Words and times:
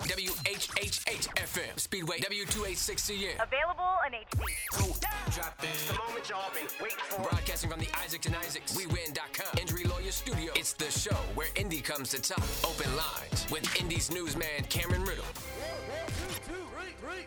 WHHH 0.00 1.28
FM, 1.36 1.78
Speedway 1.78 2.18
W286CN. 2.18 3.34
Available 3.40 3.94
in 4.06 4.12
HD. 4.12 5.34
Drop 5.34 5.62
in. 5.62 5.68
The 5.86 5.98
moment 5.98 6.28
y'all 6.28 6.50
been 6.52 6.66
waiting 6.82 6.98
for. 7.08 7.22
Broadcasting 7.22 7.70
from 7.70 7.78
the 7.78 7.88
Isaacs 8.04 8.26
and 8.26 8.34
Isaacs, 8.36 8.76
WeWin.com, 8.76 9.58
Injury 9.60 9.84
Lawyer 9.84 10.10
Studio. 10.10 10.52
It's 10.56 10.72
the 10.72 10.90
show 10.90 11.16
where 11.36 11.46
Indy 11.54 11.80
comes 11.80 12.10
to 12.10 12.20
talk. 12.20 12.44
Open 12.64 12.90
lines 12.96 13.46
with 13.52 13.80
Indy's 13.80 14.10
newsman 14.10 14.64
Cameron 14.68 15.04
Riddle. 15.04 15.24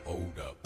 Hold 0.04 0.40
up. 0.40 0.57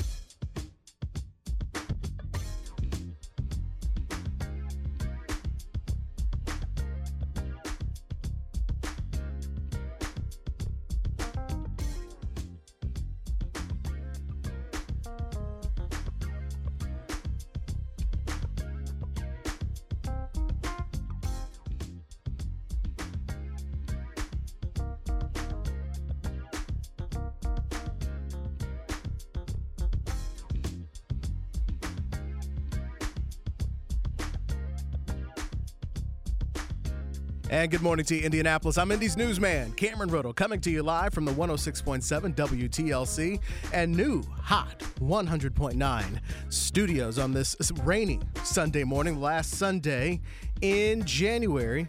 And 37.62 37.70
good 37.70 37.84
morning 37.84 38.04
to 38.06 38.16
you, 38.16 38.24
Indianapolis. 38.24 38.80
I'm 38.80 38.92
Indy's 38.92 39.16
newsman, 39.16 39.74
Cameron 39.74 40.10
Riddle, 40.10 40.34
coming 40.34 40.60
to 40.62 40.72
you 40.72 40.82
live 40.82 41.14
from 41.14 41.26
the 41.26 41.32
106.7 41.32 42.34
WTLC 42.34 43.40
and 43.72 43.96
new 43.96 44.24
hot 44.42 44.80
100.9 45.00 46.20
studios 46.50 47.20
on 47.20 47.34
this 47.34 47.56
rainy 47.84 48.20
Sunday 48.44 48.84
morning, 48.84 49.22
last 49.22 49.52
Sunday 49.52 50.22
in 50.62 51.06
January. 51.06 51.86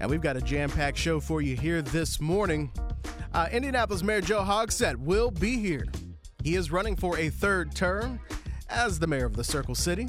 And 0.00 0.10
we've 0.10 0.20
got 0.20 0.36
a 0.36 0.40
jam 0.40 0.68
packed 0.68 0.98
show 0.98 1.20
for 1.20 1.40
you 1.40 1.54
here 1.54 1.82
this 1.82 2.20
morning. 2.20 2.72
Uh, 3.32 3.46
Indianapolis 3.52 4.02
Mayor 4.02 4.22
Joe 4.22 4.42
Hogsett 4.42 4.96
will 4.96 5.30
be 5.30 5.56
here. 5.56 5.84
He 6.42 6.56
is 6.56 6.72
running 6.72 6.96
for 6.96 7.16
a 7.16 7.28
third 7.28 7.76
term 7.76 8.18
as 8.68 8.98
the 8.98 9.06
mayor 9.06 9.26
of 9.26 9.36
the 9.36 9.44
Circle 9.44 9.76
City. 9.76 10.08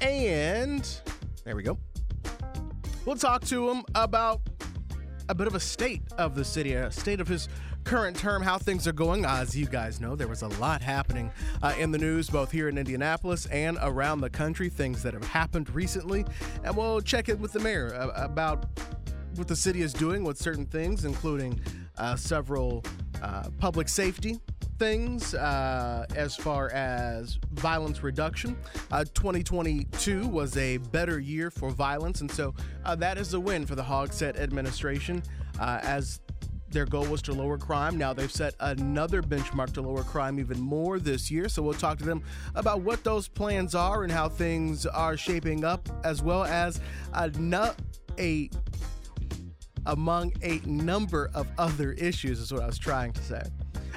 And 0.00 0.88
there 1.44 1.56
we 1.56 1.64
go. 1.64 1.76
We'll 3.06 3.14
talk 3.14 3.44
to 3.44 3.70
him 3.70 3.84
about 3.94 4.40
a 5.28 5.34
bit 5.34 5.46
of 5.46 5.54
a 5.54 5.60
state 5.60 6.02
of 6.18 6.34
the 6.34 6.44
city, 6.44 6.72
a 6.72 6.90
state 6.90 7.20
of 7.20 7.28
his 7.28 7.48
current 7.84 8.16
term, 8.16 8.42
how 8.42 8.58
things 8.58 8.88
are 8.88 8.92
going. 8.92 9.24
As 9.24 9.56
you 9.56 9.66
guys 9.66 10.00
know, 10.00 10.16
there 10.16 10.26
was 10.26 10.42
a 10.42 10.48
lot 10.48 10.82
happening 10.82 11.30
uh, 11.62 11.72
in 11.78 11.92
the 11.92 11.98
news, 11.98 12.28
both 12.28 12.50
here 12.50 12.68
in 12.68 12.76
Indianapolis 12.76 13.46
and 13.46 13.78
around 13.80 14.22
the 14.22 14.30
country, 14.30 14.68
things 14.68 15.04
that 15.04 15.14
have 15.14 15.22
happened 15.22 15.72
recently. 15.72 16.24
And 16.64 16.76
we'll 16.76 17.00
check 17.00 17.28
in 17.28 17.40
with 17.40 17.52
the 17.52 17.60
mayor 17.60 17.94
uh, 17.94 18.10
about 18.16 18.66
what 19.36 19.46
the 19.46 19.54
city 19.54 19.82
is 19.82 19.92
doing 19.92 20.24
with 20.24 20.36
certain 20.36 20.66
things, 20.66 21.04
including 21.04 21.60
uh, 21.98 22.16
several 22.16 22.82
uh, 23.22 23.50
public 23.60 23.88
safety 23.88 24.40
things 24.78 25.34
uh, 25.34 26.06
as 26.14 26.36
far 26.36 26.70
as 26.70 27.38
violence 27.52 28.02
reduction. 28.02 28.56
Uh, 28.90 29.04
2022 29.04 30.26
was 30.26 30.56
a 30.56 30.78
better 30.78 31.18
year 31.18 31.50
for 31.50 31.70
violence, 31.70 32.20
and 32.20 32.30
so 32.30 32.54
uh, 32.84 32.94
that 32.96 33.18
is 33.18 33.34
a 33.34 33.40
win 33.40 33.66
for 33.66 33.74
the 33.74 33.82
Hogsett 33.82 34.38
administration 34.38 35.22
uh, 35.58 35.80
as 35.82 36.20
their 36.68 36.84
goal 36.84 37.06
was 37.06 37.22
to 37.22 37.32
lower 37.32 37.56
crime. 37.56 37.96
Now 37.96 38.12
they've 38.12 38.30
set 38.30 38.54
another 38.60 39.22
benchmark 39.22 39.72
to 39.74 39.82
lower 39.82 40.02
crime 40.02 40.38
even 40.38 40.60
more 40.60 40.98
this 40.98 41.30
year. 41.30 41.48
So 41.48 41.62
we'll 41.62 41.74
talk 41.74 41.98
to 41.98 42.04
them 42.04 42.22
about 42.54 42.82
what 42.82 43.04
those 43.04 43.28
plans 43.28 43.74
are 43.74 44.02
and 44.02 44.12
how 44.12 44.28
things 44.28 44.84
are 44.84 45.16
shaping 45.16 45.64
up, 45.64 45.88
as 46.04 46.22
well 46.22 46.44
as 46.44 46.80
a, 47.14 47.30
nu- 47.30 47.74
a 48.18 48.50
among 49.86 50.32
a 50.42 50.60
number 50.66 51.30
of 51.32 51.46
other 51.58 51.92
issues, 51.92 52.40
is 52.40 52.52
what 52.52 52.62
I 52.62 52.66
was 52.66 52.78
trying 52.78 53.12
to 53.12 53.22
say. 53.22 53.42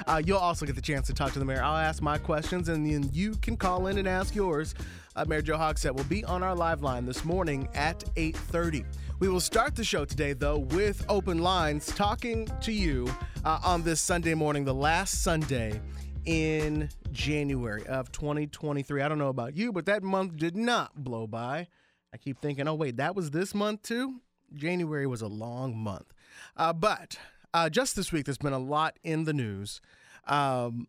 Uh, 0.06 0.20
you'll 0.24 0.38
also 0.38 0.66
get 0.66 0.74
the 0.74 0.82
chance 0.82 1.06
to 1.06 1.14
talk 1.14 1.32
to 1.32 1.38
the 1.38 1.44
mayor. 1.44 1.62
I'll 1.62 1.76
ask 1.76 2.02
my 2.02 2.18
questions, 2.18 2.68
and 2.68 2.86
then 2.86 3.10
you 3.12 3.32
can 3.36 3.56
call 3.56 3.86
in 3.86 3.98
and 3.98 4.08
ask 4.08 4.34
yours. 4.34 4.74
Uh, 5.16 5.24
mayor 5.26 5.42
Joe 5.42 5.56
Hogsett 5.56 5.94
will 5.94 6.04
be 6.04 6.24
on 6.24 6.42
our 6.42 6.54
live 6.54 6.82
line 6.82 7.04
this 7.04 7.24
morning 7.24 7.68
at 7.74 8.04
8:30. 8.16 8.84
We 9.18 9.28
will 9.28 9.40
start 9.40 9.76
the 9.76 9.84
show 9.84 10.04
today, 10.04 10.32
though, 10.32 10.58
with 10.58 11.04
open 11.08 11.38
lines, 11.38 11.86
talking 11.86 12.48
to 12.62 12.72
you 12.72 13.06
uh, 13.44 13.60
on 13.64 13.82
this 13.82 14.00
Sunday 14.00 14.34
morning, 14.34 14.64
the 14.64 14.74
last 14.74 15.22
Sunday 15.22 15.80
in 16.24 16.88
January 17.12 17.86
of 17.86 18.12
2023. 18.12 19.02
I 19.02 19.08
don't 19.08 19.18
know 19.18 19.28
about 19.28 19.56
you, 19.56 19.72
but 19.72 19.86
that 19.86 20.02
month 20.02 20.36
did 20.36 20.56
not 20.56 20.94
blow 20.94 21.26
by. 21.26 21.68
I 22.12 22.16
keep 22.16 22.40
thinking, 22.40 22.66
oh 22.68 22.74
wait, 22.74 22.96
that 22.96 23.14
was 23.14 23.30
this 23.30 23.54
month 23.54 23.82
too. 23.82 24.20
January 24.54 25.06
was 25.06 25.22
a 25.22 25.28
long 25.28 25.76
month, 25.76 26.12
uh, 26.56 26.72
but 26.72 27.18
uh, 27.52 27.68
just 27.68 27.96
this 27.96 28.12
week, 28.12 28.26
there's 28.26 28.38
been 28.38 28.52
a 28.52 28.58
lot 28.58 28.98
in 29.02 29.24
the 29.24 29.32
news. 29.32 29.80
Um, 30.26 30.88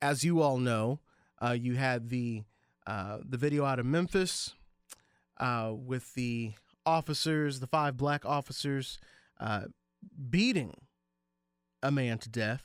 as 0.00 0.24
you 0.24 0.40
all 0.40 0.58
know, 0.58 1.00
uh, 1.42 1.56
you 1.58 1.74
had 1.74 2.08
the 2.08 2.44
uh, 2.86 3.18
the 3.28 3.36
video 3.36 3.64
out 3.64 3.78
of 3.78 3.86
Memphis 3.86 4.54
uh, 5.38 5.72
with 5.74 6.14
the 6.14 6.52
officers, 6.86 7.60
the 7.60 7.66
five 7.66 7.96
black 7.96 8.24
officers, 8.24 8.98
uh, 9.38 9.64
beating 10.30 10.74
a 11.82 11.90
man 11.90 12.18
to 12.18 12.28
death. 12.28 12.64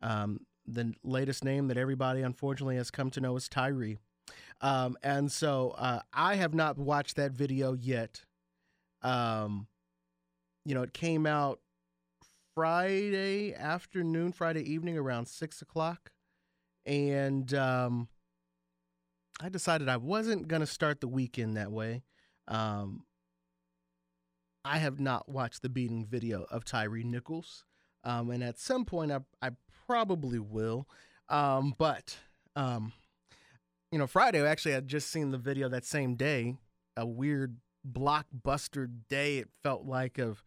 Um, 0.00 0.40
the 0.66 0.94
latest 1.02 1.44
name 1.44 1.68
that 1.68 1.76
everybody 1.76 2.22
unfortunately 2.22 2.76
has 2.76 2.90
come 2.90 3.10
to 3.10 3.20
know 3.20 3.36
is 3.36 3.48
Tyre. 3.48 3.96
Um, 4.60 4.96
and 5.02 5.30
so 5.30 5.74
uh, 5.76 6.00
I 6.12 6.36
have 6.36 6.54
not 6.54 6.78
watched 6.78 7.16
that 7.16 7.32
video 7.32 7.74
yet. 7.74 8.22
Um, 9.02 9.66
you 10.64 10.74
know, 10.74 10.82
it 10.82 10.94
came 10.94 11.26
out 11.26 11.60
Friday 12.54 13.54
afternoon, 13.54 14.32
Friday 14.32 14.62
evening 14.62 14.96
around 14.96 15.26
six 15.26 15.60
o'clock. 15.60 16.12
And 16.86 17.52
um, 17.54 18.08
I 19.40 19.48
decided 19.48 19.88
I 19.88 19.96
wasn't 19.96 20.48
going 20.48 20.60
to 20.60 20.66
start 20.66 21.00
the 21.00 21.08
weekend 21.08 21.56
that 21.56 21.72
way. 21.72 22.02
Um, 22.46 23.04
I 24.64 24.78
have 24.78 25.00
not 25.00 25.28
watched 25.28 25.62
the 25.62 25.68
beating 25.68 26.06
video 26.06 26.46
of 26.50 26.64
Tyre 26.64 27.02
Nichols. 27.02 27.64
Um, 28.04 28.30
and 28.30 28.44
at 28.44 28.58
some 28.58 28.84
point, 28.84 29.10
I, 29.10 29.20
I 29.42 29.50
probably 29.86 30.38
will. 30.38 30.86
Um, 31.28 31.74
but, 31.76 32.18
um, 32.54 32.92
you 33.90 33.98
know, 33.98 34.06
Friday, 34.06 34.46
actually, 34.46 34.74
I 34.74 34.80
just 34.80 35.10
seen 35.10 35.30
the 35.30 35.38
video 35.38 35.68
that 35.70 35.84
same 35.84 36.14
day, 36.14 36.56
a 36.96 37.06
weird 37.06 37.56
blockbuster 37.90 38.88
day, 39.08 39.38
it 39.38 39.48
felt 39.62 39.84
like, 39.84 40.18
of 40.18 40.44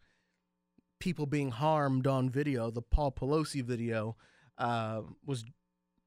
people 0.98 1.26
being 1.26 1.50
harmed 1.50 2.06
on 2.06 2.30
video. 2.30 2.70
The 2.70 2.82
Paul 2.82 3.12
Pelosi 3.12 3.62
video 3.62 4.16
uh, 4.56 5.02
was 5.24 5.44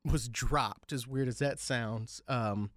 was 0.03 0.28
dropped. 0.28 0.91
As 0.91 1.07
weird 1.07 1.28
as 1.28 1.40
that 1.40 1.59
sounds, 1.59 2.22
um, 2.28 2.72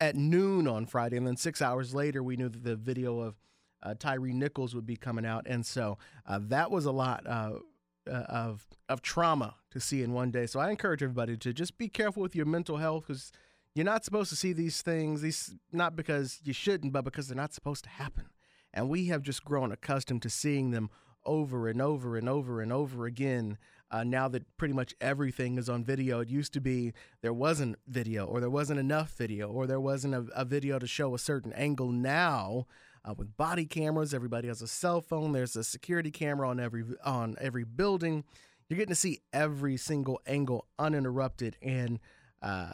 at 0.00 0.16
noon 0.16 0.66
on 0.66 0.86
Friday, 0.86 1.16
and 1.16 1.26
then 1.26 1.36
six 1.36 1.60
hours 1.62 1.94
later, 1.94 2.22
we 2.22 2.36
knew 2.36 2.48
that 2.48 2.64
the 2.64 2.76
video 2.76 3.20
of 3.20 3.36
uh, 3.82 3.94
Tyre 3.98 4.20
Nichols 4.20 4.74
would 4.74 4.86
be 4.86 4.96
coming 4.96 5.26
out, 5.26 5.46
and 5.46 5.64
so 5.66 5.98
uh, 6.26 6.38
that 6.42 6.70
was 6.70 6.86
a 6.86 6.92
lot 6.92 7.26
uh, 7.26 7.58
of 8.06 8.66
of 8.88 9.02
trauma 9.02 9.56
to 9.70 9.80
see 9.80 10.02
in 10.02 10.12
one 10.12 10.30
day. 10.30 10.46
So 10.46 10.60
I 10.60 10.70
encourage 10.70 11.02
everybody 11.02 11.36
to 11.36 11.52
just 11.52 11.78
be 11.78 11.88
careful 11.88 12.22
with 12.22 12.36
your 12.36 12.46
mental 12.46 12.76
health 12.76 13.06
because 13.06 13.32
you're 13.74 13.84
not 13.84 14.04
supposed 14.04 14.30
to 14.30 14.36
see 14.36 14.52
these 14.52 14.82
things. 14.82 15.22
These 15.22 15.54
not 15.72 15.96
because 15.96 16.40
you 16.44 16.52
shouldn't, 16.52 16.92
but 16.92 17.04
because 17.04 17.28
they're 17.28 17.36
not 17.36 17.54
supposed 17.54 17.84
to 17.84 17.90
happen. 17.90 18.26
And 18.74 18.88
we 18.88 19.06
have 19.06 19.22
just 19.22 19.44
grown 19.44 19.70
accustomed 19.70 20.22
to 20.22 20.30
seeing 20.30 20.70
them 20.70 20.90
over 21.24 21.68
and 21.68 21.80
over 21.80 22.16
and 22.16 22.28
over 22.28 22.60
and 22.60 22.72
over 22.72 23.06
again. 23.06 23.58
Uh, 23.90 24.04
now 24.04 24.26
that 24.26 24.56
pretty 24.56 24.72
much 24.72 24.94
everything 25.00 25.58
is 25.58 25.68
on 25.68 25.84
video, 25.84 26.20
it 26.20 26.28
used 26.28 26.52
to 26.54 26.60
be 26.60 26.92
there 27.20 27.32
wasn't 27.32 27.76
video, 27.86 28.24
or 28.24 28.40
there 28.40 28.48
wasn't 28.48 28.80
enough 28.80 29.12
video, 29.12 29.50
or 29.50 29.66
there 29.66 29.80
wasn't 29.80 30.14
a, 30.14 30.26
a 30.34 30.44
video 30.44 30.78
to 30.78 30.86
show 30.86 31.14
a 31.14 31.18
certain 31.18 31.52
angle. 31.52 31.92
Now, 31.92 32.66
uh, 33.04 33.14
with 33.14 33.36
body 33.36 33.66
cameras, 33.66 34.14
everybody 34.14 34.48
has 34.48 34.62
a 34.62 34.66
cell 34.68 35.02
phone. 35.02 35.32
There's 35.32 35.56
a 35.56 35.64
security 35.64 36.10
camera 36.10 36.48
on 36.48 36.58
every 36.58 36.84
on 37.04 37.36
every 37.40 37.64
building. 37.64 38.24
You're 38.68 38.78
getting 38.78 38.94
to 38.94 38.94
see 38.94 39.20
every 39.32 39.76
single 39.76 40.20
angle 40.26 40.66
uninterrupted, 40.78 41.58
and 41.60 41.98
uh, 42.40 42.72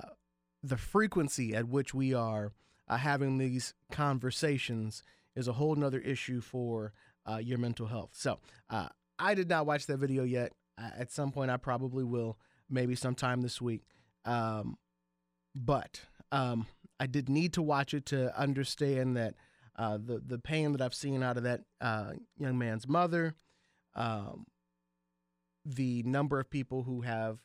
the 0.63 0.77
frequency 0.77 1.55
at 1.55 1.69
which 1.69 1.93
we 1.95 2.15
are 2.15 2.53
uh, 2.87 2.99
having 2.99 3.39
these 3.39 3.75
conversations 3.91 5.03
is 5.35 5.49
a 5.49 5.55
whole 5.55 5.75
nother 5.75 6.01
issue 6.01 6.41
for 6.41 6.93
uh, 7.31 7.39
your 7.39 7.59
mental 7.59 7.87
health. 7.87 8.11
So 8.13 8.39
uh, 8.71 8.89
I 9.19 9.35
did 9.35 9.49
not 9.49 9.67
watch 9.67 9.87
that 9.87 9.99
video 9.99 10.25
yet. 10.25 10.53
at 10.79 11.11
some 11.11 11.33
point, 11.33 11.51
I 11.51 11.57
probably 11.57 12.05
will, 12.05 12.39
maybe 12.71 12.95
sometime 12.95 13.41
this 13.43 13.61
week. 13.61 13.83
Um, 14.25 14.77
but 15.55 16.01
um, 16.33 16.67
I 17.01 17.07
did 17.07 17.29
need 17.29 17.53
to 17.55 17.63
watch 17.63 17.95
it 17.95 18.07
to 18.07 18.39
understand 18.39 19.17
that 19.17 19.35
uh, 19.77 19.97
the 19.97 20.21
the 20.25 20.39
pain 20.39 20.73
that 20.73 20.81
I've 20.81 20.95
seen 20.95 21.23
out 21.23 21.37
of 21.37 21.45
that 21.45 21.61
uh, 21.81 22.13
young 22.37 22.59
man's 22.59 22.89
mother, 22.89 23.37
um, 23.95 24.47
the 25.65 26.03
number 26.03 26.41
of 26.41 26.51
people 26.51 26.83
who 26.83 27.03
have 27.03 27.39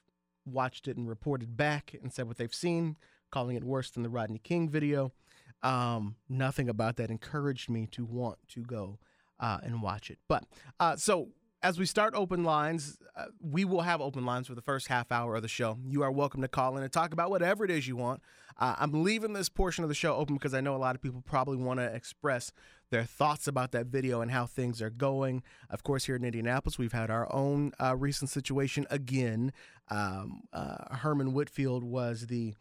watched 0.46 0.88
it 0.88 0.98
and 0.98 1.08
reported 1.08 1.56
back 1.56 1.96
and 2.02 2.12
said 2.12 2.28
what 2.28 2.38
they've 2.38 2.54
seen, 2.54 2.98
calling 3.32 3.56
it 3.56 3.64
worse 3.64 3.92
than 3.92 4.04
the 4.04 4.10
Rodney 4.10 4.40
King 4.40 4.68
video. 4.68 5.14
Um, 5.62 6.16
nothing 6.28 6.68
about 6.68 6.98
that 6.98 7.10
encouraged 7.10 7.70
me 7.70 7.88
to 7.92 8.04
want 8.04 8.40
to 8.50 8.62
go 8.64 9.00
uh, 9.40 9.60
and 9.64 9.82
watch 9.82 10.10
it. 10.10 10.20
But 10.28 10.46
uh, 10.80 10.96
so 10.96 11.30
as 11.64 11.80
we 11.80 11.86
start 11.86 12.14
open 12.14 12.44
lines, 12.44 12.98
uh, 13.16 13.26
we 13.40 13.64
will 13.64 13.82
have 13.82 14.02
open 14.02 14.26
lines 14.26 14.48
for 14.48 14.56
the 14.56 14.62
first 14.62 14.88
half 14.88 15.12
hour 15.12 15.36
of 15.36 15.42
the 15.42 15.48
show. 15.48 15.78
You 15.86 16.04
are 16.04 16.12
welcome 16.12 16.42
to 16.42 16.48
call 16.50 16.76
in 16.78 16.84
and 16.84 16.92
talk 16.92 17.14
about 17.14 17.30
whatever 17.30 17.64
it 17.64 17.72
is 17.72 17.88
you 17.88 17.96
want. 17.96 18.22
Uh, 18.58 18.76
I'm 18.78 19.04
leaving 19.04 19.34
this 19.34 19.50
portion 19.50 19.84
of 19.84 19.90
the 19.90 19.96
show 19.96 20.16
open 20.16 20.36
because 20.36 20.54
I 20.54 20.62
know 20.62 20.76
a 20.76 20.78
lot 20.78 20.94
of 20.94 21.02
people 21.02 21.24
probably 21.26 21.58
want 21.58 21.80
to 21.80 21.86
express 21.86 22.52
their 22.92 23.06
thoughts 23.06 23.48
about 23.48 23.72
that 23.72 23.88
video 23.88 24.22
and 24.22 24.30
how 24.30 24.46
things 24.46 24.82
are 24.82 24.90
going. 24.90 25.42
Of 25.70 25.84
course, 25.84 26.06
here 26.06 26.18
in 26.18 26.26
Indianapolis, 26.26 26.78
we've 26.78 26.92
had 26.92 27.10
our 27.10 27.34
own 27.34 27.72
uh, 27.82 27.96
recent 27.96 28.30
situation 28.30 28.86
again. 28.90 29.54
Um, 29.90 30.42
uh, 30.52 30.98
Herman 30.98 31.34
Whitfield 31.34 31.84
was 31.84 32.28
the 32.28 32.54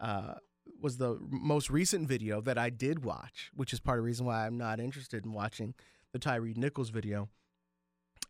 uh, 0.00 0.34
was 0.80 0.98
the 0.98 1.18
most 1.20 1.70
recent 1.70 2.06
video 2.06 2.40
that 2.40 2.58
I 2.58 2.70
did 2.70 3.04
watch, 3.04 3.50
which 3.54 3.72
is 3.72 3.80
part 3.80 3.98
of 3.98 4.02
the 4.02 4.06
reason 4.06 4.26
why 4.26 4.46
I'm 4.46 4.58
not 4.58 4.78
interested 4.80 5.24
in 5.24 5.32
watching 5.32 5.74
the 6.12 6.18
Tyre 6.18 6.52
Nichols 6.56 6.90
video. 6.90 7.28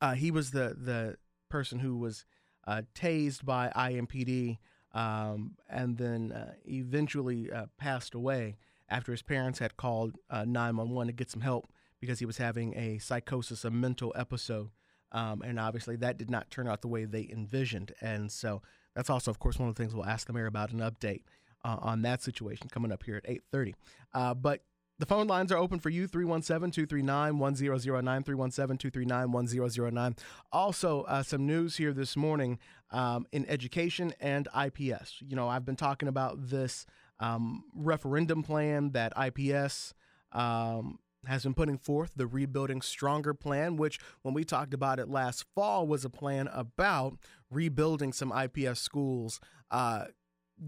Uh, 0.00 0.14
he 0.14 0.30
was 0.30 0.50
the 0.50 0.76
the 0.78 1.16
person 1.48 1.78
who 1.78 1.96
was 1.96 2.24
uh, 2.66 2.82
tased 2.94 3.44
by 3.44 3.72
IMPD 3.74 4.58
um, 4.92 5.56
and 5.68 5.96
then 5.96 6.32
uh, 6.32 6.52
eventually 6.66 7.50
uh, 7.50 7.66
passed 7.78 8.14
away 8.14 8.56
after 8.88 9.12
his 9.12 9.22
parents 9.22 9.58
had 9.58 9.76
called 9.76 10.16
uh, 10.30 10.44
911 10.44 11.08
to 11.08 11.12
get 11.12 11.30
some 11.30 11.42
help 11.42 11.70
because 12.00 12.18
he 12.18 12.26
was 12.26 12.38
having 12.38 12.76
a 12.76 12.98
psychosis, 12.98 13.64
a 13.64 13.70
mental 13.70 14.12
episode. 14.16 14.70
Um, 15.12 15.42
and 15.42 15.58
obviously, 15.58 15.96
that 15.96 16.18
did 16.18 16.30
not 16.30 16.50
turn 16.50 16.68
out 16.68 16.82
the 16.82 16.88
way 16.88 17.04
they 17.04 17.28
envisioned. 17.30 17.92
And 18.00 18.30
so, 18.30 18.62
that's 18.94 19.08
also, 19.10 19.30
of 19.30 19.38
course, 19.38 19.58
one 19.58 19.68
of 19.68 19.74
the 19.74 19.82
things 19.82 19.94
we'll 19.94 20.04
ask 20.04 20.26
the 20.26 20.32
mayor 20.32 20.46
about 20.46 20.72
an 20.72 20.80
update 20.80 21.22
uh, 21.64 21.76
on 21.80 22.02
that 22.02 22.22
situation 22.22 22.68
coming 22.70 22.92
up 22.92 23.02
here 23.04 23.16
at 23.16 23.24
8:30. 23.24 23.74
Uh, 24.12 24.34
but 24.34 24.62
the 24.98 25.06
phone 25.06 25.26
lines 25.26 25.52
are 25.52 25.58
open 25.58 25.78
for 25.78 25.90
you 25.90 26.06
317 26.06 26.72
239 26.72 27.38
1009, 27.38 28.22
317 28.24 28.78
239 28.78 29.32
1009. 29.32 30.16
Also, 30.52 31.02
uh, 31.02 31.22
some 31.22 31.46
news 31.46 31.76
here 31.76 31.92
this 31.92 32.16
morning 32.16 32.58
um, 32.90 33.26
in 33.32 33.46
education 33.48 34.12
and 34.20 34.48
IPS. 34.56 35.22
You 35.26 35.36
know, 35.36 35.48
I've 35.48 35.64
been 35.64 35.76
talking 35.76 36.08
about 36.08 36.48
this 36.48 36.84
um, 37.20 37.64
referendum 37.74 38.42
plan 38.42 38.90
that 38.90 39.12
IPS 39.16 39.94
um, 40.32 40.98
has 41.26 41.42
been 41.44 41.54
putting 41.54 41.78
forth, 41.78 42.12
the 42.16 42.26
Rebuilding 42.26 42.82
Stronger 42.82 43.34
plan, 43.34 43.76
which, 43.76 43.98
when 44.22 44.34
we 44.34 44.44
talked 44.44 44.74
about 44.74 44.98
it 44.98 45.08
last 45.08 45.44
fall, 45.54 45.86
was 45.86 46.04
a 46.04 46.10
plan 46.10 46.48
about 46.52 47.18
rebuilding 47.50 48.12
some 48.12 48.32
IPS 48.32 48.80
schools. 48.80 49.40
Uh, 49.70 50.06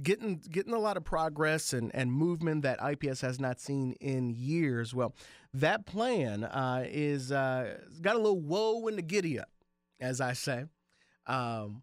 getting 0.03 0.37
getting 0.51 0.73
a 0.73 0.79
lot 0.79 0.97
of 0.97 1.05
progress 1.05 1.73
and, 1.73 1.91
and 1.95 2.13
movement 2.13 2.63
that 2.63 2.79
IPS 2.83 3.21
has 3.21 3.41
not 3.41 3.61
seen 3.61 3.93
in 4.01 4.31
years. 4.31 4.95
Well, 4.95 5.15
that 5.55 5.87
plan 5.87 6.45
uh, 6.45 6.85
is 6.87 7.33
uh, 7.33 7.79
got 8.01 8.17
a 8.17 8.19
little 8.19 8.41
whoa 8.41 8.87
in 8.89 8.97
the 8.97 9.03
giddy 9.03 9.39
up, 9.39 9.51
as 10.01 10.21
I 10.21 10.33
say, 10.33 10.65
um, 11.27 11.83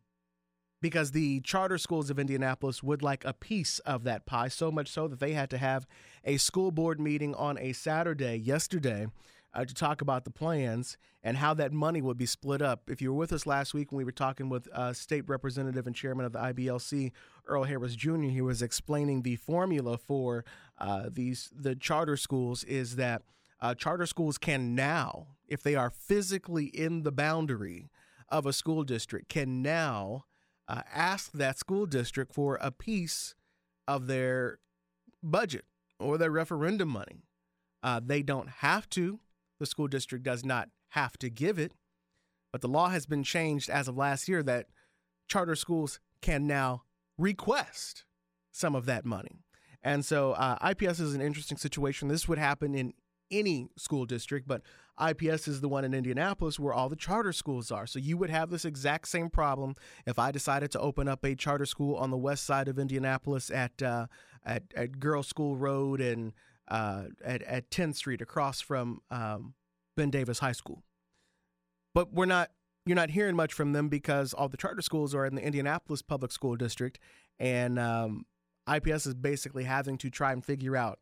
because 0.82 1.12
the 1.12 1.42
charter 1.42 1.78
schools 1.78 2.10
of 2.10 2.20
Indianapolis 2.20 2.82
would 2.82 3.02
like 3.02 3.26
a 3.26 3.34
piece 3.34 3.80
of 3.80 4.04
that 4.04 4.26
pie, 4.26 4.48
so 4.48 4.72
much 4.72 4.90
so 4.90 5.08
that 5.08 5.20
they 5.20 5.34
had 5.34 5.50
to 5.50 5.58
have 5.58 5.86
a 6.24 6.38
school 6.38 6.72
board 6.72 7.00
meeting 7.00 7.36
on 7.36 7.58
a 7.58 7.74
Saturday 7.74 8.36
yesterday 8.36 9.08
uh, 9.54 9.66
to 9.66 9.74
talk 9.74 10.02
about 10.02 10.24
the 10.24 10.32
plans 10.32 10.98
and 11.24 11.38
how 11.38 11.54
that 11.54 11.74
money 11.74 12.02
would 12.02 12.18
be 12.18 12.26
split 12.26 12.62
up. 12.62 12.90
If 12.90 13.02
you 13.02 13.12
were 13.12 13.18
with 13.18 13.34
us 13.34 13.46
last 13.46 13.74
week 13.74 13.92
when 13.92 13.98
we 13.98 14.04
were 14.04 14.12
talking 14.12 14.50
with 14.50 14.68
uh, 14.74 14.94
State 14.94 15.28
Representative 15.28 15.88
and 15.88 15.96
Chairman 15.96 16.26
of 16.26 16.34
the 16.34 16.40
IBLC, 16.40 17.12
Earl 17.48 17.64
Harris 17.64 17.96
Jr., 17.96 18.24
he 18.24 18.42
was 18.42 18.62
explaining 18.62 19.22
the 19.22 19.36
formula 19.36 19.98
for 19.98 20.46
uh, 20.78 21.10
these 21.12 21.50
the 21.56 21.76
charter 21.76 22.18
schools 22.18 22.64
is 22.64 22.98
that 22.98 23.24
uh, 23.60 23.74
charter 23.74 24.06
schools 24.06 24.38
can 24.38 24.76
now, 24.76 25.28
if 25.48 25.64
they 25.64 25.76
are 25.76 25.90
physically 25.90 26.66
in 26.66 27.04
the 27.04 27.12
boundary 27.12 27.90
of 28.30 28.46
a 28.46 28.54
school 28.54 28.84
district, 28.84 29.30
can 29.30 29.62
now 29.62 30.26
uh, 30.68 30.82
ask 30.94 31.32
that 31.32 31.58
school 31.58 31.86
district 31.86 32.34
for 32.34 32.58
a 32.62 32.72
piece 32.72 33.36
of 33.88 34.08
their 34.08 34.60
budget 35.24 35.66
or 36.00 36.18
their 36.18 36.32
referendum 36.32 36.90
money. 36.90 37.24
Uh, 37.82 38.02
they 38.04 38.22
don't 38.22 38.50
have 38.50 38.90
to. 38.90 39.20
The 39.60 39.66
school 39.66 39.88
district 39.88 40.24
does 40.24 40.46
not 40.46 40.70
have 40.90 41.18
to 41.20 41.30
give 41.30 41.60
it, 41.60 41.74
but 42.52 42.62
the 42.62 42.68
law 42.68 42.90
has 42.90 43.06
been 43.06 43.24
changed 43.24 43.70
as 43.70 43.88
of 43.88 43.98
last 43.98 44.28
year 44.28 44.44
that 44.44 44.68
charter 45.28 45.56
schools 45.56 46.00
can 46.22 46.48
now 46.48 46.84
request 47.18 48.06
some 48.52 48.76
of 48.76 48.86
that 48.86 49.06
money. 49.06 49.44
And 49.84 50.04
so 50.04 50.34
uh, 50.34 50.58
IPS 50.72 51.00
is 51.00 51.14
an 51.14 51.22
interesting 51.22 51.58
situation. 51.58 52.08
This 52.08 52.28
would 52.28 52.38
happen 52.38 52.76
in 52.76 52.94
any 53.30 53.70
school 53.78 54.06
district, 54.06 54.48
but 54.48 54.62
IPS 55.06 55.48
is 55.48 55.62
the 55.62 55.70
one 55.70 55.84
in 55.84 55.94
Indianapolis 55.94 56.60
where 56.60 56.74
all 56.74 56.90
the 56.90 56.96
charter 56.96 57.34
schools 57.34 57.72
are. 57.72 57.86
So 57.86 58.00
you 58.00 58.18
would 58.18 58.30
have 58.30 58.50
this 58.50 58.66
exact 58.66 59.08
same 59.08 59.30
problem 59.30 59.76
if 60.06 60.18
I 60.18 60.32
decided 60.32 60.72
to 60.72 60.80
open 60.80 61.08
up 61.08 61.24
a 61.24 61.36
charter 61.36 61.66
school 61.66 61.96
on 61.96 62.10
the 62.10 62.18
west 62.18 62.46
side 62.46 62.68
of 62.68 62.80
Indianapolis 62.80 63.52
at 63.52 63.82
uh, 63.82 64.08
at, 64.46 64.64
at 64.76 65.00
Girl 65.00 65.24
School 65.24 65.58
Road 65.58 66.00
and 66.00 66.34
uh, 66.68 67.06
at, 67.24 67.42
at 67.44 67.70
10th 67.70 67.96
Street 67.96 68.22
across 68.22 68.62
from 68.62 69.02
um, 69.10 69.54
Ben 69.96 70.10
Davis 70.10 70.40
High 70.40 70.52
School. 70.52 70.84
But 71.94 72.14
we're 72.14 72.26
not 72.26 72.52
you're 72.86 72.96
not 72.96 73.10
hearing 73.10 73.36
much 73.36 73.54
from 73.54 73.74
them 73.74 73.90
because 73.90 74.34
all 74.34 74.48
the 74.48 74.56
charter 74.56 74.82
schools 74.82 75.14
are 75.14 75.26
in 75.26 75.36
the 75.36 75.44
Indianapolis 75.44 76.02
Public 76.02 76.32
School 76.32 76.56
District, 76.56 76.98
and 77.38 77.78
um, 77.78 78.26
IPS 78.72 79.06
is 79.06 79.14
basically 79.14 79.66
having 79.66 79.98
to 79.98 80.10
try 80.10 80.32
and 80.32 80.44
figure 80.44 80.78
out 80.78 81.00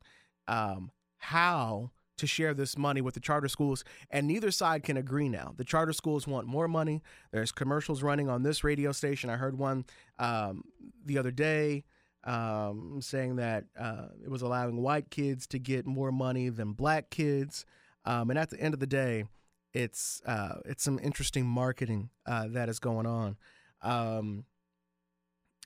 um, 0.48 0.90
how 1.18 1.92
to 2.18 2.26
share 2.26 2.54
this 2.54 2.78
money 2.78 3.02
with 3.02 3.14
the 3.14 3.20
charter 3.20 3.48
schools, 3.48 3.84
and 4.10 4.26
neither 4.26 4.50
side 4.50 4.84
can 4.84 4.98
agree 4.98 5.30
now. 5.30 5.54
The 5.58 5.64
charter 5.64 5.94
schools 5.94 6.26
want 6.26 6.48
more 6.48 6.68
money. 6.68 7.04
There's 7.32 7.52
commercials 7.52 8.02
running 8.02 8.30
on 8.30 8.42
this 8.42 8.64
radio 8.64 8.92
station. 8.92 9.30
I 9.30 9.36
heard 9.36 9.58
one 9.58 9.86
um, 10.18 10.64
the 11.06 11.18
other 11.18 11.32
day 11.32 11.84
um, 12.26 13.00
saying 13.02 13.36
that 13.38 13.66
uh, 13.80 14.08
it 14.24 14.30
was 14.30 14.42
allowing 14.42 14.82
white 14.82 15.10
kids 15.10 15.48
to 15.48 15.60
get 15.60 15.86
more 15.86 16.12
money 16.12 16.50
than 16.50 16.74
black 16.74 17.10
kids. 17.10 17.66
Um, 18.06 18.30
and 18.30 18.40
at 18.40 18.50
the 18.50 18.60
end 18.60 18.74
of 18.74 18.80
the 18.80 18.88
day, 18.88 19.26
it's 19.74 20.22
uh, 20.26 20.60
it's 20.66 20.84
some 20.84 21.00
interesting 21.04 21.46
marketing 21.46 22.10
uh, 22.26 22.48
that 22.50 22.70
is 22.70 22.80
going 22.80 23.06
on. 23.06 23.38
Um, 23.82 24.46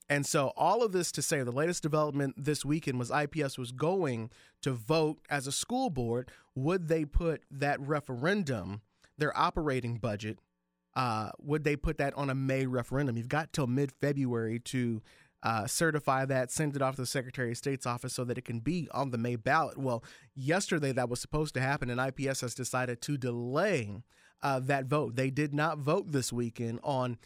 and 0.09 0.25
so, 0.25 0.51
all 0.57 0.83
of 0.83 0.91
this 0.91 1.11
to 1.13 1.21
say, 1.21 1.43
the 1.43 1.51
latest 1.51 1.83
development 1.83 2.33
this 2.35 2.65
weekend 2.65 2.97
was 2.97 3.11
IPS 3.11 3.57
was 3.57 3.71
going 3.71 4.31
to 4.63 4.71
vote 4.71 5.19
as 5.29 5.45
a 5.45 5.51
school 5.51 5.91
board. 5.91 6.31
Would 6.55 6.87
they 6.87 7.05
put 7.05 7.43
that 7.51 7.79
referendum, 7.79 8.81
their 9.17 9.37
operating 9.37 9.97
budget, 9.97 10.39
uh, 10.95 11.29
would 11.39 11.63
they 11.63 11.75
put 11.75 11.99
that 11.99 12.13
on 12.15 12.29
a 12.29 12.35
May 12.35 12.65
referendum? 12.65 13.15
You've 13.15 13.29
got 13.29 13.53
till 13.53 13.67
mid 13.67 13.91
February 13.91 14.59
to 14.59 15.01
uh, 15.41 15.67
certify 15.67 16.25
that, 16.25 16.51
send 16.51 16.75
it 16.75 16.81
off 16.81 16.95
to 16.95 17.01
the 17.01 17.07
Secretary 17.07 17.51
of 17.51 17.57
State's 17.57 17.85
office 17.85 18.13
so 18.13 18.23
that 18.25 18.37
it 18.37 18.45
can 18.45 18.59
be 18.59 18.87
on 18.91 19.11
the 19.11 19.17
May 19.17 19.35
ballot. 19.35 19.77
Well, 19.77 20.03
yesterday 20.35 20.91
that 20.91 21.09
was 21.09 21.21
supposed 21.21 21.53
to 21.53 21.61
happen, 21.61 21.89
and 21.89 21.99
IPS 21.99 22.41
has 22.41 22.53
decided 22.53 23.01
to 23.03 23.17
delay 23.17 24.03
uh, 24.41 24.59
that 24.61 24.85
vote. 24.85 25.15
They 25.15 25.29
did 25.29 25.53
not 25.53 25.77
vote 25.77 26.11
this 26.11 26.33
weekend 26.33 26.79
on 26.83 27.17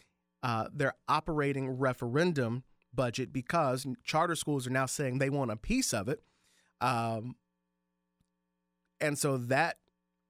uh, 0.42 0.68
their 0.72 0.94
operating 1.08 1.70
referendum 1.70 2.64
budget 2.94 3.32
because 3.32 3.86
charter 4.04 4.36
schools 4.36 4.66
are 4.66 4.70
now 4.70 4.86
saying 4.86 5.18
they 5.18 5.30
want 5.30 5.50
a 5.50 5.56
piece 5.56 5.92
of 5.92 6.08
it. 6.08 6.22
Um, 6.80 7.36
and 9.00 9.18
so 9.18 9.36
that 9.36 9.78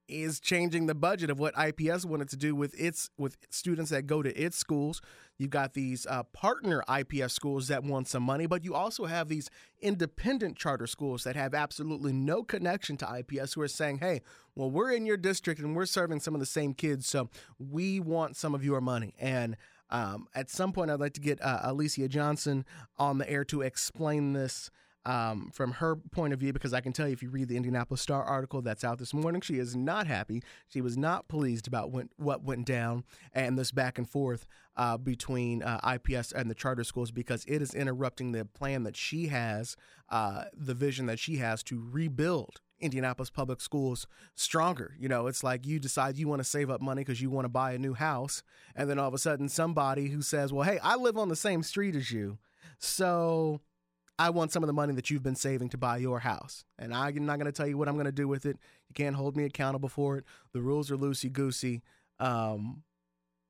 is 0.09 0.41
changing 0.41 0.87
the 0.87 0.95
budget 0.95 1.31
of 1.31 1.39
what 1.39 1.55
IPS 1.59 2.05
wanted 2.05 2.29
to 2.29 2.37
do 2.37 2.55
with 2.55 2.79
its 2.79 3.11
with 3.19 3.37
students 3.51 3.91
that 3.91 4.07
go 4.07 4.23
to 4.23 4.35
its 4.41 4.57
schools. 4.57 5.01
You've 5.39 5.51
got 5.51 5.75
these 5.75 6.07
uh, 6.07 6.23
partner 6.25 6.85
IPS 6.89 7.33
schools 7.33 7.69
that 7.69 7.83
want 7.83 8.09
some 8.09 8.23
money, 8.23 8.47
but 8.47 8.65
you 8.65 8.75
also 8.75 9.07
have 9.07 9.29
these 9.29 9.51
independent 9.81 10.57
charter 10.57 10.87
schools 10.87 11.25
that 11.25 11.35
have 11.35 11.55
absolutely 11.55 12.13
no 12.13 12.45
connection 12.45 12.97
to 12.99 13.19
IPS 13.19 13.55
who 13.55 13.61
are 13.63 13.69
saying, 13.69 13.99
"Hey, 13.99 14.23
well, 14.55 14.71
we're 14.71 14.93
in 14.93 15.07
your 15.07 15.17
district 15.17 15.61
and 15.61 15.75
we're 15.75 15.87
serving 15.87 16.21
some 16.21 16.35
of 16.35 16.41
the 16.41 16.47
same 16.47 16.73
kids, 16.73 17.07
so 17.07 17.29
we 17.59 17.99
want 17.99 18.37
some 18.37 18.55
of 18.55 18.65
your 18.65 18.81
money." 18.81 19.15
And 19.19 19.57
um, 19.91 20.29
at 20.35 20.51
some 20.51 20.73
point, 20.73 20.91
I'd 20.91 21.01
like 21.01 21.15
to 21.15 21.21
get 21.21 21.43
uh, 21.43 21.61
Aleesia 21.65 22.09
Johnson 22.09 22.65
on 22.97 23.19
the 23.19 23.29
air 23.29 23.45
to 23.47 23.63
explain 23.63 24.33
this 24.33 24.71
um, 25.07 25.51
from 25.53 25.73
her 25.73 25.97
point 25.97 26.33
of 26.33 26.41
view, 26.41 26.53
because 26.53 26.73
I 26.73 26.81
can 26.81 26.93
tell 26.93 27.07
you 27.07 27.13
if 27.13 27.23
you 27.23 27.31
read 27.31 27.49
the 27.49 27.57
Indianapolis 27.57 28.01
Star 28.01 28.23
article 28.23 28.63
that's 28.63 28.85
out 28.85 28.99
this 28.99 29.13
morning, 29.13 29.41
she 29.41 29.59
is 29.59 29.77
not 29.77 30.07
happy. 30.07 30.43
She 30.69 30.81
was 30.81 30.97
not 30.97 31.29
pleased 31.29 31.67
about 31.67 31.91
when, 31.91 32.09
what 32.17 32.43
went 32.43 32.67
down 32.67 33.05
and 33.33 33.59
this 33.59 33.71
back 33.71 33.99
and 33.99 34.09
forth 34.09 34.47
uh, 34.77 34.97
between 34.97 35.63
uh, 35.63 35.99
IPS 36.09 36.33
and 36.33 36.51
the 36.51 36.55
charter 36.55 36.85
schools 36.85 37.11
because 37.11 37.45
it 37.47 37.61
is 37.63 37.75
interrupting 37.75 38.33
the 38.33 38.45
plan 38.45 38.83
that 38.85 38.97
she 38.97 39.29
has, 39.29 39.77
uh, 40.09 40.45
the 40.57 40.75
vision 40.75 41.07
that 41.07 41.19
she 41.19 41.37
has 41.37 41.63
to 41.65 41.87
rebuild 41.91 42.61
Indianapolis 42.81 43.31
public 43.31 43.61
schools 43.61 44.07
stronger. 44.35 44.95
You 44.99 45.09
know, 45.09 45.27
it's 45.27 45.45
like 45.45 45.67
you 45.67 45.79
decide 45.79 46.17
you 46.17 46.29
want 46.29 46.41
to 46.41 46.45
save 46.45 46.71
up 46.71 46.81
money 46.81 47.03
because 47.03 47.21
you 47.21 47.31
want 47.31 47.45
to 47.45 47.51
buy 47.51 47.73
a 47.73 47.79
new 47.79 47.95
house. 47.95 48.43
And 48.75 48.91
then 48.91 48.99
all 48.99 49.09
of 49.09 49.15
a 49.15 49.19
sudden, 49.19 49.49
somebody 49.49 50.09
who 50.09 50.23
says, 50.23 50.53
well, 50.53 50.69
hey, 50.69 50.79
I 50.83 50.97
live 50.97 51.17
on 51.17 51.29
the 51.29 51.37
same 51.37 51.63
street 51.63 51.95
as 51.95 52.11
you. 52.11 52.39
So 52.79 53.61
I 54.19 54.31
want 54.31 54.53
some 54.53 54.63
of 54.63 54.69
the 54.69 54.73
money 54.73 54.95
that 54.95 55.11
you've 55.11 55.23
been 55.23 55.35
saving 55.35 55.71
to 55.71 55.79
buy 55.79 55.97
your 55.97 56.21
house. 56.21 56.65
And 56.79 56.95
I'm 56.95 57.27
not 57.27 57.39
going 57.39 57.51
to 57.51 57.53
tell 57.53 57.67
you 57.67 57.77
what 57.77 57.89
I'm 57.89 57.95
going 57.95 58.07
to 58.07 58.13
do 58.13 58.29
with 58.29 58.47
it. 58.47 58.57
You 58.89 58.95
can't 58.95 59.17
hold 59.17 59.37
me 59.37 59.45
accountable 59.45 59.89
for 59.89 60.19
it. 60.19 60.25
The 60.53 60.63
rules 60.63 60.91
are 60.91 60.97
loosey 60.97 61.33
goosey. 61.33 61.83
Um, 62.21 62.85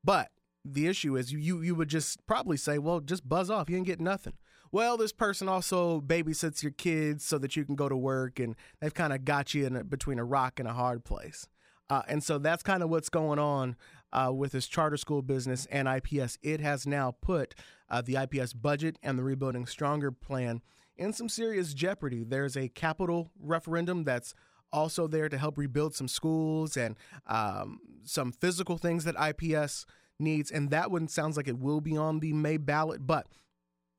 but 0.02 0.30
the 0.64 0.87
issue 0.87 1.16
is 1.16 1.33
you, 1.33 1.61
you 1.61 1.75
would 1.75 1.88
just 1.88 2.25
probably 2.26 2.56
say, 2.56 2.78
well, 2.78 3.00
just 3.00 3.28
buzz 3.28 3.50
off. 3.50 3.68
You 3.68 3.76
ain't 3.76 3.87
getting 3.87 4.04
nothing. 4.04 4.35
Well, 4.73 4.97
this 4.97 5.12
person 5.12 5.49
also 5.49 6.00
babysits 6.00 6.62
your 6.62 6.73
kids 6.73 7.25
so 7.25 7.38
that 7.38 7.54
you 7.54 7.64
can 7.64 7.76
go 7.76 7.88
to 7.88 7.97
work, 7.97 8.40
and 8.40 8.56
they've 8.80 8.92
kind 8.92 9.12
of 9.12 9.25
got 9.25 9.54
you 9.54 9.66
in 9.66 9.76
a, 9.76 9.85
between 9.85 10.18
a 10.18 10.25
rock 10.25 10.59
and 10.59 10.68
a 10.68 10.73
hard 10.73 11.04
place. 11.04 11.47
Uh, 11.90 12.02
and 12.09 12.25
so 12.25 12.38
that's 12.38 12.62
kind 12.62 12.83
of 12.83 12.88
what's 12.88 13.09
going 13.09 13.38
on 13.38 13.76
uh, 14.14 14.33
with 14.33 14.52
this 14.52 14.66
charter 14.66 14.97
school 14.97 15.21
business 15.21 15.66
and 15.66 15.88
IPS. 15.88 16.38
It 16.42 16.61
has 16.61 16.87
now 16.87 17.16
put 17.21 17.54
uh, 17.90 18.00
the 18.00 18.16
IPS 18.16 18.52
budget 18.52 18.99
and 19.02 19.18
the 19.18 19.25
Rebuilding 19.25 19.66
Stronger 19.66 20.11
plan 20.11 20.62
in 20.97 21.12
some 21.12 21.28
serious 21.28 21.75
jeopardy. 21.75 22.25
There's 22.25 22.56
a 22.56 22.68
capital 22.68 23.30
referendum 23.38 24.04
that's 24.04 24.35
also 24.73 25.06
there 25.06 25.28
to 25.28 25.37
help 25.37 25.59
rebuild 25.59 25.94
some 25.94 26.09
schools 26.09 26.76
and 26.76 26.97
um, 27.26 27.80
some 28.04 28.33
physical 28.33 28.78
things 28.78 29.04
that 29.04 29.14
IPS 29.21 29.87
needs. 30.18 30.50
And 30.50 30.71
that 30.71 30.90
one 30.90 31.09
sounds 31.09 31.37
like 31.37 31.49
it 31.49 31.59
will 31.59 31.80
be 31.80 31.97
on 31.97 32.21
the 32.21 32.33
May 32.33 32.56
ballot. 32.56 33.06
But 33.06 33.26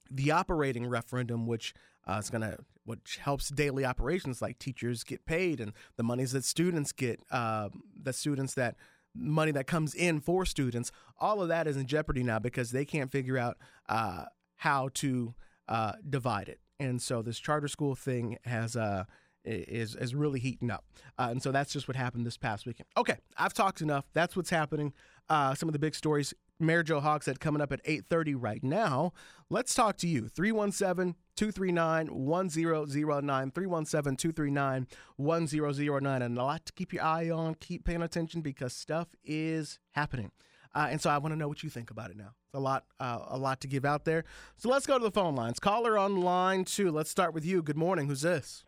the 0.10 0.32
operating 0.32 0.88
referendum, 0.88 1.46
which 1.46 1.74
uh, 2.08 2.20
is 2.22 2.30
going 2.30 2.42
to 2.42 2.58
which 2.86 3.18
helps 3.18 3.50
daily 3.50 3.84
operations 3.84 4.44
like 4.44 4.60
teachers 4.60 5.04
get 5.04 5.26
paid 5.26 5.60
and 5.60 5.74
the 5.98 6.04
monies 6.04 6.34
that 6.34 6.46
students 6.46 6.92
get, 6.92 7.20
uh, 7.32 7.70
the 8.00 8.14
students 8.14 8.54
that 8.54 8.76
money 9.16 9.52
that 9.52 9.68
comes 9.68 9.94
in 9.94 10.20
for 10.20 10.46
students, 10.46 10.92
all 11.20 11.42
of 11.42 11.48
that 11.48 11.68
is 11.68 11.78
in 11.78 11.88
jeopardy 11.88 12.24
now 12.24 12.40
because 12.40 12.72
they 12.72 12.86
can't 12.86 13.12
figure 13.12 13.38
out 13.38 13.58
uh, 13.90 14.26
how 14.56 14.90
to 14.96 15.34
uh, 15.68 15.94
divide 16.08 16.50
it. 16.50 16.60
And 16.80 17.02
so 17.02 17.22
this 17.22 17.40
charter 17.40 17.68
school 17.68 17.96
thing 17.96 18.38
has 18.44 18.76
uh, 18.76 19.06
is 19.46 19.96
is 19.96 20.14
really 20.14 20.40
heating 20.40 20.70
up, 20.70 20.84
uh, 21.18 21.28
and 21.32 21.42
so 21.42 21.52
that's 21.52 21.72
just 21.72 21.88
what 21.88 21.96
happened 21.96 22.26
this 22.26 22.38
past 22.38 22.66
weekend. 22.66 22.88
Okay, 22.98 23.16
I've 23.38 23.54
talked 23.54 23.82
enough. 23.82 24.06
That's 24.14 24.36
what's 24.36 24.50
happening. 24.50 24.92
Uh, 25.30 25.56
some 25.56 25.70
of 25.70 25.74
the 25.74 25.80
big 25.80 25.96
stories. 25.96 26.34
Mayor 26.60 26.84
Joe 26.84 27.02
Hogsett 27.02 27.40
coming 27.40 27.62
up 27.62 27.72
at 27.72 27.82
8:30 27.86 28.36
right 28.36 28.64
now. 28.64 29.12
Let's 29.50 29.74
talk 29.76 29.98
to 29.98 30.08
you. 30.08 30.28
317 30.28 31.16
239 31.36 32.08
1009. 32.08 33.52
317 33.52 34.16
239 34.16 34.88
1009. 35.18 36.22
And 36.22 36.38
a 36.38 36.44
lot 36.44 36.66
to 36.66 36.74
keep 36.74 36.94
your 36.94 37.04
eye 37.04 37.30
on, 37.30 37.56
keep 37.56 37.86
paying 37.86 38.02
attention 38.02 38.42
because 38.42 38.74
stuff 38.74 39.10
is 39.24 39.80
happening. 39.92 40.32
Uh, 40.74 40.88
and 40.90 41.02
so 41.02 41.10
I 41.10 41.18
want 41.20 41.32
to 41.34 41.38
know 41.38 41.48
what 41.48 41.64
you 41.64 41.70
think 41.70 41.90
about 41.90 42.12
it 42.12 42.18
now. 42.18 42.32
It's 42.48 42.56
a 42.56 42.60
lot, 42.60 42.84
uh, 43.00 43.20
a 43.30 43.38
lot 43.38 43.62
to 43.62 43.68
give 43.68 43.86
out 43.86 44.04
there. 44.04 44.26
So 44.58 44.68
let's 44.70 44.86
go 44.86 44.98
to 44.98 45.04
the 45.04 45.12
phone 45.12 45.36
lines. 45.36 45.58
Caller 45.58 45.98
on 45.98 46.20
line 46.20 46.66
two. 46.66 46.92
Let's 46.92 47.10
start 47.10 47.34
with 47.34 47.46
you. 47.46 47.62
Good 47.62 47.78
morning. 47.78 48.08
Who's 48.08 48.22
this? 48.22 48.66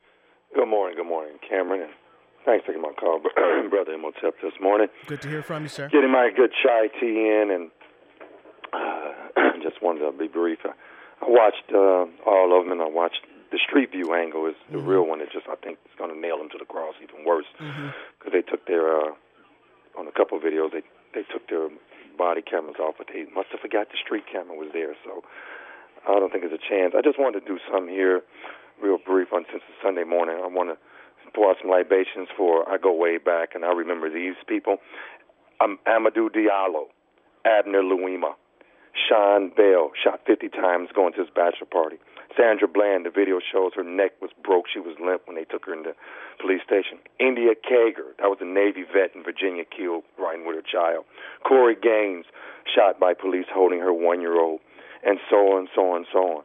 Good 0.56 0.68
morning. 0.68 0.98
Good 0.98 1.08
morning, 1.08 1.38
Cameron. 1.50 1.82
And 1.82 1.92
thanks 2.46 2.66
for 2.66 2.72
taking 2.72 2.82
my 2.82 2.94
call, 2.98 3.20
brother 3.70 3.92
Imhotep, 3.92 4.36
this 4.42 4.54
morning. 4.62 4.88
Good 5.08 5.22
to 5.24 5.28
hear 5.28 5.44
from 5.44 5.64
you, 5.64 5.70
sir. 5.70 5.90
Getting 5.90 6.12
my 6.12 6.30
good 6.34 6.52
chai 6.64 6.88
tea 7.00 7.28
in, 7.28 7.52
and 7.52 7.72
brief. 10.38 10.60
I, 10.66 10.74
watched 11.26 11.66
uh, 11.74 12.06
all 12.30 12.54
of 12.54 12.64
them, 12.64 12.72
and 12.78 12.82
I 12.82 12.88
watched 12.88 13.26
the 13.52 13.58
Street 13.58 13.90
View 13.92 14.14
angle 14.14 14.46
is 14.46 14.56
the 14.70 14.78
Mhm. 14.78 14.88
real 14.88 15.06
one. 15.10 15.18
That 15.20 15.32
just 15.32 15.48
I 15.50 15.56
think 15.56 15.80
is 15.90 15.96
going 15.98 16.14
to 16.14 16.20
nail 16.20 16.38
them 16.38 16.50
to 16.54 16.58
the 16.60 16.66
cross 16.66 16.94
even 17.02 17.26
worse 17.26 17.48
because 17.58 18.32
they 18.34 18.44
took 18.46 18.66
their 18.66 18.86
uh, 19.02 19.12
on 19.98 20.06
a 20.08 20.12
couple 20.12 20.38
of 20.38 20.44
videos 20.44 20.72
they 20.72 20.84
they 21.16 21.24
took 21.34 21.48
their 21.50 21.70
body 22.18 22.42
cameras 22.42 22.78
off, 22.80 22.96
but 22.98 23.08
they 23.14 23.26
must 23.34 23.50
have 23.50 23.62
forgot 23.62 23.90
the 23.90 23.98
street 23.98 24.26
camera 24.32 24.56
was 24.56 24.70
there. 24.74 24.94
So 25.04 25.24
I 26.08 26.20
don't 26.20 26.30
think 26.32 26.44
there's 26.44 26.54
a 26.54 26.70
chance. 26.70 26.94
I 26.96 27.02
just 27.02 27.18
wanted 27.18 27.42
to 27.42 27.46
do 27.48 27.58
something 27.72 27.94
here, 27.94 28.22
real 28.82 28.98
brief, 28.98 29.34
on 29.34 29.46
since 29.52 29.64
it's 29.68 29.82
Sunday 29.82 30.04
morning. 30.04 30.38
I 30.44 30.48
want 30.48 30.70
to 30.70 30.78
pour 31.34 31.50
out 31.52 31.58
some 31.62 31.70
libations 31.72 32.30
for 32.38 32.68
I 32.70 32.78
go 32.78 32.92
way 32.94 33.18
back, 33.18 33.56
and 33.56 33.66
I 33.66 33.72
remember 33.74 34.10
these 34.10 34.36
people. 34.48 34.78
Um, 35.62 35.80
Amadou 35.88 36.30
Diallo, 36.30 36.90
Abner 37.46 37.82
Louima, 37.82 38.36
Sean 38.98 39.50
Bell, 39.50 39.92
shot 39.94 40.22
50 40.26 40.50
times 40.50 40.90
going 40.94 41.14
to 41.14 41.22
his 41.22 41.30
bachelor 41.30 41.70
party. 41.70 41.98
Sandra 42.36 42.68
Bland, 42.68 43.06
the 43.06 43.10
video 43.10 43.40
shows 43.40 43.72
her 43.76 43.84
neck 43.84 44.14
was 44.22 44.32
broke. 44.44 44.66
She 44.72 44.80
was 44.80 44.96
limp 45.00 45.24
when 45.26 45.36
they 45.36 45.46
took 45.46 45.66
her 45.66 45.74
into 45.74 45.94
the 45.94 45.96
police 46.42 46.62
station. 46.66 47.00
India 47.20 47.54
Kager, 47.58 48.14
that 48.20 48.30
was 48.30 48.38
a 48.42 48.46
Navy 48.46 48.84
vet 48.84 49.16
in 49.16 49.24
Virginia, 49.24 49.66
killed 49.66 50.04
riding 50.20 50.46
with 50.46 50.56
her 50.56 50.66
child. 50.66 51.06
Korryn 51.46 51.82
Gaines, 51.82 52.26
shot 52.66 53.00
by 53.00 53.14
police 53.14 53.48
holding 53.54 53.80
her 53.80 53.94
one 53.94 54.22
year 54.22 54.40
old. 54.40 54.60
And 55.06 55.20
so 55.30 55.58
on, 55.58 55.68
so 55.74 55.94
on, 55.94 55.98
and 55.98 56.08
so 56.12 56.20
on. 56.20 56.44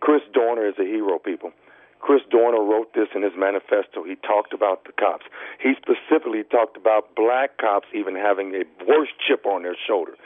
Chris 0.00 0.22
Dorner 0.32 0.66
is 0.66 0.74
a 0.78 0.84
hero, 0.84 1.18
people. 1.18 1.52
Chris 2.00 2.22
Dorner 2.30 2.64
wrote 2.64 2.94
this 2.94 3.08
in 3.14 3.22
his 3.22 3.32
manifesto. 3.36 4.02
He 4.02 4.16
talked 4.16 4.54
about 4.54 4.84
the 4.84 4.92
cops. 4.92 5.26
He 5.60 5.74
specifically 5.76 6.42
talked 6.44 6.76
about 6.76 7.14
black 7.14 7.58
cops 7.58 7.88
even 7.94 8.16
having 8.16 8.54
a 8.54 8.64
worse 8.88 9.12
chip 9.20 9.44
on 9.44 9.62
their 9.62 9.76
shoulder. 9.86 10.16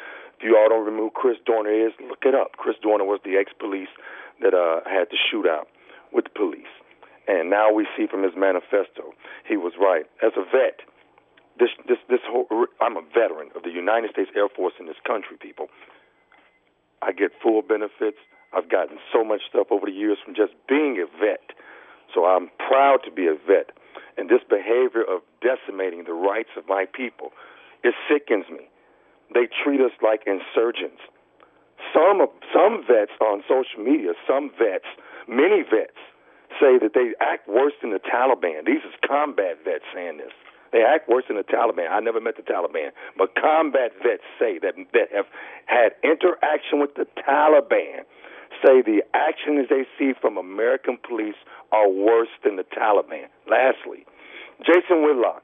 You 0.44 0.60
all 0.60 0.68
don't 0.68 0.84
remember 0.84 1.08
who 1.08 1.10
Chris 1.10 1.38
Dorner 1.46 1.72
is, 1.72 1.96
look 2.04 2.20
it 2.28 2.34
up. 2.34 2.60
Chris 2.60 2.76
Dorner 2.82 3.08
was 3.08 3.18
the 3.24 3.40
ex-police 3.40 3.88
that 4.44 4.52
uh, 4.52 4.84
had 4.84 5.08
the 5.08 5.16
shootout 5.16 5.72
with 6.12 6.28
the 6.28 6.36
police. 6.36 6.68
And 7.26 7.48
now 7.48 7.72
we 7.72 7.88
see 7.96 8.06
from 8.06 8.22
his 8.22 8.36
manifesto, 8.36 9.16
he 9.48 9.56
was 9.56 9.72
right. 9.80 10.04
As 10.20 10.36
a 10.36 10.44
vet, 10.44 10.84
this 11.58 11.70
this 11.88 11.96
this 12.10 12.20
whole 12.28 12.44
I'm 12.82 12.98
a 12.98 13.04
veteran 13.14 13.48
of 13.56 13.62
the 13.62 13.70
United 13.70 14.10
States 14.10 14.28
Air 14.36 14.52
Force 14.52 14.74
in 14.78 14.84
this 14.84 15.00
country, 15.06 15.38
people. 15.40 15.68
I 17.00 17.12
get 17.12 17.32
full 17.42 17.62
benefits. 17.62 18.20
I've 18.52 18.68
gotten 18.68 18.98
so 19.12 19.24
much 19.24 19.40
stuff 19.48 19.68
over 19.70 19.86
the 19.86 19.96
years 19.96 20.18
from 20.22 20.34
just 20.34 20.52
being 20.68 21.00
a 21.00 21.08
vet. 21.08 21.56
So 22.12 22.26
I'm 22.26 22.50
proud 22.68 23.00
to 23.06 23.10
be 23.10 23.26
a 23.26 23.34
vet. 23.34 23.72
And 24.18 24.28
this 24.28 24.44
behavior 24.44 25.02
of 25.02 25.22
decimating 25.40 26.04
the 26.04 26.12
rights 26.12 26.50
of 26.56 26.68
my 26.68 26.84
people, 26.84 27.32
it 27.82 27.94
sickens 28.08 28.44
me. 28.50 28.68
They 29.33 29.49
treat 29.64 29.81
us 29.81 29.93
like 30.02 30.26
insurgents. 30.26 31.00
Some 31.93 32.26
some 32.52 32.85
vets 32.87 33.12
on 33.21 33.43
social 33.49 33.83
media, 33.83 34.12
some 34.26 34.50
vets, 34.59 34.88
many 35.28 35.62
vets, 35.62 35.99
say 36.61 36.78
that 36.78 36.93
they 36.95 37.14
act 37.21 37.49
worse 37.49 37.73
than 37.81 37.90
the 37.90 38.00
Taliban. 38.00 38.66
These 38.66 38.83
is 38.83 38.95
combat 39.07 39.59
vets 39.64 39.85
saying 39.95 40.19
this. 40.19 40.33
They 40.73 40.83
act 40.83 41.09
worse 41.09 41.25
than 41.28 41.37
the 41.37 41.45
Taliban. 41.47 41.90
I 41.90 42.00
never 42.00 42.21
met 42.21 42.37
the 42.37 42.43
Taliban, 42.43 42.90
but 43.16 43.35
combat 43.37 43.93
vets 44.02 44.26
say 44.38 44.59
that 44.59 44.75
that 44.93 45.09
have 45.14 45.26
had 45.66 45.95
interaction 46.02 46.81
with 46.81 46.95
the 46.97 47.07
Taliban 47.23 48.02
say 48.62 48.83
the 48.83 49.02
actions 49.14 49.69
they 49.69 49.85
see 49.99 50.12
from 50.21 50.37
American 50.37 50.99
police 51.07 51.37
are 51.73 51.88
worse 51.88 52.33
than 52.45 52.57
the 52.57 52.64
Taliban. 52.64 53.26
Lastly, 53.49 54.07
Jason 54.64 55.02
Whitlock 55.02 55.43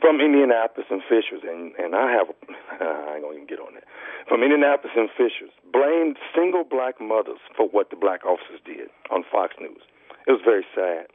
from 0.00 0.20
Indianapolis 0.20 0.86
and 0.90 1.02
Fishers, 1.02 1.42
and 1.42 1.74
and 1.76 1.94
I 1.94 2.10
have 2.12 2.28
I 2.80 3.18
ain't 3.18 3.22
gonna 3.22 3.34
even 3.34 3.46
get 3.46 3.60
on 3.60 3.74
that. 3.74 3.84
From 4.28 4.42
Indianapolis 4.42 4.92
and 4.96 5.08
Fishers, 5.10 5.50
blamed 5.72 6.16
single 6.34 6.64
black 6.64 7.00
mothers 7.00 7.40
for 7.56 7.68
what 7.68 7.90
the 7.90 7.96
black 7.96 8.24
officers 8.24 8.60
did 8.64 8.88
on 9.10 9.24
Fox 9.30 9.54
News. 9.60 9.82
It 10.26 10.32
was 10.32 10.42
very 10.44 10.64
sad. 10.74 11.06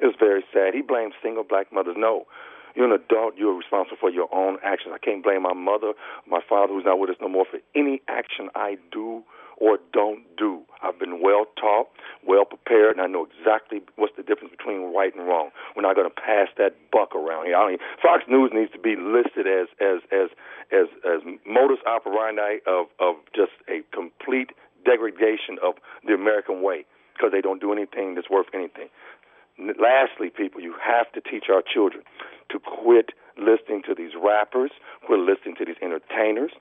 It 0.00 0.06
was 0.06 0.16
very 0.18 0.44
sad. 0.52 0.74
He 0.74 0.82
blamed 0.82 1.14
single 1.22 1.42
black 1.42 1.72
mothers. 1.72 1.96
No, 1.98 2.26
you're 2.74 2.86
an 2.86 2.92
adult. 2.92 3.34
You're 3.36 3.54
responsible 3.54 3.96
for 3.98 4.10
your 4.10 4.28
own 4.32 4.58
actions. 4.62 4.94
I 4.94 4.98
can't 4.98 5.22
blame 5.22 5.42
my 5.42 5.54
mother, 5.54 5.92
my 6.26 6.40
father, 6.46 6.72
who's 6.72 6.84
not 6.84 6.98
with 6.98 7.10
us 7.10 7.16
no 7.20 7.28
more, 7.28 7.46
for 7.50 7.58
any 7.74 8.02
action 8.08 8.50
I 8.54 8.76
do 8.92 9.24
or 9.60 9.78
don't 9.92 10.22
do. 10.36 10.62
I've 10.82 10.98
been 10.98 11.20
well 11.20 11.46
taught, 11.58 11.88
well 12.26 12.44
prepared, 12.44 12.92
and 12.96 13.00
I 13.00 13.06
know 13.06 13.26
exactly 13.26 13.82
what's 13.96 14.14
the 14.16 14.22
difference 14.22 14.54
between 14.56 14.94
right 14.94 15.14
and 15.14 15.26
wrong. 15.26 15.50
We're 15.74 15.82
not 15.82 15.96
going 15.96 16.08
to 16.08 16.14
pass 16.14 16.48
that 16.56 16.76
buck 16.92 17.14
around 17.14 17.46
here. 17.46 17.56
I 17.56 17.70
mean, 17.70 17.78
Fox 18.00 18.24
News 18.28 18.50
needs 18.54 18.72
to 18.72 18.78
be 18.78 18.94
listed 18.94 19.46
as 19.46 19.66
as 19.80 20.00
as 20.12 20.30
as 20.70 20.86
as 21.04 21.20
modus 21.46 21.82
operandi 21.86 22.62
of 22.66 22.86
of 23.00 23.16
just 23.34 23.52
a 23.68 23.82
complete 23.94 24.50
degradation 24.86 25.58
of 25.62 25.74
the 26.06 26.14
American 26.14 26.62
way 26.62 26.86
because 27.14 27.32
they 27.32 27.40
don't 27.40 27.60
do 27.60 27.72
anything 27.72 28.14
that's 28.14 28.30
worth 28.30 28.46
anything. 28.54 28.88
Lastly, 29.58 30.30
people, 30.30 30.60
you 30.60 30.74
have 30.78 31.10
to 31.12 31.20
teach 31.20 31.50
our 31.50 31.62
children 31.62 32.04
to 32.50 32.58
quit 32.58 33.10
listening 33.38 33.82
to 33.86 33.94
these 33.94 34.12
rappers, 34.18 34.70
quit 35.06 35.20
listening 35.20 35.54
to 35.56 35.64
these 35.64 35.78
entertainers. 35.82 36.52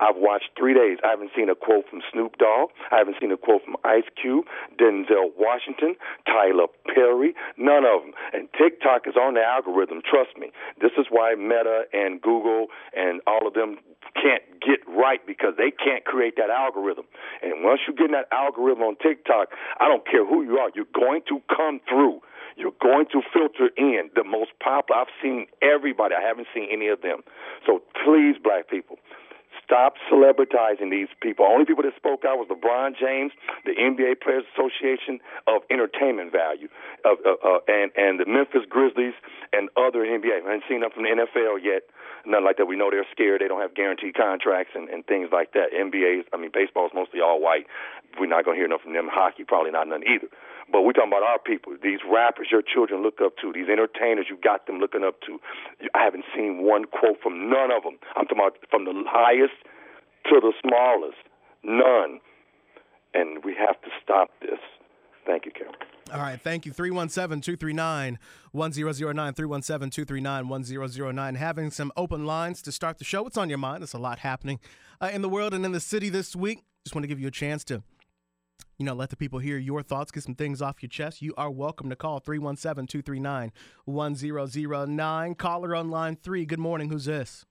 I've 0.00 0.16
watched 0.16 0.56
three 0.56 0.72
days. 0.72 0.98
I 1.04 1.10
haven't 1.10 1.32
seen 1.36 1.50
a 1.50 1.54
quote 1.54 1.84
from 1.90 2.00
Snoop 2.10 2.38
Dogg. 2.38 2.70
I 2.90 2.96
haven't 2.96 3.16
seen 3.20 3.30
a 3.30 3.36
quote 3.36 3.62
from 3.62 3.76
Ice 3.84 4.08
Cube, 4.20 4.46
Denzel 4.80 5.36
Washington, 5.36 5.96
Tyler 6.24 6.66
Perry, 6.88 7.34
none 7.58 7.84
of 7.84 8.00
them. 8.00 8.12
And 8.32 8.48
TikTok 8.56 9.06
is 9.06 9.16
on 9.16 9.34
the 9.34 9.44
algorithm. 9.44 10.00
Trust 10.00 10.38
me. 10.38 10.50
This 10.80 10.92
is 10.96 11.06
why 11.10 11.34
Meta 11.34 11.84
and 11.92 12.22
Google 12.22 12.68
and 12.96 13.20
all 13.26 13.46
of 13.46 13.52
them 13.52 13.76
can't 14.16 14.42
get 14.64 14.80
right 14.88 15.20
because 15.26 15.54
they 15.58 15.70
can't 15.70 16.04
create 16.04 16.36
that 16.36 16.48
algorithm. 16.48 17.04
And 17.42 17.62
once 17.62 17.80
you 17.86 17.92
get 17.92 18.06
in 18.06 18.12
that 18.12 18.32
algorithm 18.32 18.82
on 18.82 18.96
TikTok, 18.96 19.52
I 19.78 19.88
don't 19.88 20.06
care 20.08 20.24
who 20.24 20.42
you 20.42 20.56
are, 20.56 20.70
you're 20.74 20.88
going 20.94 21.20
to 21.28 21.42
come 21.54 21.80
through. 21.88 22.20
You're 22.56 22.76
going 22.80 23.06
to 23.12 23.20
filter 23.32 23.68
in 23.76 24.10
the 24.14 24.24
most 24.24 24.50
popular. 24.62 25.02
I've 25.02 25.14
seen 25.22 25.46
everybody. 25.60 26.14
I 26.14 26.26
haven't 26.26 26.48
seen 26.54 26.68
any 26.72 26.88
of 26.88 27.02
them. 27.02 27.20
So 27.66 27.82
please, 28.04 28.36
black 28.42 28.68
people, 28.68 28.96
stop 29.66 29.94
celebritizing 30.10 30.90
these 30.90 31.08
people. 31.20 31.44
Only 31.44 31.66
people 31.66 31.82
that 31.82 31.94
spoke 31.96 32.24
out 32.24 32.38
was 32.38 32.48
LeBron 32.48 32.94
James, 32.98 33.32
the 33.64 33.74
NBA 33.74 34.22
Players 34.22 34.44
Association 34.54 35.18
of 35.46 35.62
entertainment 35.70 36.30
value, 36.30 36.68
uh, 37.04 37.18
uh, 37.26 37.36
uh, 37.42 37.58
and 37.66 37.90
and 37.96 38.20
the 38.20 38.26
Memphis 38.26 38.62
Grizzlies 38.70 39.14
and 39.52 39.68
other 39.76 40.06
NBA. 40.06 40.32
I 40.32 40.46
haven't 40.46 40.64
seen 40.68 40.80
them 40.80 40.90
from 40.94 41.02
the 41.02 41.10
NFL 41.10 41.58
yet. 41.62 41.82
Nothing 42.24 42.44
like 42.44 42.56
that. 42.58 42.66
We 42.66 42.76
know 42.76 42.90
they're 42.90 43.06
scared. 43.12 43.40
They 43.40 43.48
don't 43.48 43.60
have 43.60 43.74
guaranteed 43.74 44.14
contracts 44.14 44.72
and, 44.74 44.88
and 44.88 45.06
things 45.06 45.28
like 45.30 45.52
that. 45.52 45.70
NBA, 45.70 46.26
I 46.32 46.36
mean, 46.38 46.50
baseball 46.52 46.86
is 46.86 46.92
mostly 46.94 47.20
all 47.20 47.40
white. 47.40 47.66
We're 48.18 48.26
not 48.26 48.44
going 48.44 48.56
to 48.56 48.58
hear 48.58 48.66
enough 48.66 48.82
from 48.82 48.94
them. 48.94 49.06
Hockey, 49.10 49.44
probably 49.44 49.70
not 49.70 49.86
none 49.86 50.02
either. 50.02 50.26
But 50.70 50.82
we're 50.82 50.92
talking 50.92 51.12
about 51.12 51.22
our 51.22 51.38
people, 51.38 51.76
these 51.82 52.00
rappers 52.02 52.48
your 52.50 52.62
children 52.62 53.02
look 53.02 53.20
up 53.22 53.36
to, 53.40 53.52
these 53.52 53.68
entertainers 53.70 54.26
you 54.28 54.36
got 54.42 54.66
them 54.66 54.78
looking 54.78 55.04
up 55.04 55.20
to. 55.22 55.38
I 55.94 56.02
haven't 56.02 56.24
seen 56.34 56.62
one 56.62 56.84
quote 56.86 57.22
from 57.22 57.48
none 57.48 57.70
of 57.70 57.84
them. 57.84 57.98
I'm 58.16 58.26
talking 58.26 58.38
about 58.42 58.58
from 58.70 58.84
the 58.84 58.94
highest 59.06 59.54
to 60.30 60.40
the 60.40 60.52
smallest. 60.62 61.22
None. 61.62 62.20
And 63.14 63.44
we 63.44 63.54
have 63.54 63.80
to 63.82 63.88
stop 64.02 64.30
this. 64.40 64.58
Thank 65.24 65.46
you, 65.46 65.52
Cameron. 65.52 65.76
All 66.12 66.20
right, 66.20 66.40
thank 66.40 66.66
you. 66.66 66.72
317 66.72 67.40
239 67.40 68.18
1009. 68.52 69.34
317 69.34 69.90
239 69.90 70.48
1009. 70.48 71.34
Having 71.34 71.70
some 71.72 71.92
open 71.96 72.24
lines 72.26 72.62
to 72.62 72.70
start 72.70 72.98
the 72.98 73.04
show. 73.04 73.22
What's 73.24 73.36
on 73.36 73.48
your 73.48 73.58
mind? 73.58 73.82
There's 73.82 73.94
a 73.94 73.98
lot 73.98 74.20
happening 74.20 74.60
uh, 75.00 75.10
in 75.12 75.22
the 75.22 75.28
world 75.28 75.52
and 75.52 75.64
in 75.64 75.72
the 75.72 75.80
city 75.80 76.08
this 76.08 76.36
week. 76.36 76.62
Just 76.84 76.94
want 76.94 77.02
to 77.02 77.08
give 77.08 77.18
you 77.18 77.26
a 77.26 77.32
chance 77.32 77.64
to 77.64 77.82
you 78.78 78.84
know, 78.84 78.94
let 78.94 79.10
the 79.10 79.16
people 79.16 79.38
hear 79.38 79.58
your 79.58 79.82
thoughts, 79.82 80.10
get 80.10 80.22
some 80.22 80.34
things 80.34 80.60
off 80.60 80.82
your 80.82 80.88
chest. 80.88 81.22
You 81.22 81.32
are 81.36 81.50
welcome 81.50 81.88
to 81.88 81.96
call 81.96 82.20
317 82.20 82.86
239 82.86 83.52
1009. 83.84 85.34
Caller 85.34 85.74
on 85.74 85.90
line 85.90 86.16
three. 86.16 86.44
Good 86.44 86.58
morning. 86.58 86.90
Who's 86.90 87.06
this? 87.06 87.46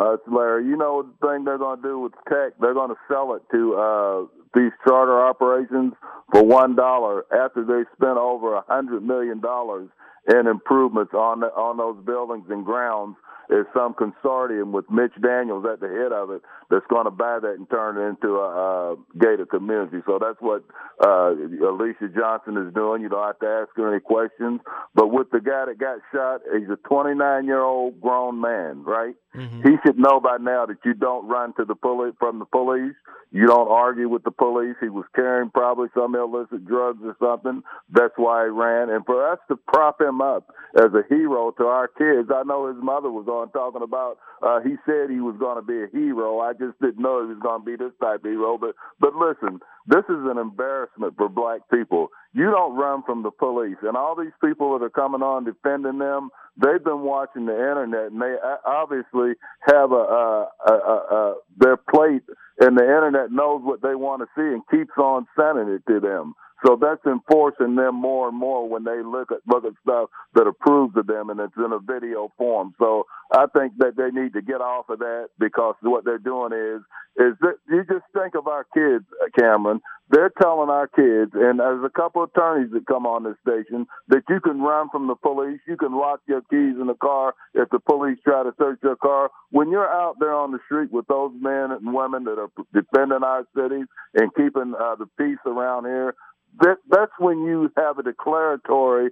Uh, 0.00 0.14
it's 0.14 0.22
Larry. 0.26 0.64
You 0.66 0.76
know 0.76 1.02
the 1.02 1.26
thing 1.26 1.44
they're 1.44 1.58
going 1.58 1.82
to 1.82 1.82
do 1.82 1.98
with 1.98 2.12
tech? 2.28 2.58
They're 2.60 2.74
going 2.74 2.88
to 2.88 2.96
sell 3.08 3.34
it 3.34 3.42
to 3.52 3.74
uh, 3.74 4.26
these 4.54 4.72
charter 4.86 5.20
operations 5.20 5.92
for 6.32 6.42
one 6.42 6.74
dollar 6.76 7.24
after 7.32 7.64
they 7.64 7.84
spent 7.96 8.16
over 8.16 8.54
a 8.54 8.62
hundred 8.66 9.02
million 9.02 9.40
dollars 9.40 9.90
in 10.28 10.46
improvements 10.46 11.14
on 11.14 11.40
the, 11.40 11.46
on 11.48 11.76
those 11.76 12.04
buildings 12.04 12.46
and 12.50 12.64
grounds 12.64 13.16
is 13.50 13.66
some 13.74 13.94
consortium 13.94 14.70
with 14.70 14.88
Mitch 14.90 15.12
Daniels 15.20 15.66
at 15.70 15.80
the 15.80 15.88
head 15.88 16.12
of 16.12 16.30
it 16.30 16.42
that's 16.70 16.86
going 16.88 17.04
to 17.04 17.10
buy 17.10 17.38
that 17.42 17.54
and 17.58 17.68
turn 17.68 17.98
it 17.98 18.08
into 18.08 18.36
a, 18.36 18.92
a 18.92 18.96
gated 19.18 19.50
community. 19.50 19.98
So 20.06 20.20
that's 20.20 20.40
what 20.40 20.62
uh, 21.02 21.34
Aleesia 21.34 22.14
Johnson 22.14 22.56
is 22.56 22.72
doing. 22.72 23.02
You 23.02 23.08
don't 23.08 23.26
have 23.26 23.40
to 23.40 23.46
ask 23.46 23.70
her 23.76 23.90
any 23.90 24.00
questions. 24.00 24.60
But 24.94 25.08
with 25.08 25.30
the 25.32 25.40
guy 25.40 25.66
that 25.66 25.78
got 25.78 25.98
shot, 26.12 26.42
he's 26.56 26.70
a 26.70 26.78
29 26.88 27.44
year 27.44 27.60
old 27.60 28.00
grown 28.00 28.40
man, 28.40 28.84
right? 28.84 29.14
Mm-hmm. 29.34 29.62
He 29.62 29.76
should 29.84 29.98
know 29.98 30.20
by 30.20 30.36
now 30.40 30.66
that 30.66 30.78
you 30.84 30.94
don't 30.94 31.26
run 31.26 31.52
to 31.54 31.64
the 31.64 31.74
police 31.74 32.14
from 32.18 32.38
the 32.38 32.44
police. 32.44 32.94
You 33.32 33.46
don't 33.46 33.70
argue 33.70 34.08
with 34.08 34.24
the 34.24 34.32
police. 34.32 34.74
He 34.80 34.88
was 34.88 35.04
carrying 35.14 35.50
probably 35.50 35.88
some 35.94 36.16
illicit 36.16 36.66
drugs 36.66 36.98
or 37.04 37.16
something. 37.20 37.62
That's 37.90 38.14
why 38.16 38.44
he 38.44 38.50
ran. 38.50 38.90
And 38.90 39.06
for 39.06 39.30
us 39.30 39.38
to 39.48 39.56
prop 39.56 40.00
him 40.00 40.09
up 40.18 40.50
as 40.74 40.90
a 40.90 41.06
hero 41.06 41.54
to 41.54 41.64
our 41.70 41.86
kids, 41.86 42.30
I 42.34 42.42
know 42.42 42.66
his 42.66 42.82
mother 42.82 43.10
was 43.10 43.30
on 43.30 43.50
talking 43.54 43.86
about. 43.86 44.18
Uh, 44.42 44.58
he 44.60 44.74
said 44.86 45.10
he 45.10 45.22
was 45.22 45.38
going 45.38 45.56
to 45.56 45.62
be 45.62 45.86
a 45.86 45.86
hero. 45.94 46.40
I 46.40 46.52
just 46.52 46.74
didn't 46.82 46.98
know 46.98 47.22
he 47.22 47.30
was 47.30 47.42
going 47.42 47.62
to 47.62 47.66
be 47.66 47.78
this 47.78 47.94
type 48.00 48.24
of 48.24 48.30
hero. 48.30 48.58
But 48.58 48.74
but 48.98 49.14
listen, 49.14 49.60
this 49.86 50.04
is 50.08 50.22
an 50.26 50.38
embarrassment 50.38 51.14
for 51.16 51.28
black 51.28 51.60
people. 51.70 52.08
You 52.32 52.50
don't 52.50 52.76
run 52.76 53.02
from 53.04 53.22
the 53.22 53.30
police, 53.30 53.78
and 53.82 53.96
all 53.96 54.16
these 54.16 54.34
people 54.42 54.78
that 54.78 54.84
are 54.84 54.90
coming 54.90 55.22
on 55.22 55.44
defending 55.44 55.98
them 55.98 56.30
they've 56.56 56.84
been 56.84 57.02
watching 57.02 57.46
the 57.46 57.54
internet 57.54 58.12
and 58.12 58.20
they 58.20 58.34
obviously 58.66 59.32
have 59.62 59.92
a, 59.92 59.94
a, 59.94 60.48
a, 60.68 60.72
a 60.72 61.34
their 61.58 61.76
plate 61.76 62.22
and 62.60 62.76
the 62.76 62.84
internet 62.84 63.32
knows 63.32 63.62
what 63.64 63.82
they 63.82 63.94
want 63.94 64.22
to 64.22 64.28
see 64.36 64.54
and 64.54 64.62
keeps 64.70 64.96
on 64.98 65.26
sending 65.38 65.72
it 65.74 65.82
to 65.90 66.00
them. 66.00 66.34
So 66.66 66.76
that's 66.80 67.04
enforcing 67.06 67.76
them 67.76 67.94
more 67.94 68.28
and 68.28 68.36
more 68.38 68.68
when 68.68 68.84
they 68.84 69.02
look 69.02 69.32
at 69.32 69.38
look 69.46 69.64
at 69.64 69.72
stuff 69.82 70.10
that 70.34 70.46
approves 70.46 70.96
of 70.96 71.06
them 71.06 71.30
and 71.30 71.40
it's 71.40 71.56
in 71.56 71.72
a 71.72 71.78
video 71.78 72.32
form. 72.36 72.74
So 72.78 73.06
I 73.32 73.46
think 73.52 73.74
that 73.78 73.96
they 73.96 74.10
need 74.10 74.32
to 74.34 74.42
get 74.42 74.60
off 74.60 74.88
of 74.90 74.98
that 74.98 75.28
because 75.38 75.74
what 75.82 76.04
they're 76.04 76.18
doing 76.18 76.52
is 76.52 76.82
is 77.16 77.34
that 77.40 77.56
you 77.68 77.84
just 77.84 78.04
think 78.12 78.34
of 78.34 78.46
our 78.46 78.64
kids, 78.74 79.04
Cameron. 79.38 79.80
They're 80.10 80.32
telling 80.42 80.70
our 80.70 80.88
kids, 80.88 81.30
and 81.34 81.60
there's 81.60 81.84
a 81.84 81.88
couple 81.88 82.24
of 82.24 82.30
attorneys 82.34 82.72
that 82.72 82.86
come 82.86 83.06
on 83.06 83.22
this 83.22 83.36
station 83.46 83.86
that 84.08 84.22
you 84.28 84.40
can 84.40 84.60
run 84.60 84.88
from 84.90 85.06
the 85.06 85.14
police, 85.14 85.60
you 85.68 85.76
can 85.76 85.96
lock 85.96 86.20
your 86.26 86.40
keys 86.50 86.74
in 86.80 86.88
the 86.88 86.98
car 87.00 87.34
if 87.54 87.68
the 87.70 87.78
police 87.78 88.18
try 88.24 88.42
to 88.42 88.52
search 88.58 88.80
your 88.82 88.96
car. 88.96 89.30
When 89.50 89.70
you're 89.70 89.88
out 89.88 90.16
there 90.18 90.34
on 90.34 90.50
the 90.50 90.58
street 90.66 90.90
with 90.90 91.06
those 91.06 91.30
men 91.40 91.70
and 91.70 91.94
women 91.94 92.24
that 92.24 92.38
are 92.38 92.50
defending 92.74 93.22
our 93.22 93.44
cities 93.54 93.86
and 94.14 94.34
keeping 94.34 94.74
uh, 94.74 94.96
the 94.96 95.06
peace 95.16 95.38
around 95.46 95.84
here, 95.84 96.16
that 96.58 96.76
that's 96.88 97.12
when 97.18 97.44
you 97.44 97.70
have 97.76 97.98
a 97.98 98.02
declaratory 98.02 99.10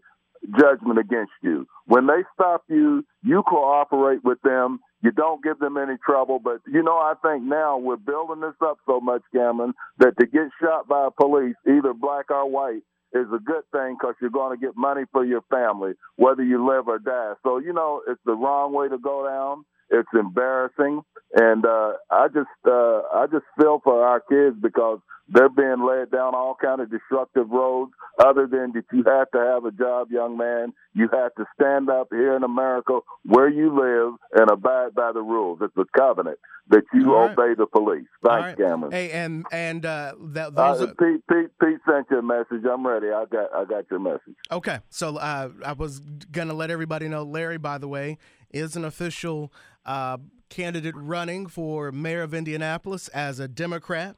judgment 0.59 0.98
against 0.98 1.33
you. 1.42 1.66
When 1.87 2.07
they 2.07 2.22
stop 2.35 2.62
you, 2.68 3.05
you 3.22 3.42
cooperate 3.42 4.24
with 4.24 4.40
them. 4.42 4.81
You 5.03 5.12
don't 5.12 5.42
give 5.42 5.59
them 5.59 5.77
any 5.77 5.94
trouble. 6.05 6.38
But, 6.38 6.61
you 6.66 6.83
know, 6.83 6.96
I 6.96 7.14
think 7.22 7.44
now 7.44 7.79
we're 7.79 7.96
building 7.96 8.40
this 8.40 8.55
up 8.62 8.79
so 8.87 9.01
much, 9.01 9.22
Cameron, 9.33 9.74
that 9.98 10.18
to 10.18 10.27
get 10.27 10.48
shot 10.61 10.88
by 10.88 11.07
a 11.07 11.11
police, 11.11 11.57
either 11.66 11.92
black 11.94 12.31
or 12.31 12.48
white, 12.51 12.83
is 13.12 13.27
a 13.35 13.38
good 13.38 13.62
thing 13.72 13.96
because 13.98 14.14
you're 14.20 14.31
going 14.31 14.59
to 14.59 14.61
get 14.64 14.77
money 14.77 15.03
for 15.12 15.24
your 15.24 15.40
family, 15.51 15.92
whether 16.16 16.42
you 16.44 16.66
live 16.68 16.88
or 16.88 16.98
die. 16.98 17.33
So, 17.42 17.59
you 17.59 17.72
know, 17.72 18.03
it's 18.07 18.20
the 18.27 18.35
wrong 18.35 18.72
way 18.74 18.88
to 18.88 18.98
go 18.98 19.27
down. 19.27 19.64
It's 19.90 20.09
embarrassing. 20.18 21.03
And 21.35 21.64
uh, 21.66 21.92
I 22.11 22.29
just 22.29 22.48
uh, 22.66 23.03
I 23.14 23.27
just 23.31 23.44
feel 23.61 23.81
for 23.85 24.05
our 24.05 24.20
kids 24.20 24.57
because 24.61 25.01
they're 25.29 25.51
being 25.51 25.87
led 25.87 26.11
down 26.11 26.35
all 26.35 26.57
kind 26.61 26.81
of 26.81 26.90
destructive 26.90 27.51
roads. 27.51 27.92
Other 28.18 28.46
than 28.46 28.72
that, 28.72 28.85
you 28.92 29.05
have 29.07 29.31
to 29.33 29.38
have 29.38 29.64
a 29.64 29.70
job, 29.70 30.11
young 30.11 30.37
man. 30.37 30.72
You 30.94 31.09
have 31.12 31.35
to 31.37 31.44
stand 31.55 31.90
up 31.90 32.09
here 32.11 32.35
in 32.35 32.42
America 32.42 33.01
where 33.24 33.48
you 33.48 33.68
live 33.68 34.14
and 34.33 34.51
abide 34.51 34.94
by 34.94 35.12
the 35.12 35.20
rules. 35.20 35.59
It's 35.62 35.77
a 35.77 35.85
covenant 35.96 36.38
that 36.70 36.83
you 36.92 37.14
obey 37.14 37.55
the 37.57 37.66
police. 37.66 38.07
Thanks, 38.24 38.46
right. 38.46 38.57
Cameron. 38.57 38.92
Hey, 38.92 39.11
and 39.11 39.46
and 39.53 39.85
uh, 39.87 40.14
that 40.18 40.57
uh, 40.57 40.74
those 40.74 40.88
uh, 40.88 40.94
Pete, 40.98 41.22
Pete 41.31 41.51
Pete 41.61 41.79
sent 41.88 42.07
you 42.11 42.18
a 42.18 42.22
message. 42.22 42.64
I'm 42.70 42.87
ready. 42.87 43.09
I 43.09 43.24
got 43.31 43.55
I 43.55 43.64
got 43.64 43.85
your 43.90 44.01
message. 44.01 44.35
Okay, 44.51 44.81
so 44.90 45.16
uh, 45.16 45.51
I 45.64 45.72
was 45.72 46.01
gonna 46.01 46.55
let 46.55 46.70
everybody 46.70 47.09
know. 47.09 47.22
Larry, 47.22 47.59
by 47.59 47.79
the 47.79 47.88
way, 47.88 48.18
is 48.51 48.77
an 48.77 48.85
official 48.85 49.53
uh, 49.85 50.19
candidate 50.49 50.95
running 50.97 51.47
for 51.47 51.93
mayor 51.93 52.23
of 52.23 52.35
Indianapolis 52.35 53.09
as 53.09 53.39
a 53.41 53.49
Democrat. 53.49 54.17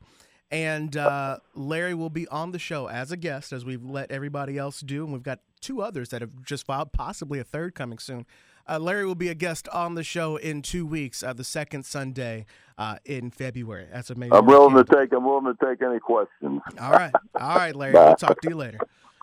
And 0.51 0.97
uh, 0.97 1.39
Larry 1.55 1.95
will 1.95 2.11
be 2.11 2.27
on 2.29 2.51
the 2.51 2.59
show 2.59 2.89
as 2.89 3.13
a 3.13 3.17
guest, 3.17 3.53
as 3.53 3.65
we've 3.65 3.85
let 3.85 4.11
everybody 4.11 4.59
else 4.59 4.81
do. 4.81 5.05
And 5.05 5.13
we've 5.13 5.23
got 5.23 5.39
two 5.61 5.81
others 5.81 6.09
that 6.09 6.23
have 6.23 6.43
just 6.43 6.67
filed, 6.67 6.93
possibly 6.93 7.39
a 7.39 7.45
third 7.45 7.75
coming 7.75 7.99
soon. 7.99 8.27
Uh, 8.69 8.79
Larry 8.79 9.07
will 9.07 9.15
be 9.15 9.29
a 9.29 9.35
guest 9.35 9.69
on 9.69 9.95
the 9.95 10.05
show 10.05 10.37
in 10.37 10.63
two 10.63 10.87
weeks, 10.87 11.23
uh, 11.23 11.33
the 11.33 11.45
second 11.45 11.85
Sunday 11.85 12.47
uh, 12.79 12.97
in 13.05 13.31
February. 13.31 13.87
That's 13.93 14.11
amazing. 14.11 14.35
I'm 14.35 14.47
willing 14.47 14.77
to 14.77 14.85
take. 14.85 15.13
I'm 15.13 15.25
willing 15.25 15.53
to 15.53 15.67
take 15.67 15.83
any 15.83 15.99
questions. 15.99 16.61
All 16.81 16.93
right, 16.93 17.13
all 17.41 17.57
right, 17.57 17.75
Larry. 17.75 17.95
we'll 17.95 18.15
talk 18.15 18.41
to 18.41 18.49
you 18.49 18.57
later. 18.57 18.79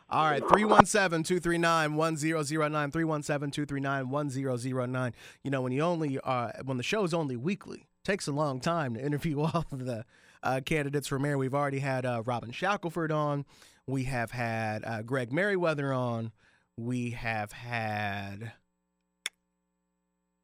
All 0.09 0.23
right, 0.23 0.39
317 0.39 1.23
239 1.23 1.95
1009. 1.95 2.91
317 2.91 3.51
239 3.51 4.09
1009. 4.09 5.13
You 5.43 5.51
know, 5.51 5.61
when 5.61 5.73
you 5.73 5.81
only, 5.81 6.17
uh, 6.23 6.51
when 6.63 6.77
the 6.77 6.83
show 6.83 7.03
is 7.03 7.13
only 7.13 7.35
weekly, 7.35 7.87
takes 8.05 8.25
a 8.25 8.31
long 8.31 8.61
time 8.61 8.93
to 8.93 9.03
interview 9.03 9.41
all 9.41 9.65
of 9.69 9.85
the 9.85 10.05
uh, 10.43 10.61
candidates 10.65 11.07
for 11.07 11.19
mayor. 11.19 11.37
We've 11.37 11.53
already 11.53 11.79
had 11.79 12.05
uh, 12.05 12.23
Robin 12.25 12.51
Shackelford 12.51 13.11
on. 13.11 13.45
We 13.85 14.05
have 14.05 14.31
had 14.31 14.85
uh, 14.85 15.01
Greg 15.01 15.33
Merriweather 15.33 15.91
on. 15.93 16.31
We 16.77 17.11
have 17.11 17.51
had 17.51 18.53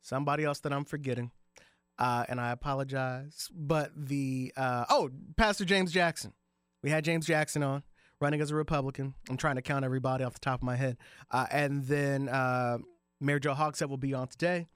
somebody 0.01 0.43
else 0.43 0.59
that 0.61 0.73
I'm 0.73 0.85
forgetting. 0.85 1.31
Uh, 1.97 2.25
and 2.27 2.41
I 2.41 2.51
apologize. 2.51 3.49
But 3.53 3.91
the, 3.95 4.51
uh, 4.57 4.85
oh, 4.89 5.09
Pastor 5.37 5.63
James 5.63 5.93
Jackson. 5.93 6.33
We 6.81 6.89
had 6.89 7.05
James 7.05 7.25
Jackson 7.25 7.63
on 7.63 7.83
running 8.23 8.39
as 8.39 8.51
a 8.51 8.55
Republican. 8.55 9.13
I'm 9.29 9.35
trying 9.35 9.55
to 9.55 9.61
count 9.61 9.83
everybody 9.83 10.23
off 10.23 10.33
the 10.33 10.39
top 10.39 10.61
of 10.61 10.63
my 10.63 10.77
head. 10.77 10.97
Uh, 11.29 11.45
and 11.51 11.83
then 11.83 12.25
Mayor 13.19 13.39
Joe 13.39 13.53
Hogsett 13.53 13.89
will 13.89 13.97
be 13.97 14.13
on 14.13 14.27
today. 14.29 14.67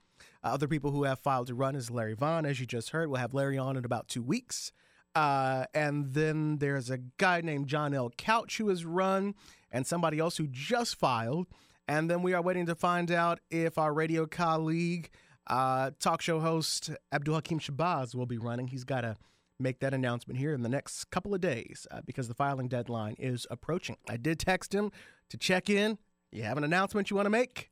other 0.44 0.68
people 0.68 0.90
who 0.90 1.04
have 1.04 1.18
filed 1.18 1.46
to 1.46 1.54
run 1.54 1.74
is 1.74 1.90
Larry 1.90 2.14
Vaughn, 2.14 2.44
as 2.44 2.60
you 2.60 2.66
just 2.66 2.90
heard. 2.90 3.08
We'll 3.08 3.20
have 3.20 3.32
Larry 3.32 3.56
on 3.56 3.78
in 3.78 3.86
about 3.86 4.08
two 4.08 4.22
weeks. 4.22 4.70
Uh, 5.14 5.64
and 5.74 6.12
then 6.12 6.58
there's 6.58 6.90
a 6.90 6.98
guy 7.16 7.40
named 7.40 7.68
John 7.68 7.94
L. 7.94 8.10
Couch 8.18 8.58
who 8.58 8.68
has 8.68 8.84
run, 8.84 9.34
and 9.72 9.86
somebody 9.86 10.18
else 10.18 10.36
who 10.36 10.46
just 10.46 10.96
filed. 10.96 11.46
And 11.88 12.10
then 12.10 12.22
we 12.22 12.34
are 12.34 12.42
waiting 12.42 12.66
to 12.66 12.74
find 12.74 13.10
out 13.10 13.40
if 13.50 13.78
our 13.78 13.94
radio 13.94 14.26
colleague, 14.26 15.08
uh, 15.46 15.92
talk 15.98 16.20
show 16.20 16.38
host 16.38 16.90
Abdul 17.10 17.34
Hakim 17.34 17.58
Shabazz 17.58 18.14
will 18.14 18.26
be 18.26 18.36
running. 18.36 18.68
He's 18.68 18.84
got 18.84 19.00
to 19.00 19.16
make 19.58 19.80
that 19.80 19.94
announcement 19.94 20.38
here 20.38 20.52
in 20.52 20.62
the 20.62 20.68
next 20.68 21.10
couple 21.10 21.34
of 21.34 21.40
days 21.40 21.86
uh, 21.90 22.00
because 22.04 22.28
the 22.28 22.34
filing 22.34 22.68
deadline 22.68 23.16
is 23.18 23.46
approaching. 23.50 23.96
I 24.08 24.16
did 24.16 24.38
text 24.38 24.74
him 24.74 24.92
to 25.30 25.36
check 25.36 25.68
in. 25.68 25.98
You 26.30 26.42
have 26.42 26.58
an 26.58 26.64
announcement 26.64 27.10
you 27.10 27.16
want 27.16 27.26
to 27.26 27.30
make? 27.30 27.70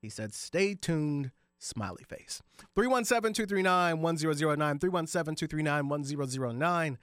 He 0.00 0.08
said, 0.08 0.32
stay 0.32 0.74
tuned, 0.74 1.32
smiley 1.58 2.04
face. 2.04 2.42
317 2.74 3.32
239 3.34 4.00
1009. 4.00 4.78
317 4.78 5.36
239 5.36 5.88
1009. 5.88 6.98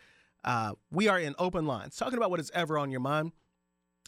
Uh, 0.46 0.74
we 0.92 1.08
are 1.08 1.20
in 1.20 1.36
open 1.40 1.66
lines 1.66 1.96
talking 1.96 2.18
about 2.18 2.30
what 2.30 2.40
is 2.40 2.52
ever 2.54 2.78
on 2.78 2.92
your 2.92 3.00
mind. 3.00 3.32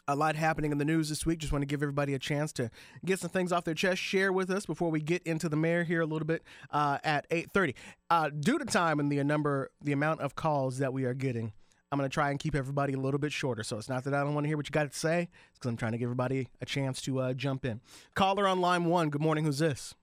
A 0.07 0.15
lot 0.15 0.35
happening 0.35 0.71
in 0.71 0.77
the 0.77 0.85
news 0.85 1.09
this 1.09 1.25
week. 1.25 1.39
Just 1.39 1.51
want 1.51 1.63
to 1.63 1.65
give 1.65 1.81
everybody 1.81 2.13
a 2.13 2.19
chance 2.19 2.53
to 2.53 2.69
get 3.03 3.19
some 3.19 3.31
things 3.31 3.51
off 3.51 3.63
their 3.63 3.73
chest, 3.73 3.99
share 4.01 4.31
with 4.31 4.51
us 4.51 4.65
before 4.65 4.91
we 4.91 5.01
get 5.01 5.23
into 5.23 5.49
the 5.49 5.55
mayor 5.55 5.83
here 5.83 6.01
a 6.01 6.05
little 6.05 6.27
bit 6.27 6.43
uh, 6.71 6.99
at 7.03 7.27
8:30. 7.29 7.73
Uh, 8.09 8.29
due 8.29 8.59
to 8.59 8.65
time 8.65 8.99
and 8.99 9.11
the 9.11 9.23
number, 9.23 9.71
the 9.81 9.91
amount 9.91 10.21
of 10.21 10.35
calls 10.35 10.77
that 10.77 10.93
we 10.93 11.05
are 11.05 11.15
getting, 11.15 11.53
I'm 11.91 11.97
going 11.97 12.09
to 12.09 12.13
try 12.13 12.29
and 12.29 12.39
keep 12.39 12.55
everybody 12.55 12.93
a 12.93 12.99
little 12.99 13.19
bit 13.19 13.31
shorter. 13.31 13.63
So 13.63 13.77
it's 13.77 13.89
not 13.89 14.03
that 14.03 14.13
I 14.13 14.23
don't 14.23 14.35
want 14.35 14.43
to 14.45 14.47
hear 14.47 14.57
what 14.57 14.67
you 14.67 14.71
got 14.71 14.91
to 14.91 14.97
say, 14.97 15.21
it's 15.49 15.59
because 15.59 15.69
I'm 15.69 15.77
trying 15.77 15.93
to 15.93 15.97
give 15.97 16.07
everybody 16.07 16.49
a 16.61 16.65
chance 16.65 17.01
to 17.03 17.19
uh, 17.19 17.33
jump 17.33 17.65
in. 17.65 17.81
Caller 18.13 18.47
on 18.47 18.61
line 18.61 18.85
one. 18.85 19.09
Good 19.09 19.21
morning. 19.21 19.45
Who's 19.45 19.59
this? 19.59 19.95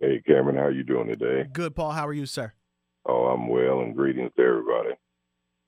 Hey, 0.00 0.22
Cameron, 0.26 0.56
how 0.56 0.64
are 0.64 0.72
you 0.72 0.82
doing 0.82 1.06
today? 1.08 1.48
Good, 1.52 1.74
Paul. 1.74 1.92
How 1.92 2.06
are 2.06 2.12
you, 2.12 2.26
sir? 2.26 2.52
Oh, 3.08 3.26
I'm 3.26 3.48
well, 3.48 3.80
and 3.80 3.94
greetings 3.94 4.32
to 4.36 4.42
everybody. 4.42 4.90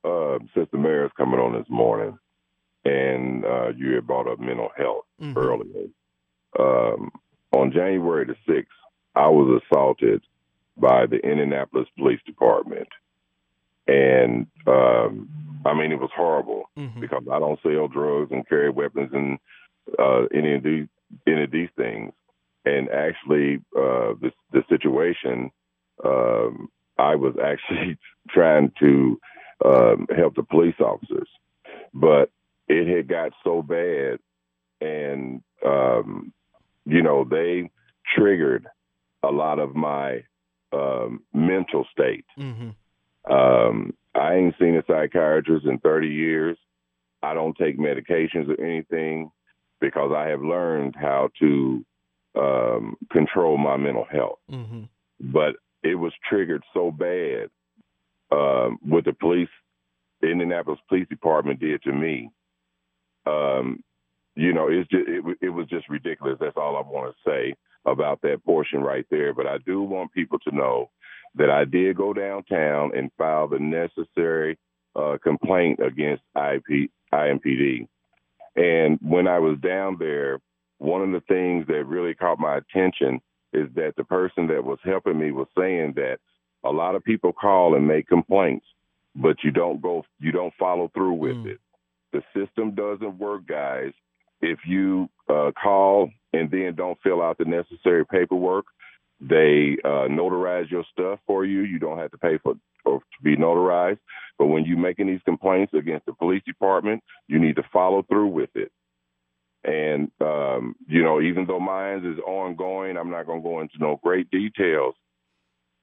Uh, 0.04 0.38
since 0.54 0.68
the 0.72 0.78
mayor's 0.78 1.10
coming 1.16 1.38
on 1.38 1.52
this 1.52 1.68
morning, 1.70 2.18
and 2.88 3.44
uh, 3.44 3.68
you 3.76 3.94
had 3.94 4.06
brought 4.06 4.26
up 4.28 4.38
mental 4.40 4.70
health 4.76 5.04
Mhm. 5.20 5.36
earlier. 5.36 5.88
Um, 6.58 7.12
on 7.52 7.70
January 7.72 8.24
the 8.24 8.36
6th, 8.46 8.66
I 9.14 9.28
was 9.28 9.60
assaulted 9.62 10.22
by 10.76 11.06
the 11.06 11.16
Indianapolis 11.18 11.88
Police 11.96 12.20
Department. 12.24 12.88
And 13.86 14.46
um, 14.66 15.28
I 15.64 15.74
mean, 15.74 15.92
it 15.92 16.00
was 16.00 16.10
horrible 16.14 16.70
Mhm. 16.76 17.00
because 17.00 17.24
I 17.30 17.38
don't 17.38 17.60
sell 17.62 17.88
drugs 17.88 18.30
and 18.32 18.48
carry 18.48 18.70
weapons 18.70 19.12
and 19.12 19.38
uh, 19.98 20.26
any 20.32 20.54
of 20.54 20.62
these 20.62 20.88
any 21.26 21.44
of 21.44 21.50
these 21.50 21.70
things. 21.76 22.12
And 22.64 22.88
actually, 22.90 23.56
uh, 23.76 24.14
the 24.22 24.32
the 24.52 24.62
situation, 24.68 25.50
um, 26.04 26.70
I 26.98 27.14
was 27.16 27.34
actually 27.42 27.98
trying 28.28 28.72
to 28.80 29.20
um, 29.64 30.06
help 30.14 30.34
the 30.36 30.42
police 30.42 30.78
officers, 30.80 31.28
but 31.94 32.30
it 32.68 32.86
had 32.86 33.08
got 33.08 33.32
so 33.42 33.62
bad, 33.62 34.18
and 34.80 35.42
um, 35.64 36.32
you 36.84 37.02
know 37.02 37.24
they 37.24 37.70
triggered 38.16 38.66
a 39.22 39.30
lot 39.30 39.58
of 39.58 39.74
my 39.74 40.22
um, 40.72 41.22
mental 41.32 41.86
state. 41.92 42.24
Mhm. 42.38 42.74
Um, 43.28 43.94
I 44.14 44.34
ain't 44.34 44.54
seen 44.58 44.76
a 44.76 44.82
psychiatrist 44.86 45.66
in 45.66 45.78
30 45.78 46.08
years. 46.08 46.56
I 47.22 47.34
don't 47.34 47.56
take 47.56 47.78
medications 47.78 48.48
or 48.48 48.62
anything 48.62 49.30
because 49.80 50.12
I 50.14 50.28
have 50.28 50.42
learned 50.42 50.94
how 50.96 51.30
to 51.40 51.84
um, 52.34 52.96
control 53.10 53.58
my 53.58 53.76
mental 53.76 54.04
health. 54.04 54.38
Mhm. 54.50 54.88
But 55.20 55.56
it 55.82 55.96
was 55.96 56.12
triggered 56.28 56.62
so 56.72 56.90
bad 56.90 57.50
um, 58.30 58.78
what 58.82 59.04
the 59.04 59.12
police, 59.12 59.48
the 60.20 60.28
Indianapolis 60.30 60.80
Police 60.88 61.08
Department 61.08 61.60
did 61.60 61.82
to 61.82 61.92
me. 61.92 62.30
Um, 63.28 63.82
you 64.36 64.52
know, 64.52 64.68
it's 64.68 64.88
just, 64.88 65.08
it, 65.08 65.24
it 65.40 65.48
was 65.50 65.66
just 65.68 65.88
ridiculous. 65.88 66.38
That's 66.40 66.56
all 66.56 66.76
I 66.76 66.80
want 66.80 67.14
to 67.14 67.30
say 67.30 67.54
about 67.86 68.20
that 68.22 68.44
portion 68.44 68.80
right 68.80 69.06
there. 69.10 69.32
But 69.34 69.46
I 69.46 69.58
do 69.66 69.82
want 69.82 70.12
people 70.12 70.38
to 70.40 70.54
know 70.54 70.90
that 71.34 71.50
I 71.50 71.64
did 71.64 71.96
go 71.96 72.12
downtown 72.12 72.92
and 72.96 73.10
file 73.18 73.48
the 73.48 73.58
necessary 73.58 74.56
uh, 74.96 75.16
complaint 75.22 75.80
against 75.80 76.22
IP, 76.36 76.90
IMPD. 77.12 77.86
And 78.56 78.98
when 79.02 79.26
I 79.28 79.38
was 79.38 79.58
down 79.60 79.96
there, 79.98 80.40
one 80.78 81.02
of 81.02 81.10
the 81.12 81.22
things 81.28 81.66
that 81.68 81.84
really 81.86 82.14
caught 82.14 82.38
my 82.38 82.58
attention 82.58 83.20
is 83.52 83.68
that 83.74 83.94
the 83.96 84.04
person 84.04 84.46
that 84.48 84.62
was 84.64 84.78
helping 84.84 85.18
me 85.18 85.32
was 85.32 85.48
saying 85.58 85.94
that 85.96 86.18
a 86.64 86.70
lot 86.70 86.94
of 86.94 87.04
people 87.04 87.32
call 87.32 87.74
and 87.74 87.86
make 87.86 88.06
complaints, 88.08 88.66
but 89.16 89.36
you 89.42 89.50
don't 89.50 89.80
go, 89.80 90.04
you 90.20 90.32
don't 90.32 90.54
follow 90.58 90.90
through 90.94 91.14
with 91.14 91.36
Mm. 91.36 91.46
it. 91.52 91.60
The 92.12 92.22
system 92.34 92.74
doesn't 92.74 93.18
work, 93.18 93.46
guys. 93.46 93.92
If 94.40 94.60
you 94.66 95.08
uh, 95.28 95.50
call 95.60 96.10
and 96.32 96.50
then 96.50 96.74
don't 96.76 96.98
fill 97.02 97.22
out 97.22 97.38
the 97.38 97.44
necessary 97.44 98.06
paperwork, 98.06 98.66
they 99.20 99.76
uh, 99.84 100.06
notarize 100.08 100.70
your 100.70 100.84
stuff 100.92 101.18
for 101.26 101.44
you. 101.44 101.62
You 101.62 101.78
don't 101.78 101.98
have 101.98 102.12
to 102.12 102.18
pay 102.18 102.38
for 102.42 102.54
or 102.84 103.00
to 103.00 103.22
be 103.22 103.36
notarized. 103.36 103.98
But 104.38 104.46
when 104.46 104.64
you're 104.64 104.78
making 104.78 105.08
these 105.08 105.20
complaints 105.24 105.74
against 105.74 106.06
the 106.06 106.12
police 106.14 106.42
department, 106.46 107.02
you 107.26 107.38
need 107.38 107.56
to 107.56 107.64
follow 107.72 108.02
through 108.02 108.28
with 108.28 108.50
it. 108.54 108.70
And 109.64 110.10
um, 110.20 110.76
you 110.86 111.02
know, 111.02 111.20
even 111.20 111.46
though 111.46 111.60
mine 111.60 112.04
is 112.04 112.18
ongoing, 112.20 112.96
I'm 112.96 113.10
not 113.10 113.26
going 113.26 113.42
to 113.42 113.48
go 113.48 113.60
into 113.60 113.74
no 113.80 113.98
great 114.02 114.30
details. 114.30 114.94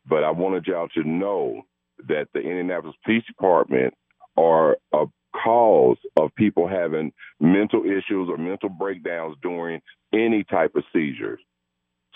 But 0.07 0.23
I 0.23 0.31
wanted 0.31 0.65
y'all 0.67 0.87
to 0.89 1.03
know 1.03 1.63
that 2.07 2.27
the 2.33 2.39
Indianapolis 2.39 2.95
Police 3.03 3.25
Department 3.25 3.93
are 4.37 4.77
a 4.93 5.05
cause 5.43 5.97
of 6.17 6.33
people 6.35 6.67
having 6.67 7.11
mental 7.39 7.83
issues 7.83 8.29
or 8.29 8.37
mental 8.37 8.69
breakdowns 8.69 9.35
during 9.41 9.81
any 10.13 10.43
type 10.43 10.75
of 10.75 10.83
seizures. 10.93 11.39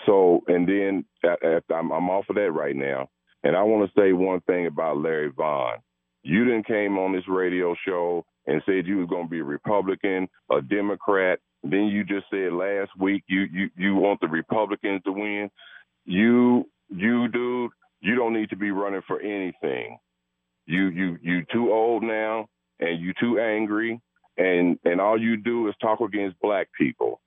So, 0.06 0.40
and 0.48 0.66
then 0.66 1.04
I'm, 1.22 1.90
I'm 1.92 2.10
off 2.10 2.26
of 2.30 2.36
that 2.36 2.52
right 2.52 2.76
now, 2.76 3.08
and 3.42 3.56
I 3.56 3.62
want 3.62 3.88
to 3.88 4.00
say 4.00 4.12
one 4.12 4.40
thing 4.42 4.66
about 4.66 4.98
Larry 4.98 5.30
Vaughn. 5.30 5.78
You 6.22 6.44
didn't 6.44 6.66
came 6.66 6.98
on 6.98 7.12
this 7.12 7.28
radio 7.28 7.74
show 7.86 8.24
and 8.46 8.62
said 8.66 8.86
you 8.86 8.98
was 8.98 9.08
going 9.08 9.26
to 9.26 9.30
be 9.30 9.40
a 9.40 9.44
Republican, 9.44 10.28
a 10.50 10.60
Democrat. 10.60 11.38
Then 11.62 11.86
you 11.86 12.04
just 12.04 12.26
said 12.30 12.52
last 12.52 12.90
week 12.98 13.22
you 13.26 13.42
you 13.52 13.68
you 13.76 13.94
want 13.94 14.20
the 14.20 14.28
Republicans 14.28 15.02
to 15.04 15.12
win. 15.12 15.50
You 16.06 16.64
you 16.88 17.28
dude, 17.28 17.70
you 18.00 18.14
don't 18.16 18.32
need 18.32 18.50
to 18.50 18.56
be 18.56 18.70
running 18.70 19.02
for 19.06 19.20
anything. 19.20 19.98
You 20.66 20.88
you 20.88 21.18
you 21.22 21.44
too 21.52 21.72
old 21.72 22.02
now, 22.02 22.48
and 22.80 23.00
you 23.00 23.12
too 23.20 23.38
angry, 23.38 24.00
and 24.36 24.78
and 24.84 25.00
all 25.00 25.20
you 25.20 25.36
do 25.36 25.68
is 25.68 25.74
talk 25.80 26.00
against 26.00 26.40
black 26.40 26.68
people. 26.76 27.20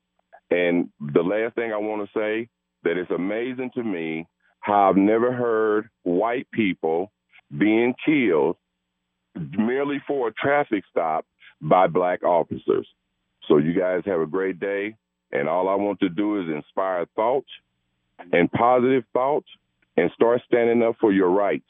And 0.50 0.90
the 1.00 1.22
last 1.22 1.56
thing 1.56 1.72
I 1.72 1.78
want 1.78 2.08
to 2.08 2.20
say 2.20 2.50
that 2.84 2.98
it's 2.98 3.12
amazing 3.12 3.72
to 3.76 3.84
me 3.84 4.28
how 4.60 4.90
I've 4.90 4.98
never 4.98 5.32
heard 5.32 5.90
white 6.04 6.48
people 6.52 7.12
being 7.56 7.94
killed 8.06 8.58
merely 9.36 10.02
for 10.08 10.28
a 10.28 10.34
traffic 10.34 10.84
stop 10.90 11.26
by 11.62 11.88
black 11.88 12.24
officers. 12.24 12.88
So 13.48 13.58
you 13.58 13.74
guys 13.74 14.04
have 14.06 14.22
a 14.22 14.26
great 14.26 14.60
day, 14.60 14.96
and 15.32 15.50
all 15.50 15.68
I 15.68 15.76
want 15.76 16.00
to 16.02 16.10
do 16.10 16.42
is 16.42 16.48
inspire 16.50 17.06
thought 17.16 17.46
and 18.32 18.52
positive 18.52 19.04
thought, 19.12 19.46
and 19.98 20.10
start 20.16 20.42
standing 20.46 20.82
up 20.84 20.96
for 21.00 21.12
your 21.12 21.30
rights. 21.30 21.66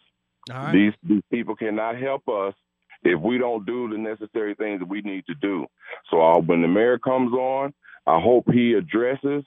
Right. 0.49 0.73
These 0.73 0.93
these 1.03 1.23
people 1.31 1.55
cannot 1.55 1.97
help 1.97 2.27
us 2.27 2.53
if 3.03 3.19
we 3.19 3.37
don't 3.37 3.65
do 3.65 3.89
the 3.89 3.97
necessary 3.97 4.55
things 4.55 4.79
that 4.79 4.87
we 4.87 5.01
need 5.01 5.25
to 5.27 5.35
do. 5.35 5.65
So 6.09 6.21
uh, 6.21 6.39
when 6.39 6.61
the 6.61 6.67
mayor 6.67 6.97
comes 6.97 7.33
on, 7.33 7.73
I 8.07 8.19
hope 8.19 8.45
he 8.51 8.73
addresses. 8.73 9.43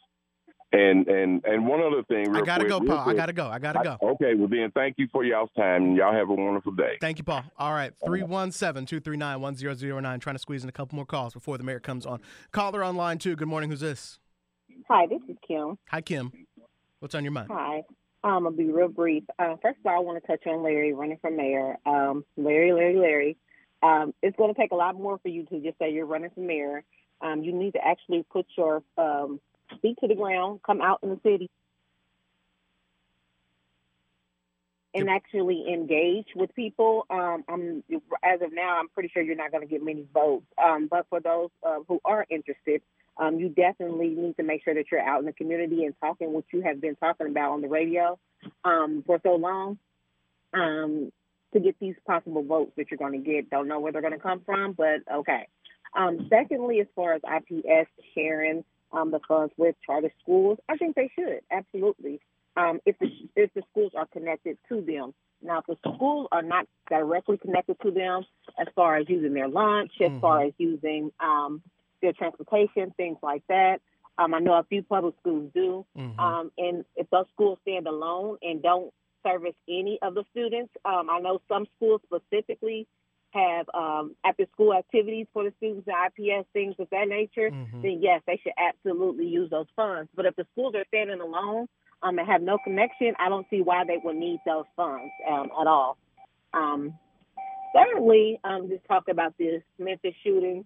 And 0.72 1.06
and 1.06 1.44
and 1.44 1.66
one 1.66 1.80
other 1.80 2.02
thing, 2.08 2.28
real 2.32 2.42
I 2.42 2.44
gotta 2.44 2.64
quick, 2.64 2.70
go, 2.70 2.78
real 2.80 2.96
Paul. 2.96 3.08
I 3.08 3.14
gotta 3.14 3.32
go. 3.32 3.46
I 3.46 3.58
gotta 3.60 3.84
go. 3.84 3.96
I- 4.02 4.06
okay, 4.10 4.34
well 4.34 4.48
then, 4.48 4.72
thank 4.74 4.96
you 4.98 5.06
for 5.12 5.22
y'all's 5.24 5.48
time, 5.56 5.84
and 5.84 5.96
y'all 5.96 6.12
have 6.12 6.28
a 6.28 6.34
wonderful 6.34 6.72
day. 6.72 6.98
Thank 7.00 7.18
you, 7.18 7.24
Paul. 7.24 7.44
All 7.56 7.72
right, 7.72 7.92
317 8.04 8.84
239 8.84 9.40
1009. 9.40 10.20
Trying 10.20 10.34
to 10.34 10.40
squeeze 10.40 10.64
in 10.64 10.68
a 10.68 10.72
couple 10.72 10.96
more 10.96 11.06
calls 11.06 11.32
before 11.32 11.56
the 11.56 11.62
mayor 11.62 11.78
comes 11.78 12.04
on. 12.04 12.20
Caller 12.50 12.82
on 12.82 12.96
line 12.96 13.18
two. 13.18 13.36
Good 13.36 13.46
morning. 13.46 13.70
Who's 13.70 13.78
this? 13.80 14.18
Hi, 14.90 15.06
this 15.06 15.20
is 15.28 15.36
Kim. 15.46 15.78
Hi, 15.88 16.00
Kim. 16.00 16.32
What's 16.98 17.14
on 17.14 17.22
your 17.22 17.32
mind? 17.32 17.48
Hi. 17.52 17.82
Um, 18.24 18.44
I'll 18.46 18.52
be 18.52 18.64
real 18.68 18.88
brief. 18.88 19.22
Uh, 19.38 19.54
first 19.62 19.78
of 19.78 19.86
all, 19.86 19.96
I 19.96 20.00
want 20.00 20.20
to 20.20 20.26
touch 20.26 20.44
on 20.48 20.64
Larry 20.64 20.92
running 20.92 21.18
for 21.20 21.30
mayor. 21.30 21.76
Um, 21.86 22.24
Larry, 22.36 22.72
Larry, 22.72 22.96
Larry. 22.96 23.36
Um, 23.82 24.14
it's 24.22 24.36
going 24.36 24.52
to 24.52 24.60
take 24.60 24.72
a 24.72 24.76
lot 24.76 24.96
more 24.96 25.18
for 25.18 25.28
you 25.28 25.44
to 25.46 25.60
just 25.60 25.78
say 25.78 25.92
you're 25.92 26.06
running 26.06 26.30
for 26.30 26.40
mayor. 26.40 26.82
Um, 27.20 27.42
you 27.42 27.52
need 27.52 27.72
to 27.72 27.84
actually 27.84 28.24
put 28.30 28.46
your 28.56 28.82
um, 28.98 29.40
feet 29.82 29.98
to 30.00 30.08
the 30.08 30.14
ground, 30.14 30.60
come 30.64 30.80
out 30.80 31.00
in 31.02 31.10
the 31.10 31.20
city, 31.22 31.50
and 34.94 35.10
actually 35.10 35.66
engage 35.72 36.28
with 36.34 36.54
people. 36.54 37.06
Um, 37.10 37.44
I'm 37.48 37.84
as 38.22 38.40
of 38.42 38.52
now, 38.52 38.78
I'm 38.78 38.88
pretty 38.88 39.10
sure 39.12 39.22
you're 39.22 39.36
not 39.36 39.50
going 39.50 39.66
to 39.66 39.70
get 39.70 39.82
many 39.82 40.06
votes. 40.12 40.46
Um, 40.62 40.88
but 40.90 41.06
for 41.08 41.20
those 41.20 41.50
uh, 41.62 41.78
who 41.86 42.00
are 42.04 42.26
interested, 42.30 42.82
um, 43.18 43.38
you 43.38 43.48
definitely 43.48 44.08
need 44.08 44.36
to 44.36 44.42
make 44.42 44.64
sure 44.64 44.74
that 44.74 44.86
you're 44.90 45.00
out 45.00 45.20
in 45.20 45.26
the 45.26 45.32
community 45.32 45.84
and 45.84 45.94
talking 46.00 46.32
what 46.32 46.44
you 46.52 46.62
have 46.62 46.80
been 46.80 46.96
talking 46.96 47.28
about 47.28 47.52
on 47.52 47.60
the 47.62 47.68
radio 47.68 48.18
um, 48.64 49.02
for 49.06 49.20
so 49.22 49.36
long 49.36 49.78
um, 50.52 51.12
to 51.56 51.64
get 51.64 51.76
these 51.80 51.94
possible 52.06 52.42
votes 52.42 52.72
that 52.76 52.90
you're 52.90 52.98
going 52.98 53.12
to 53.12 53.18
get. 53.18 53.50
Don't 53.50 53.68
know 53.68 53.80
where 53.80 53.92
they're 53.92 54.00
going 54.02 54.12
to 54.12 54.18
come 54.18 54.40
from, 54.44 54.72
but 54.72 55.00
okay. 55.12 55.48
Um, 55.94 56.26
secondly, 56.28 56.80
as 56.80 56.86
far 56.94 57.14
as 57.14 57.22
IPS 57.24 57.88
sharing 58.14 58.64
um, 58.92 59.10
the 59.10 59.20
funds 59.26 59.52
with 59.56 59.74
charter 59.84 60.12
schools, 60.22 60.58
I 60.68 60.76
think 60.76 60.94
they 60.96 61.10
should 61.18 61.40
absolutely. 61.50 62.20
Um, 62.56 62.80
if 62.86 62.98
the 62.98 63.08
if 63.34 63.52
the 63.54 63.62
schools 63.70 63.92
are 63.96 64.06
connected 64.06 64.58
to 64.68 64.80
them. 64.80 65.14
Now, 65.42 65.58
if 65.58 65.66
the 65.66 65.76
schools 65.94 66.28
are 66.32 66.42
not 66.42 66.66
directly 66.88 67.36
connected 67.36 67.76
to 67.82 67.90
them, 67.90 68.24
as 68.58 68.68
far 68.74 68.96
as 68.96 69.06
using 69.08 69.34
their 69.34 69.48
lunch, 69.48 69.92
as 70.00 70.10
Mhm. 70.10 70.20
far 70.20 70.40
as 70.42 70.52
using 70.56 71.12
um, 71.20 71.62
their 72.00 72.14
transportation, 72.14 72.90
things 72.96 73.18
like 73.22 73.42
that, 73.48 73.80
Um, 74.18 74.32
I 74.32 74.38
know 74.38 74.54
a 74.54 74.64
few 74.64 74.82
public 74.82 75.14
schools 75.20 75.50
do. 75.52 75.84
Mhm. 75.94 76.18
Um, 76.18 76.50
and 76.56 76.86
if 76.96 77.06
those 77.10 77.26
schools 77.34 77.58
stand 77.60 77.86
alone 77.86 78.38
and 78.42 78.62
don't 78.62 78.90
service 79.26 79.54
any 79.68 79.98
of 80.02 80.14
the 80.14 80.24
students, 80.30 80.72
um, 80.84 81.08
I 81.10 81.18
know 81.20 81.40
some 81.48 81.66
schools 81.76 82.00
specifically 82.06 82.86
have 83.30 83.66
um, 83.74 84.14
after 84.24 84.46
school 84.52 84.72
activities 84.72 85.26
for 85.32 85.44
the 85.44 85.52
students, 85.58 85.88
IPS, 85.88 86.46
things 86.52 86.74
of 86.78 86.88
that 86.90 87.08
nature, 87.08 87.50
Mhm. 87.50 87.82
then 87.82 87.98
yes, 88.00 88.22
they 88.26 88.36
should 88.42 88.52
absolutely 88.56 89.26
use 89.26 89.50
those 89.50 89.66
funds. 89.74 90.08
But 90.14 90.26
if 90.26 90.36
the 90.36 90.46
schools 90.52 90.74
are 90.74 90.84
standing 90.88 91.20
alone 91.20 91.68
um, 92.02 92.18
and 92.18 92.26
have 92.28 92.42
no 92.42 92.58
connection, 92.58 93.14
I 93.18 93.28
don't 93.28 93.46
see 93.50 93.62
why 93.62 93.84
they 93.84 93.98
would 93.98 94.16
need 94.16 94.40
those 94.46 94.64
funds 94.76 95.12
um, 95.28 95.50
at 95.60 95.66
all. 95.66 95.98
Um, 96.54 96.94
thirdly, 97.74 98.40
um, 98.44 98.68
just 98.68 98.84
talk 98.86 99.08
about 99.08 99.36
this 99.38 99.62
Memphis 99.78 100.14
shooting 100.22 100.64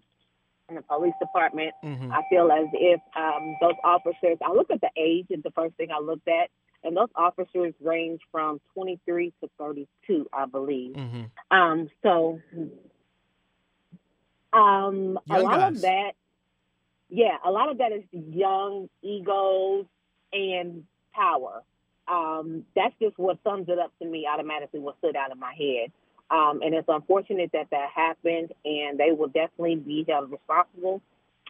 in 0.68 0.76
the 0.76 0.82
police 0.82 1.14
department. 1.20 1.72
Mhm. 1.82 2.12
I 2.12 2.22
feel 2.28 2.52
as 2.52 2.68
if 2.74 3.00
um, 3.16 3.56
those 3.60 3.74
officers, 3.82 4.38
I 4.42 4.52
look 4.52 4.70
at 4.70 4.80
the 4.80 4.90
age 4.96 5.26
is 5.30 5.42
the 5.42 5.50
first 5.50 5.74
thing 5.76 5.90
I 5.90 5.98
looked 5.98 6.28
at, 6.28 6.50
and 6.82 6.96
those 6.96 7.08
officers 7.14 7.74
range 7.80 8.20
from 8.32 8.60
23 8.74 9.32
to 9.42 9.50
32, 9.58 10.28
I 10.32 10.46
believe. 10.46 10.94
Mhm. 10.94 11.30
Um, 11.50 11.90
so, 12.02 12.40
um, 14.52 15.18
a 15.30 15.34
Young 15.34 15.42
lot 15.44 15.58
guys. 15.60 15.76
of 15.76 15.82
that, 15.82 16.12
yeah, 17.08 17.36
a 17.44 17.50
lot 17.50 17.70
of 17.70 17.78
that 17.78 17.92
is 17.92 18.04
young 18.12 18.88
egos 19.02 19.86
and 20.32 20.84
power. 21.14 21.62
Um, 22.08 22.64
that's 22.74 22.94
just 23.00 23.18
what 23.18 23.38
sums 23.44 23.68
it 23.68 23.78
up 23.78 23.92
to 24.00 24.04
me 24.04 24.26
automatically. 24.26 24.80
What 24.80 24.98
stood 24.98 25.14
out 25.16 25.30
in 25.30 25.38
my 25.38 25.54
head, 25.54 25.92
um, 26.30 26.60
and 26.62 26.74
it's 26.74 26.88
unfortunate 26.88 27.52
that 27.52 27.70
that 27.70 27.90
happened, 27.90 28.52
and 28.64 28.98
they 28.98 29.12
will 29.12 29.28
definitely 29.28 29.76
be 29.76 30.04
held 30.08 30.30
responsible 30.30 31.00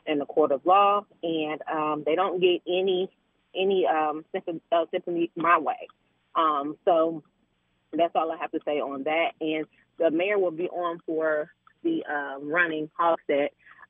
in 0.07 0.19
the 0.19 0.27
court 0.27 0.53
of 0.53 0.65
law, 0.67 1.05
and 1.23 1.63
um, 1.71 2.03
they 2.05 2.15
don't 2.15 2.41
get 2.41 2.61
any 2.67 3.09
any 3.55 3.87
um, 3.87 4.25
sympathy, 4.33 4.61
uh, 4.73 4.85
my 5.37 5.59
way. 5.59 5.89
Um, 6.35 6.77
so 6.85 7.23
that's 7.93 8.13
all 8.15 8.31
I 8.31 8.37
have 8.37 8.51
to 8.53 8.61
say 8.65 8.81
on 8.81 9.05
that. 9.05 9.33
And 9.41 9.67
the 9.99 10.11
mayor 10.11 10.39
will 10.39 10.51
be 10.51 10.69
on 10.69 11.01
for 11.07 11.51
the 11.83 12.05
um, 12.07 12.49
running 12.49 12.91
Hogsett. 12.99 13.49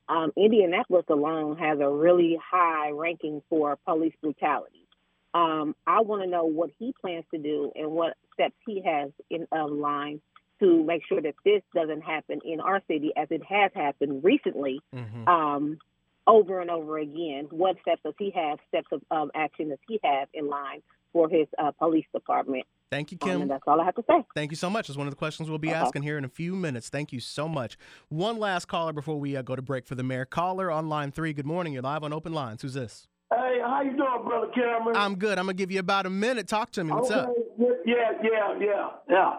Um, 0.09 0.31
Indianapolis 0.35 1.05
alone 1.09 1.57
has 1.57 1.79
a 1.79 1.89
really 1.89 2.37
high 2.43 2.89
ranking 2.89 3.41
for 3.49 3.77
police 3.85 4.13
brutality. 4.21 4.87
Um, 5.33 5.75
I 5.87 6.01
want 6.01 6.23
to 6.23 6.27
know 6.29 6.45
what 6.45 6.71
he 6.77 6.93
plans 6.99 7.23
to 7.33 7.37
do 7.37 7.71
and 7.75 7.91
what 7.91 8.17
steps 8.33 8.55
he 8.67 8.81
has 8.81 9.11
in 9.29 9.47
um, 9.51 9.79
line 9.79 10.19
to 10.59 10.83
make 10.83 11.03
sure 11.07 11.21
that 11.21 11.35
this 11.45 11.61
doesn't 11.73 12.01
happen 12.01 12.39
in 12.43 12.59
our 12.59 12.81
city 12.87 13.11
as 13.15 13.27
it 13.31 13.41
has 13.43 13.71
happened 13.73 14.23
recently 14.23 14.81
Mhm. 14.93 15.27
um, 15.27 15.79
over 16.27 16.59
and 16.61 16.69
over 16.69 16.97
again. 16.99 17.47
What 17.51 17.77
steps 17.81 18.01
does 18.03 18.13
he 18.19 18.31
have? 18.35 18.59
Steps 18.69 18.87
of 18.91 19.01
um, 19.11 19.31
action 19.35 19.69
does 19.69 19.79
he 19.87 19.99
have 20.03 20.27
in 20.33 20.49
line 20.49 20.81
for 21.13 21.29
his 21.29 21.47
uh, 21.61 21.71
police 21.71 22.05
department? 22.13 22.63
Thank 22.91 23.11
you, 23.11 23.17
Um, 23.21 23.29
Kim. 23.29 23.41
and 23.43 23.51
that's 23.51 23.63
all 23.67 23.79
I 23.79 23.85
have 23.85 23.95
to 23.95 24.03
say. 24.07 24.25
Thank 24.35 24.51
you 24.51 24.57
so 24.57 24.69
much. 24.69 24.89
It's 24.89 24.97
one 24.97 25.07
of 25.07 25.11
the 25.13 25.17
questions 25.17 25.49
we'll 25.49 25.59
be 25.59 25.69
Okay. 25.69 25.77
asking 25.77 26.03
here 26.03 26.17
in 26.17 26.25
a 26.25 26.29
few 26.29 26.55
minutes. 26.55 26.89
Thank 26.89 27.13
you 27.13 27.21
so 27.21 27.47
much. 27.47 27.77
One 28.09 28.37
last 28.37 28.65
caller 28.65 28.91
before 28.91 29.17
we 29.19 29.35
uh, 29.37 29.41
go 29.43 29.55
to 29.55 29.61
break 29.61 29.87
for 29.87 29.95
the 29.95 30.03
mayor. 30.03 30.25
Caller 30.25 30.69
on 30.69 30.89
line 30.89 31.11
three. 31.11 31.31
Good 31.31 31.45
morning. 31.45 31.71
You're 31.73 31.83
live 31.83 32.03
on 32.03 32.11
open 32.11 32.33
lines. 32.33 32.61
Who's 32.61 32.73
this? 32.73 33.07
Hey, 33.33 33.59
how 33.63 33.81
you 33.81 33.91
doing, 33.95 34.23
brother 34.25 34.47
Cameron? 34.53 34.95
I'm 34.97 35.15
good. 35.15 35.39
I'm 35.39 35.45
gonna 35.45 35.53
give 35.53 35.71
you 35.71 35.79
about 35.79 36.05
a 36.05 36.09
minute. 36.09 36.49
Talk 36.49 36.71
to 36.71 36.83
me. 36.83 36.91
What's 36.91 37.11
up? 37.11 37.29
Yeah, 37.57 38.11
yeah, 38.21 38.57
yeah, 38.59 38.89
yeah. 39.09 39.31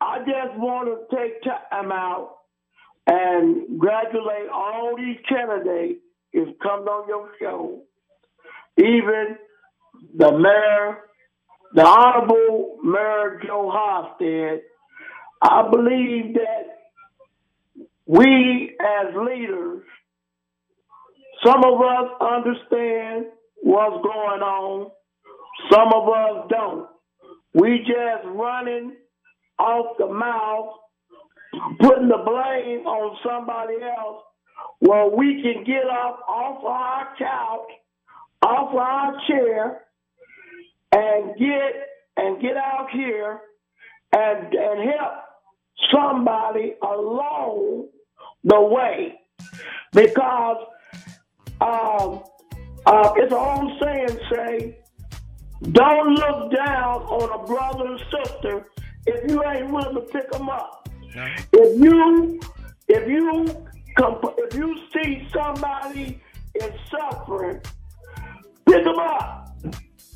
I 0.00 0.18
just 0.18 0.58
want 0.58 0.88
to 0.88 1.16
take 1.16 1.40
time 1.44 1.92
out 1.92 2.38
and 3.06 3.66
congratulate 3.68 4.48
all 4.52 4.96
these 4.96 5.16
candidates 5.28 6.00
who's 6.36 6.54
come 6.62 6.80
on 6.82 7.08
your 7.08 7.30
show. 7.40 7.80
Even 8.78 9.36
the 10.16 10.32
mayor, 10.32 10.98
the 11.74 11.84
Honorable 11.84 12.78
Mayor 12.84 13.40
Joe 13.46 13.72
Hofstad. 13.74 14.58
I 15.42 15.68
believe 15.70 16.34
that 16.34 17.86
we 18.06 18.76
as 18.80 19.14
leaders, 19.16 19.82
some 21.44 21.62
of 21.64 21.80
us 21.80 22.10
understand 22.20 23.26
what's 23.62 24.02
going 24.02 24.42
on. 24.42 24.90
Some 25.72 25.88
of 25.94 26.08
us 26.08 26.46
don't. 26.50 26.88
We 27.54 27.78
just 27.78 28.26
running 28.26 28.96
off 29.58 29.96
the 29.98 30.06
mouth, 30.06 30.74
putting 31.80 32.08
the 32.08 32.18
blame 32.24 32.86
on 32.86 33.16
somebody 33.24 33.76
else. 33.82 34.22
Well, 34.80 35.10
we 35.16 35.42
can 35.42 35.64
get 35.64 35.84
up 35.84 36.20
off 36.28 36.64
our 36.64 37.16
couch, 37.18 37.68
off 38.42 38.74
our 38.74 39.20
chair, 39.26 39.82
and 40.92 41.36
get 41.38 41.72
and 42.16 42.40
get 42.40 42.56
out 42.56 42.88
here 42.92 43.40
and 44.12 44.54
and 44.54 44.90
help 44.90 45.12
somebody 45.92 46.74
along 46.82 47.88
the 48.44 48.60
way 48.60 49.18
because 49.92 50.66
um, 51.60 52.22
uh, 52.86 53.12
it's 53.16 53.32
an 53.32 53.38
old 53.38 53.72
saying 53.82 54.18
say, 54.30 54.78
don't 55.72 56.14
look 56.14 56.54
down 56.54 57.02
on 57.02 57.40
a 57.40 57.46
brother 57.46 57.88
or 57.88 57.98
sister 57.98 58.66
if 59.06 59.30
you 59.30 59.42
ain't 59.44 59.70
willing 59.70 59.94
to 59.94 60.00
pick 60.02 60.30
them 60.30 60.48
up. 60.48 60.88
If 61.52 61.80
you 61.80 62.40
if 62.88 63.08
you 63.08 63.66
if 63.98 64.54
you 64.54 64.76
see 64.94 65.26
somebody 65.32 66.20
is 66.54 66.70
suffering, 66.90 67.60
pick 68.66 68.84
them 68.84 68.98
up. 68.98 69.56
All 69.64 69.72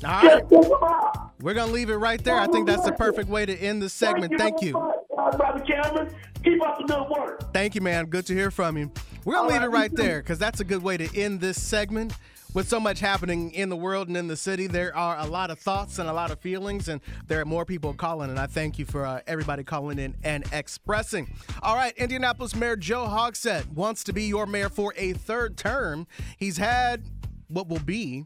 right. 0.09 0.23
Just 0.23 0.49
pick 0.49 0.61
them 0.61 0.71
up. 0.83 1.33
We're 1.41 1.53
gonna 1.53 1.71
leave 1.71 1.89
it 1.89 1.95
right 1.95 2.23
there. 2.23 2.37
I 2.37 2.47
think 2.47 2.67
that's 2.67 2.85
the 2.85 2.91
perfect 2.91 3.29
way 3.29 3.45
to 3.45 3.57
end 3.57 3.81
the 3.81 3.89
segment. 3.89 4.37
Thank 4.37 4.61
you. 4.61 4.77
uh, 4.77 5.37
Brother 5.37 5.63
Cameron, 5.65 6.13
keep 6.43 6.61
up 6.65 6.77
the 6.77 6.83
good 6.85 7.07
work. 7.09 7.53
Thank 7.53 7.75
you, 7.75 7.81
man. 7.81 8.05
Good 8.05 8.25
to 8.27 8.33
hear 8.33 8.51
from 8.51 8.77
you. 8.77 8.91
We're 9.25 9.35
going 9.35 9.49
to 9.49 9.53
leave 9.53 9.63
it 9.63 9.67
right, 9.67 9.73
right 9.73 9.91
you 9.91 9.97
too. 9.97 10.03
there 10.03 10.19
because 10.21 10.39
that's 10.39 10.59
a 10.59 10.63
good 10.63 10.81
way 10.81 10.97
to 10.97 11.19
end 11.19 11.41
this 11.41 11.61
segment. 11.61 12.13
With 12.53 12.67
so 12.67 12.81
much 12.81 12.99
happening 12.99 13.51
in 13.51 13.69
the 13.69 13.77
world 13.77 14.09
and 14.09 14.17
in 14.17 14.27
the 14.27 14.35
city, 14.35 14.67
there 14.67 14.93
are 14.93 15.17
a 15.19 15.25
lot 15.25 15.51
of 15.51 15.59
thoughts 15.59 15.99
and 15.99 16.09
a 16.09 16.13
lot 16.13 16.31
of 16.31 16.39
feelings, 16.41 16.89
and 16.89 16.99
there 17.27 17.39
are 17.39 17.45
more 17.45 17.63
people 17.63 17.93
calling. 17.93 18.29
And 18.29 18.37
I 18.37 18.45
thank 18.45 18.77
you 18.77 18.83
for 18.83 19.05
uh, 19.05 19.21
everybody 19.25 19.63
calling 19.63 19.97
in 19.97 20.17
and 20.21 20.43
expressing. 20.51 21.33
All 21.63 21.75
right, 21.75 21.93
Indianapolis 21.97 22.53
Mayor 22.53 22.75
Joe 22.75 23.05
Hogsett 23.05 23.67
wants 23.69 24.03
to 24.03 24.11
be 24.11 24.23
your 24.23 24.45
mayor 24.45 24.67
for 24.67 24.93
a 24.97 25.13
third 25.13 25.55
term. 25.55 26.07
He's 26.37 26.57
had 26.57 27.05
what 27.47 27.69
will 27.69 27.79
be 27.79 28.25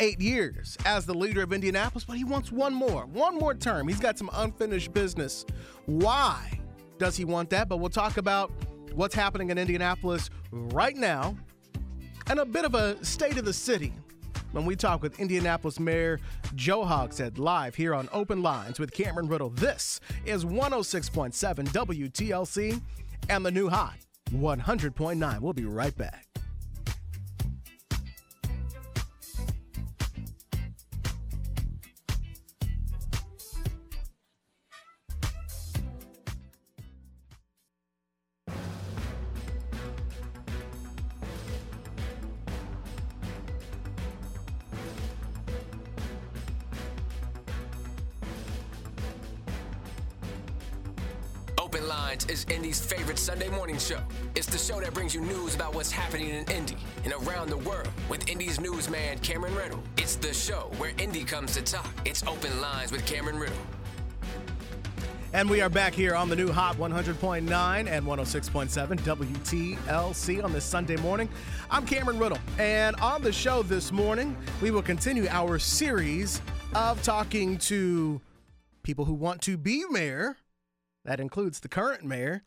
eight 0.00 0.20
years 0.20 0.76
as 0.84 1.06
the 1.06 1.14
leader 1.14 1.40
of 1.40 1.52
Indianapolis, 1.52 2.02
but 2.02 2.16
he 2.16 2.24
wants 2.24 2.50
one 2.50 2.74
more, 2.74 3.06
one 3.06 3.36
more 3.36 3.54
term. 3.54 3.86
He's 3.86 4.00
got 4.00 4.18
some 4.18 4.28
unfinished 4.32 4.92
business. 4.92 5.46
Why 5.84 6.58
does 6.98 7.16
he 7.16 7.24
want 7.24 7.50
that? 7.50 7.68
But 7.68 7.76
we'll 7.76 7.90
talk 7.90 8.16
about 8.16 8.50
what's 8.92 9.14
happening 9.14 9.50
in 9.50 9.58
Indianapolis 9.58 10.30
right 10.50 10.96
now 10.96 11.36
and 12.28 12.38
a 12.38 12.44
bit 12.44 12.64
of 12.64 12.74
a 12.74 13.02
state 13.04 13.38
of 13.38 13.44
the 13.44 13.52
city 13.52 13.92
when 14.52 14.64
we 14.64 14.74
talk 14.74 15.02
with 15.02 15.20
Indianapolis 15.20 15.78
Mayor 15.78 16.18
Joe 16.54 16.84
Hogsett 16.84 17.38
live 17.38 17.74
here 17.74 17.94
on 17.94 18.08
Open 18.12 18.42
Lines 18.42 18.78
with 18.78 18.92
Cameron 18.92 19.28
Riddle. 19.28 19.50
This 19.50 20.00
is 20.24 20.44
106.7 20.44 21.68
WTLC 21.68 22.80
and 23.28 23.44
the 23.44 23.50
new 23.50 23.68
hot 23.68 23.98
100.9. 24.32 25.40
We'll 25.40 25.52
be 25.52 25.64
right 25.64 25.96
back. 25.96 26.35
Open 51.76 51.88
Lines 51.88 52.24
is 52.30 52.46
Indy's 52.48 52.80
favorite 52.80 53.18
Sunday 53.18 53.50
morning 53.50 53.76
show. 53.76 53.98
It's 54.34 54.46
the 54.46 54.56
show 54.56 54.80
that 54.80 54.94
brings 54.94 55.14
you 55.14 55.20
news 55.20 55.54
about 55.54 55.74
what's 55.74 55.90
happening 55.90 56.30
in 56.30 56.44
Indy 56.44 56.78
and 57.04 57.12
around 57.12 57.50
the 57.50 57.58
world 57.58 57.90
with 58.08 58.26
Indy's 58.30 58.58
newsman 58.58 59.18
Cameron 59.18 59.54
Riddle. 59.54 59.82
It's 59.98 60.16
the 60.16 60.32
show 60.32 60.72
where 60.78 60.92
Indy 60.96 61.22
comes 61.22 61.52
to 61.52 61.60
talk. 61.60 61.92
It's 62.06 62.22
Open 62.26 62.62
Lines 62.62 62.92
with 62.92 63.04
Cameron 63.04 63.38
Riddle. 63.38 63.58
And 65.34 65.50
we 65.50 65.60
are 65.60 65.68
back 65.68 65.92
here 65.92 66.14
on 66.14 66.30
the 66.30 66.36
new 66.36 66.50
Hot 66.50 66.76
100.9 66.76 67.86
and 67.86 68.06
106.7 68.06 68.98
WTLC 69.00 70.42
on 70.42 70.54
this 70.54 70.64
Sunday 70.64 70.96
morning. 70.96 71.28
I'm 71.70 71.84
Cameron 71.84 72.18
Riddle, 72.18 72.38
and 72.58 72.96
on 72.96 73.20
the 73.20 73.32
show 73.32 73.62
this 73.62 73.92
morning, 73.92 74.34
we 74.62 74.70
will 74.70 74.80
continue 74.80 75.26
our 75.28 75.58
series 75.58 76.40
of 76.74 77.02
talking 77.02 77.58
to 77.58 78.18
people 78.82 79.04
who 79.04 79.12
want 79.12 79.42
to 79.42 79.58
be 79.58 79.84
mayor. 79.90 80.38
That 81.06 81.20
includes 81.20 81.60
the 81.60 81.68
current 81.68 82.02
mayor 82.04 82.42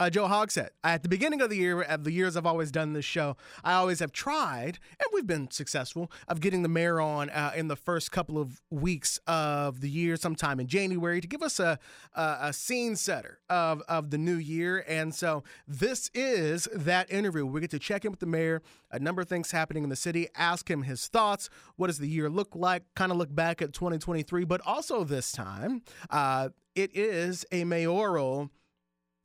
uh, 0.00 0.10
Joe 0.10 0.26
Hogsett. 0.26 0.70
At 0.84 1.02
the 1.02 1.08
beginning 1.08 1.40
of 1.40 1.50
the 1.50 1.56
year, 1.56 1.84
the 1.98 2.12
years 2.12 2.36
I've 2.36 2.46
always 2.46 2.70
done 2.70 2.92
this 2.92 3.04
show, 3.04 3.36
I 3.64 3.74
always 3.74 3.98
have 4.00 4.12
tried, 4.12 4.78
and 4.90 5.08
we've 5.12 5.26
been 5.26 5.50
successful, 5.50 6.10
of 6.28 6.40
getting 6.40 6.62
the 6.62 6.68
mayor 6.68 7.00
on 7.00 7.30
uh, 7.30 7.52
in 7.56 7.68
the 7.68 7.76
first 7.76 8.12
couple 8.12 8.38
of 8.38 8.60
weeks 8.70 9.18
of 9.26 9.80
the 9.80 9.90
year, 9.90 10.16
sometime 10.16 10.60
in 10.60 10.66
January, 10.66 11.20
to 11.20 11.26
give 11.26 11.42
us 11.42 11.58
a, 11.58 11.78
a, 12.14 12.36
a 12.42 12.52
scene 12.52 12.96
setter 12.96 13.40
of, 13.50 13.82
of 13.88 14.10
the 14.10 14.18
new 14.18 14.36
year. 14.36 14.84
And 14.86 15.14
so 15.14 15.42
this 15.66 16.10
is 16.14 16.68
that 16.72 17.10
interview. 17.10 17.44
We 17.44 17.60
get 17.60 17.70
to 17.70 17.78
check 17.78 18.04
in 18.04 18.10
with 18.12 18.20
the 18.20 18.26
mayor, 18.26 18.62
a 18.90 18.98
number 18.98 19.22
of 19.22 19.28
things 19.28 19.50
happening 19.50 19.82
in 19.82 19.90
the 19.90 19.96
city, 19.96 20.28
ask 20.36 20.70
him 20.70 20.82
his 20.82 21.08
thoughts. 21.08 21.50
What 21.76 21.88
does 21.88 21.98
the 21.98 22.08
year 22.08 22.30
look 22.30 22.54
like? 22.54 22.84
Kind 22.94 23.10
of 23.10 23.18
look 23.18 23.34
back 23.34 23.60
at 23.62 23.72
2023, 23.72 24.44
but 24.44 24.60
also 24.64 25.02
this 25.02 25.32
time, 25.32 25.82
uh, 26.10 26.50
it 26.74 26.96
is 26.96 27.44
a 27.50 27.64
mayoral 27.64 28.50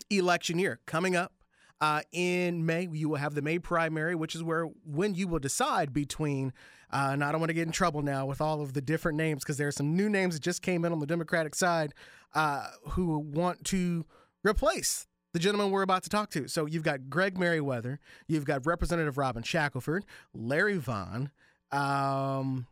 election 0.09 0.59
year 0.59 0.79
coming 0.85 1.15
up. 1.15 1.33
Uh, 1.81 2.01
in 2.13 2.65
May, 2.65 2.87
you 2.91 3.09
will 3.09 3.17
have 3.17 3.35
the 3.35 3.41
May 3.41 3.59
primary, 3.59 4.15
which 4.15 4.35
is 4.35 4.43
where 4.43 4.65
when 4.85 5.15
you 5.15 5.27
will 5.27 5.39
decide 5.39 5.93
between. 5.93 6.53
Uh, 6.91 7.09
and 7.11 7.23
I 7.23 7.31
don't 7.31 7.41
want 7.41 7.49
to 7.49 7.55
get 7.55 7.65
in 7.65 7.73
trouble 7.73 8.01
now 8.01 8.25
with 8.25 8.39
all 8.39 8.61
of 8.61 8.73
the 8.73 8.81
different 8.81 9.17
names 9.17 9.43
because 9.43 9.57
there 9.57 9.67
are 9.67 9.71
some 9.71 9.95
new 9.95 10.07
names 10.07 10.35
that 10.35 10.43
just 10.43 10.61
came 10.61 10.85
in 10.85 10.91
on 10.91 10.99
the 10.99 11.07
Democratic 11.07 11.55
side 11.55 11.93
uh, 12.35 12.67
who 12.91 13.17
want 13.19 13.63
to 13.65 14.05
replace 14.43 15.07
the 15.33 15.39
gentleman 15.39 15.71
we're 15.71 15.81
about 15.81 16.03
to 16.03 16.09
talk 16.09 16.29
to. 16.31 16.47
So 16.47 16.65
you've 16.65 16.83
got 16.83 17.09
Greg 17.09 17.37
Meriwether, 17.37 17.99
you've 18.27 18.45
got 18.45 18.65
Representative 18.65 19.17
Robin 19.17 19.43
Shackleford, 19.43 20.01
Larry 20.33 20.77
Vaughn, 20.77 21.31
um, 21.71 22.67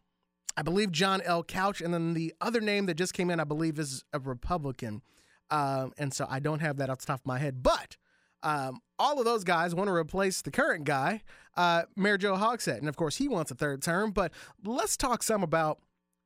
I 0.56 0.62
believe 0.64 0.92
John 0.92 1.22
L. 1.22 1.44
Couch, 1.44 1.82
and 1.82 1.94
then 1.94 2.14
the 2.14 2.34
other 2.40 2.62
name 2.62 2.86
that 2.86 2.96
just 2.96 3.14
came 3.14 3.30
in, 3.30 3.40
I 3.40 3.46
believe, 3.46 3.80
is 3.80 4.04
a 4.14 4.20
Republican. 4.20 5.02
Um, 5.52 5.92
and 5.98 6.14
so 6.14 6.26
I 6.30 6.40
don't 6.40 6.60
have 6.60 6.78
that 6.78 6.90
off 6.90 7.00
the 7.00 7.06
top 7.06 7.20
of 7.20 7.26
my 7.26 7.38
head. 7.38 7.62
But 7.62 7.98
um, 8.42 8.80
all 8.98 9.20
of 9.20 9.26
those 9.26 9.44
guys 9.44 9.76
want 9.76 9.88
to 9.88 9.94
replace 9.94 10.42
the 10.42 10.52
current 10.52 10.86
guy, 10.86 11.22
uh, 11.56 11.84
Mayor 11.96 12.18
Joe 12.18 12.36
Hogsett. 12.36 12.80
And 12.80 12.90
of 12.90 12.96
course, 12.96 13.18
he 13.18 13.28
wants 13.28 13.52
a 13.52 13.56
third 13.56 13.82
term. 13.82 14.12
But 14.12 14.32
let's 14.64 14.98
talk 14.98 15.22
some 15.22 15.44
about 15.44 15.80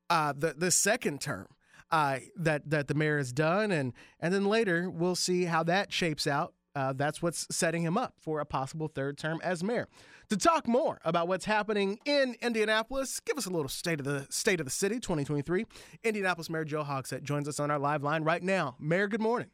uh, 0.10 0.34
the, 0.38 0.54
the 0.58 0.72
second 0.72 1.22
term. 1.22 1.48
Uh, 1.92 2.18
that 2.36 2.68
that 2.68 2.88
the 2.88 2.96
mayor 2.96 3.20
has 3.20 3.32
done, 3.32 3.72
and 3.72 3.94
and 4.20 4.34
then 4.34 4.46
later 4.46 4.90
we'll 4.90 5.16
see 5.16 5.46
how 5.46 5.62
that 5.62 5.94
shapes 5.94 6.26
out. 6.26 6.55
Uh, 6.76 6.94
that's 6.94 7.22
what's 7.22 7.48
setting 7.50 7.84
him 7.84 7.98
up 7.98 8.16
for 8.20 8.40
a 8.40 8.46
possible 8.46 8.88
third 8.88 9.18
term 9.18 9.40
as 9.44 9.64
mayor. 9.64 9.88
To 10.30 10.38
talk 10.38 10.68
more 10.68 11.00
about 11.06 11.28
what's 11.28 11.46
happening 11.46 12.00
in 12.06 12.36
Indianapolis, 12.42 13.20
give 13.20 13.38
us 13.38 13.46
a 13.46 13.50
little 13.50 13.70
state 13.70 14.00
of 14.00 14.06
the 14.06 14.28
state 14.30 14.60
of 14.60 14.66
the 14.66 14.72
city 14.72 14.96
2023. 15.00 15.66
Indianapolis 16.04 16.50
Mayor 16.50 16.66
Joe 16.66 16.84
Hogsett 16.84 17.24
joins 17.24 17.48
us 17.48 17.60
on 17.60 17.72
our 17.72 17.80
live 17.80 18.04
line 18.04 18.24
right 18.24 18.44
now. 18.44 18.76
Mayor, 18.80 19.08
good 19.08 19.22
morning. 19.22 19.48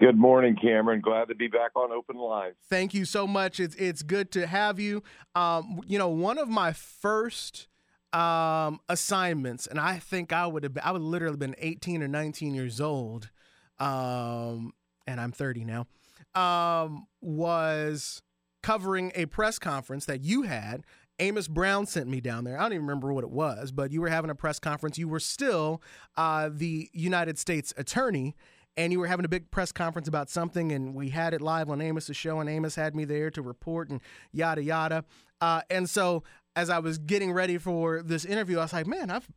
Good 0.00 0.18
morning, 0.18 0.56
Cameron. 0.60 1.00
Glad 1.00 1.28
to 1.28 1.34
be 1.34 1.46
back 1.46 1.76
on 1.76 1.92
Open 1.92 2.16
Line. 2.16 2.52
Thank 2.68 2.92
you 2.92 3.04
so 3.04 3.26
much. 3.26 3.60
It's 3.60 3.76
it's 3.76 4.02
good 4.02 4.32
to 4.32 4.46
have 4.48 4.80
you. 4.80 5.02
Um, 5.34 5.80
you 5.86 5.96
know, 5.96 6.08
one 6.08 6.38
of 6.38 6.48
my 6.48 6.72
first 6.72 7.68
um, 8.12 8.80
assignments, 8.88 9.66
and 9.66 9.78
I 9.78 9.98
think 9.98 10.32
I 10.32 10.46
would 10.46 10.64
have 10.64 10.74
been, 10.74 10.82
I 10.84 10.90
would 10.90 11.02
literally 11.02 11.36
been 11.36 11.54
18 11.58 12.02
or 12.02 12.08
19 12.08 12.54
years 12.54 12.80
old, 12.80 13.30
um, 13.78 14.72
and 15.06 15.20
I'm 15.20 15.30
30 15.30 15.64
now. 15.64 15.86
Um, 16.34 17.06
was 17.20 18.22
covering 18.62 19.12
a 19.14 19.26
press 19.26 19.58
conference 19.58 20.06
that 20.06 20.22
you 20.22 20.42
had. 20.42 20.82
Amos 21.18 21.46
Brown 21.46 21.86
sent 21.86 22.08
me 22.08 22.20
down 22.20 22.44
there. 22.44 22.58
I 22.58 22.62
don't 22.62 22.72
even 22.72 22.86
remember 22.86 23.12
what 23.12 23.22
it 23.22 23.30
was, 23.30 23.70
but 23.70 23.92
you 23.92 24.00
were 24.00 24.08
having 24.08 24.30
a 24.30 24.34
press 24.34 24.58
conference. 24.58 24.98
You 24.98 25.08
were 25.08 25.20
still 25.20 25.82
uh, 26.16 26.48
the 26.52 26.88
United 26.92 27.38
States 27.38 27.72
attorney, 27.76 28.34
and 28.76 28.92
you 28.92 28.98
were 28.98 29.06
having 29.06 29.24
a 29.24 29.28
big 29.28 29.50
press 29.50 29.72
conference 29.72 30.08
about 30.08 30.30
something, 30.30 30.72
and 30.72 30.94
we 30.94 31.10
had 31.10 31.34
it 31.34 31.40
live 31.40 31.68
on 31.68 31.80
Amos's 31.80 32.16
show, 32.16 32.40
and 32.40 32.48
Amos 32.48 32.74
had 32.74 32.96
me 32.96 33.04
there 33.04 33.30
to 33.30 33.42
report 33.42 33.90
and 33.90 34.00
yada 34.32 34.62
yada. 34.62 35.04
Uh, 35.40 35.60
and 35.70 35.88
so 35.88 36.22
as 36.56 36.70
I 36.70 36.78
was 36.78 36.98
getting 36.98 37.32
ready 37.32 37.58
for 37.58 38.02
this 38.02 38.24
interview, 38.24 38.58
I 38.58 38.62
was 38.62 38.72
like, 38.72 38.86
man, 38.86 39.10
I've 39.10 39.28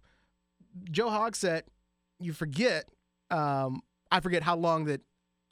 Joe 0.91 1.07
Hogsett. 1.07 1.63
You 2.19 2.31
forget, 2.31 2.85
um, 3.29 3.81
I 4.09 4.21
forget 4.21 4.43
how 4.43 4.55
long 4.55 4.85
that 4.85 5.01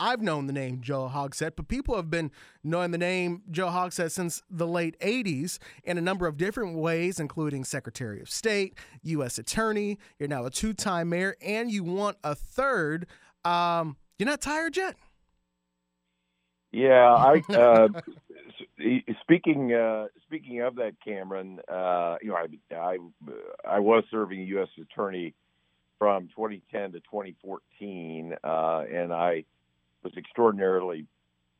I've 0.03 0.21
known 0.21 0.47
the 0.47 0.53
name 0.53 0.81
Joe 0.81 1.09
Hogsett, 1.11 1.55
but 1.55 1.69
people 1.69 1.95
have 1.95 2.09
been 2.09 2.29
knowing 2.61 2.91
the 2.91 2.97
name 2.97 3.41
Joe 3.49 3.67
Hogsett 3.67 4.11
since 4.11 4.43
the 4.49 4.67
late 4.67 4.99
80s 4.99 5.59
in 5.85 5.97
a 5.97 6.01
number 6.01 6.27
of 6.27 6.35
different 6.35 6.75
ways, 6.75 7.21
including 7.21 7.63
Secretary 7.63 8.19
of 8.19 8.29
State, 8.29 8.77
U.S. 9.03 9.37
Attorney. 9.37 9.97
You're 10.19 10.27
now 10.27 10.45
a 10.45 10.49
two 10.49 10.73
time 10.73 11.07
mayor, 11.07 11.37
and 11.41 11.71
you 11.71 11.85
want 11.85 12.17
a 12.21 12.35
third. 12.35 13.07
Um, 13.45 13.95
you're 14.19 14.27
not 14.27 14.41
tired 14.41 14.75
yet? 14.75 14.97
Yeah, 16.73 17.13
I. 17.13 17.41
Uh, 17.53 17.87
speaking 19.21 19.73
uh, 19.73 20.07
speaking 20.25 20.61
of 20.61 20.75
that, 20.75 20.95
Cameron, 21.03 21.59
uh, 21.71 22.17
you 22.21 22.29
know, 22.29 22.35
I, 22.35 22.75
I 22.75 22.97
I 23.65 23.79
was 23.79 24.03
serving 24.11 24.41
U.S. 24.47 24.67
attorney 24.81 25.33
from 25.97 26.27
2010 26.35 26.91
to 26.91 26.99
2014, 26.99 28.35
uh, 28.43 28.83
and 28.91 29.13
I 29.13 29.45
was 30.03 30.13
extraordinarily 30.17 31.05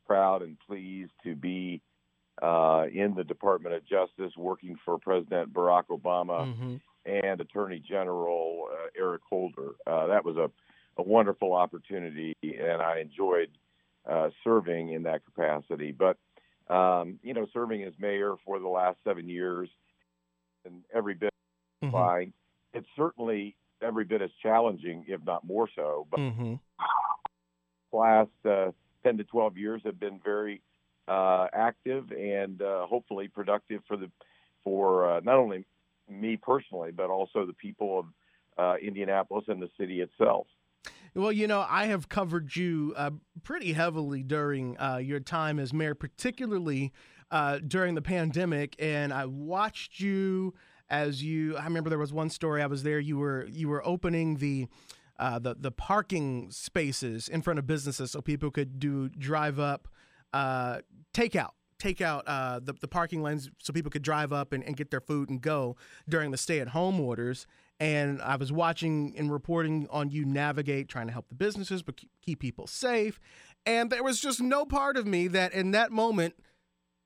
proud 0.06 0.42
and 0.42 0.58
pleased 0.68 1.12
to 1.24 1.36
be 1.36 1.82
uh, 2.42 2.86
in 2.92 3.14
the 3.16 3.24
Department 3.24 3.76
of 3.76 3.86
Justice, 3.86 4.34
working 4.38 4.78
for 4.84 4.98
President 4.98 5.54
Barack 5.54 5.86
Obama 5.92 6.48
mm-hmm. 6.48 6.76
and 7.06 7.42
Attorney 7.42 7.80
General 7.80 8.68
uh, 8.72 8.88
Eric 8.98 9.22
Holder. 9.30 9.72
Uh, 9.86 10.08
that 10.08 10.26
was 10.26 10.38
a, 10.38 10.50
a, 10.98 11.04
wonderful 11.04 11.54
opportunity, 11.54 12.36
and 12.42 12.82
I 12.82 13.00
enjoyed 13.00 13.50
uh, 14.10 14.30
serving 14.44 14.94
in 14.94 15.04
that 15.04 15.22
capacity. 15.26 15.92
But 15.92 16.18
um, 16.74 17.20
you 17.22 17.34
know, 17.34 17.46
serving 17.54 17.84
as 17.84 17.94
mayor 18.00 18.36
for 18.46 18.60
the 18.60 18.68
last 18.68 18.98
seven 19.04 19.30
years, 19.30 19.70
and 20.66 20.84
every 20.94 21.14
bit 21.14 21.34
mm-hmm. 21.84 21.92
fine. 21.92 22.34
It's 22.74 22.88
certainly 22.96 23.56
every 23.82 24.06
bit 24.06 24.24
as 24.24 24.32
challenging, 24.42 25.06
if 25.08 25.24
not 25.24 25.46
more 25.46 25.70
so. 25.76 26.08
But 26.10 26.20
mm-hmm 26.20 26.56
last 27.94 28.32
uh, 28.46 28.72
10 29.04 29.18
to 29.18 29.24
12 29.24 29.58
years 29.58 29.82
have 29.86 30.00
been 30.00 30.20
very 30.24 30.62
uh, 31.08 31.48
active 31.54 32.12
and 32.12 32.62
uh, 32.62 32.86
hopefully 32.86 33.28
productive 33.28 33.82
for 33.88 33.98
the 33.98 34.10
for 34.64 35.10
uh, 35.10 35.20
not 35.24 35.36
only 35.36 35.66
me 36.10 36.38
personally 36.38 36.92
but 36.92 37.10
also 37.10 37.46
the 37.46 37.54
people 37.54 38.00
of 38.00 38.06
uh, 38.58 38.76
Indianapolis 38.78 39.46
and 39.48 39.62
the 39.62 39.70
city 39.78 40.02
itself. 40.02 40.48
Well, 41.16 41.32
you 41.32 41.48
know, 41.48 41.66
I 41.70 41.86
have 41.86 42.10
covered 42.10 42.56
you 42.56 42.94
uh, 42.98 43.12
pretty 43.44 43.74
heavily 43.74 44.24
during 44.24 44.78
your 45.02 45.20
time 45.20 45.60
as 45.60 45.74
mayor, 45.74 45.96
particularly 45.96 46.92
during 47.68 47.96
the 47.96 48.02
pandemic, 48.02 48.76
and 48.80 49.14
I 49.14 49.26
watched 49.26 50.00
you 50.00 50.54
as 50.90 51.24
you. 51.24 51.58
I 51.58 51.66
remember 51.66 51.90
there 51.90 52.00
was 52.00 52.14
one 52.14 52.30
story 52.30 52.62
I 52.62 52.68
was 52.68 52.84
there. 52.84 53.00
You 53.00 53.18
were 53.18 53.48
you 53.52 53.70
were 53.70 53.86
opening 53.86 54.38
the 54.38 54.68
uh, 55.20 55.40
the 55.40 55.56
the 55.56 55.72
parking 55.72 56.50
spaces 56.52 57.28
in 57.30 57.42
front 57.42 57.60
of 57.60 57.68
businesses 57.68 58.12
so 58.12 58.22
people 58.22 58.52
could 58.52 58.80
do 58.80 59.10
drive 59.10 59.60
up 59.60 59.88
uh, 60.34 60.80
takeout 61.14 61.52
take 61.84 62.02
out 62.02 62.24
uh, 62.28 62.60
the, 62.64 62.74
the 62.80 62.88
parking 62.88 63.22
lanes 63.22 63.50
so 63.62 63.74
people 63.74 63.92
could 63.92 64.02
drive 64.02 64.32
up 64.32 64.54
and, 64.54 64.64
and 64.64 64.78
get 64.78 64.90
their 64.90 65.02
food 65.02 65.30
and 65.30 65.42
go 65.42 65.76
during 66.08 66.32
the 66.32 66.38
stay 66.38 66.60
at 66.60 66.70
home 66.70 67.00
orders. 67.00 67.46
And 67.80 68.22
I 68.22 68.38
was 68.38 68.52
watching 68.54 69.14
and 69.18 69.32
reporting 69.32 69.88
on 69.92 70.10
you 70.10 70.24
navigate 70.24 70.88
trying 70.88 71.08
to 71.08 71.14
help 71.14 71.28
the 71.28 71.36
businesses 71.36 71.84
but 71.84 72.02
keep 72.22 72.40
people 72.40 72.68
safe. 72.68 73.20
And 73.66 73.90
there 73.90 74.04
was 74.04 74.22
just 74.22 74.40
no 74.42 74.66
part 74.66 74.96
of 74.96 75.06
me 75.06 75.28
that 75.30 75.54
in 75.54 75.72
that 75.72 75.92
moment 75.92 76.36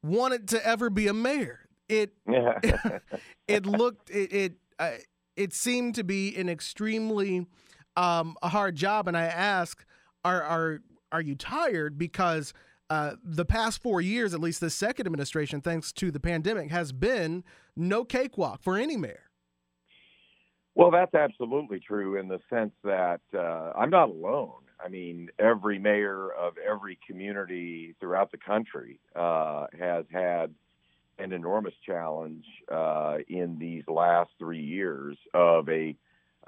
wanted 0.04 0.48
to 0.50 0.66
ever 0.66 0.92
be 0.92 1.08
a 1.08 1.14
mayor. 1.14 1.62
It 1.90 2.14
it 3.48 3.66
looked 3.66 4.12
it 4.12 4.34
it, 4.34 4.54
uh, 4.78 4.92
it 5.36 5.54
seemed 5.54 5.96
to 5.96 6.04
be 6.04 6.36
an 6.36 6.50
extremely 6.50 7.48
um, 7.98 8.38
a 8.42 8.50
hard 8.50 8.76
job, 8.76 9.08
and 9.08 9.18
I 9.18 9.26
ask, 9.26 9.84
are 10.24 10.42
are 10.42 10.82
are 11.12 11.22
you 11.22 11.36
tired? 11.36 11.98
Because 11.98 12.54
uh, 12.90 13.14
the 13.24 13.44
past 13.44 13.82
four 13.82 14.00
years, 14.00 14.34
at 14.34 14.40
least 14.40 14.62
the 14.62 14.70
second 14.70 15.08
administration, 15.08 15.60
thanks 15.60 15.92
to 15.94 16.12
the 16.12 16.20
pandemic, 16.20 16.72
has 16.72 16.94
been 16.94 17.44
no 17.76 18.06
cakewalk 18.06 18.62
for 18.62 18.78
any 18.78 18.96
mayor. 18.96 19.24
Well, 20.76 20.92
that's 20.92 21.16
absolutely 21.16 21.80
true 21.80 22.18
in 22.18 22.28
the 22.28 22.40
sense 22.52 22.74
that 22.84 23.22
uh, 23.34 23.74
I'm 23.76 23.90
not 23.90 24.10
alone. 24.10 24.62
I 24.80 24.90
mean, 24.90 25.30
every 25.40 25.80
mayor 25.80 26.32
of 26.32 26.54
every 26.58 27.00
community 27.08 27.96
throughout 28.00 28.32
the 28.32 28.38
country 28.38 29.00
uh, 29.16 29.66
has 29.78 30.06
had 30.12 30.54
an 31.18 31.34
enormous 31.34 31.74
challenge 31.84 32.46
uh, 32.72 33.18
in 33.28 33.58
these 33.58 33.84
last 33.88 34.30
three 34.38 34.62
years 34.62 35.18
of 35.34 35.68
a 35.68 35.96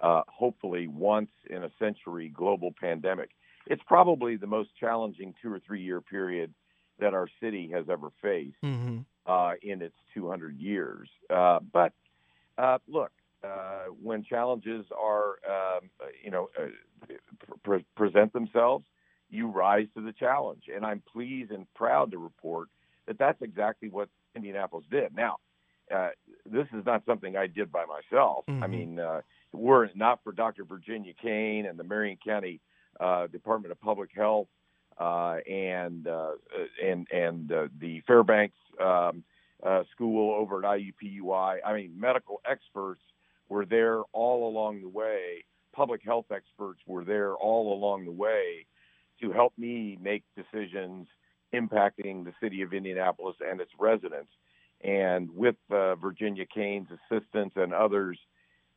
uh, 0.02 0.22
hopefully 0.28 0.88
once 0.88 1.32
in 1.50 1.64
a 1.64 1.72
century 1.80 2.30
global 2.30 2.74
pandemic. 2.80 3.30
It's 3.68 3.82
probably 3.86 4.36
the 4.36 4.47
most 4.47 4.70
challenging 4.80 5.34
two 5.41 5.52
or 5.52 5.60
three 5.60 5.82
year 5.82 6.02
period 6.02 6.54
that 7.00 7.14
our 7.14 7.28
city 7.41 7.70
has 7.74 7.86
ever 7.89 8.10
faced 8.22 8.62
mm-hmm. 8.64 9.00
uh, 9.26 9.54
in 9.62 9.82
its 9.82 9.95
200 10.14 10.58
years. 10.60 11.10
Uh, 11.30 11.60
but 11.72 11.93
uh, 12.58 12.78
look, 12.88 13.12
uh, 13.43 13.86
when 14.02 14.24
challenges 14.24 14.86
are, 14.97 15.38
um, 15.50 15.89
you 16.24 16.32
know, 16.32 16.50
uh, 16.60 17.14
pre- 17.64 17.86
present 17.95 18.34
themselves, 18.34 18.86
you 19.30 19.47
rise 19.47 19.88
to 19.95 20.02
the 20.02 20.12
challenge. 20.12 20.64
And 20.74 20.86
I'm 20.86 21.02
pleased 21.12 21.52
and 21.52 21.72
proud 21.74 22.12
to 22.12 22.18
report 22.18 22.68
that 23.08 23.18
that's 23.18 23.41
exactly 23.41 23.89
what 23.89 24.10
Indianapolis 24.36 24.86
did. 24.91 25.16
Now, 25.16 25.38
uh, 25.93 26.10
this 26.45 26.68
is 26.74 26.86
not 26.86 27.04
something 27.06 27.36
I 27.36 27.47
did 27.47 27.72
by 27.72 27.86
myself. 27.86 28.45
Mm-hmm. 28.47 28.64
I 28.64 28.68
mean, 28.68 29.00
uh, 29.00 29.22
were 29.54 29.86
it 29.86 29.95
not 29.95 30.24
for 30.24 30.32
Dr. 30.32 30.64
Virginia 30.64 31.14
Caine 31.22 31.66
and 31.66 31.78
the 31.78 31.84
Marion 31.84 32.18
County 32.24 32.62
uh, 33.00 33.28
Department 33.28 33.72
of 33.72 33.80
Public 33.82 34.10
Health 34.16 34.47
uh, 35.00 35.38
and 35.50 36.08
uh, 36.08 36.32
and 36.84 37.08
and 37.12 37.52
uh, 37.52 37.68
the 37.80 38.02
Fairbanks 38.02 38.58
um, 38.82 39.24
school 39.91 40.34
over 40.34 40.60
at 40.60 40.80
IUPUI, 40.80 41.58
I 41.66 41.74
mean, 41.74 41.93
medical 41.97 42.41
experts 42.50 43.02
were 43.47 43.66
there 43.66 44.02
all 44.14 44.50
along 44.50 44.82
the 44.82 44.89
way. 44.89 45.45
Public 45.74 46.02
health 46.04 46.26
experts 46.32 46.80
were 46.86 47.04
there 47.04 47.36
all 47.36 47.74
along 47.74 48.06
the 48.06 48.12
way 48.12 48.66
to 49.22 49.32
help 49.32 49.54
me 49.58 49.97
make 50.02 50.24
decisions 50.36 51.08
impacting 51.54 52.24
the 52.24 52.34
city 52.41 52.62
of 52.62 52.74
Indianapolis 52.74 53.36
and 53.45 53.60
its 53.60 53.72
residents. 53.80 54.32
And 54.82 55.30
with 55.36 55.56
uh, 55.72 55.95
Virginia 55.95 56.45
Caine's 56.45 56.88
assistance 56.91 57.54
and 57.56 57.74
others, 57.74 58.18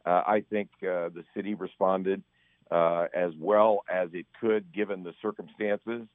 uh, 0.05 0.23
I 0.27 0.45
think 0.51 0.71
uh, 0.83 1.09
the 1.09 1.25
city 1.35 1.55
responded 1.55 2.23
uh, 2.71 3.07
as 3.15 3.33
well 3.39 3.85
as 3.93 4.09
it 4.13 4.27
could 4.41 4.73
given 4.73 5.03
the 5.03 5.13
circumstances. 5.21 6.07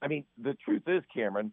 I 0.00 0.06
mean, 0.06 0.24
the 0.40 0.54
truth 0.54 0.82
is, 0.86 1.02
Cameron, 1.12 1.52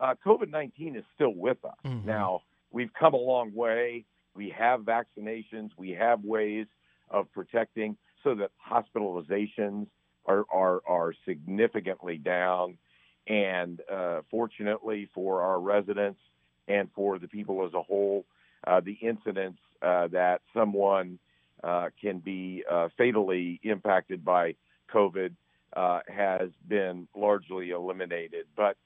uh, 0.00 0.14
COVID 0.26 0.50
19 0.50 0.96
is 0.96 1.04
still 1.14 1.34
with 1.34 1.64
us. 1.64 1.76
Mm-hmm. 1.84 2.06
Now, 2.06 2.42
we've 2.72 2.92
come 2.92 3.14
a 3.14 3.18
long 3.18 3.54
way. 3.54 4.04
We 4.34 4.50
have 4.50 4.80
vaccinations, 4.80 5.70
we 5.76 5.90
have 5.90 6.24
ways 6.24 6.66
of 7.10 7.30
protecting 7.32 7.96
so 8.22 8.34
that 8.36 8.50
hospitalizations 8.70 9.86
are, 10.26 10.44
are, 10.52 10.80
are 10.86 11.14
significantly 11.26 12.18
down. 12.18 12.78
And 13.26 13.80
uh, 13.92 14.20
fortunately 14.30 15.08
for 15.14 15.42
our 15.42 15.60
residents 15.60 16.20
and 16.66 16.88
for 16.94 17.18
the 17.18 17.28
people 17.28 17.64
as 17.66 17.74
a 17.74 17.82
whole, 17.82 18.24
uh, 18.66 18.80
the 18.80 18.92
incidents 18.92 19.58
uh, 19.82 20.08
that 20.08 20.40
someone 20.54 21.18
uh, 21.62 21.88
can 22.00 22.18
be 22.18 22.64
uh, 22.70 22.88
fatally 22.96 23.60
impacted 23.62 24.24
by 24.24 24.54
COVID 24.92 25.34
uh, 25.74 26.00
has 26.08 26.50
been 26.66 27.08
largely 27.16 27.70
eliminated. 27.70 28.46
But 28.56 28.76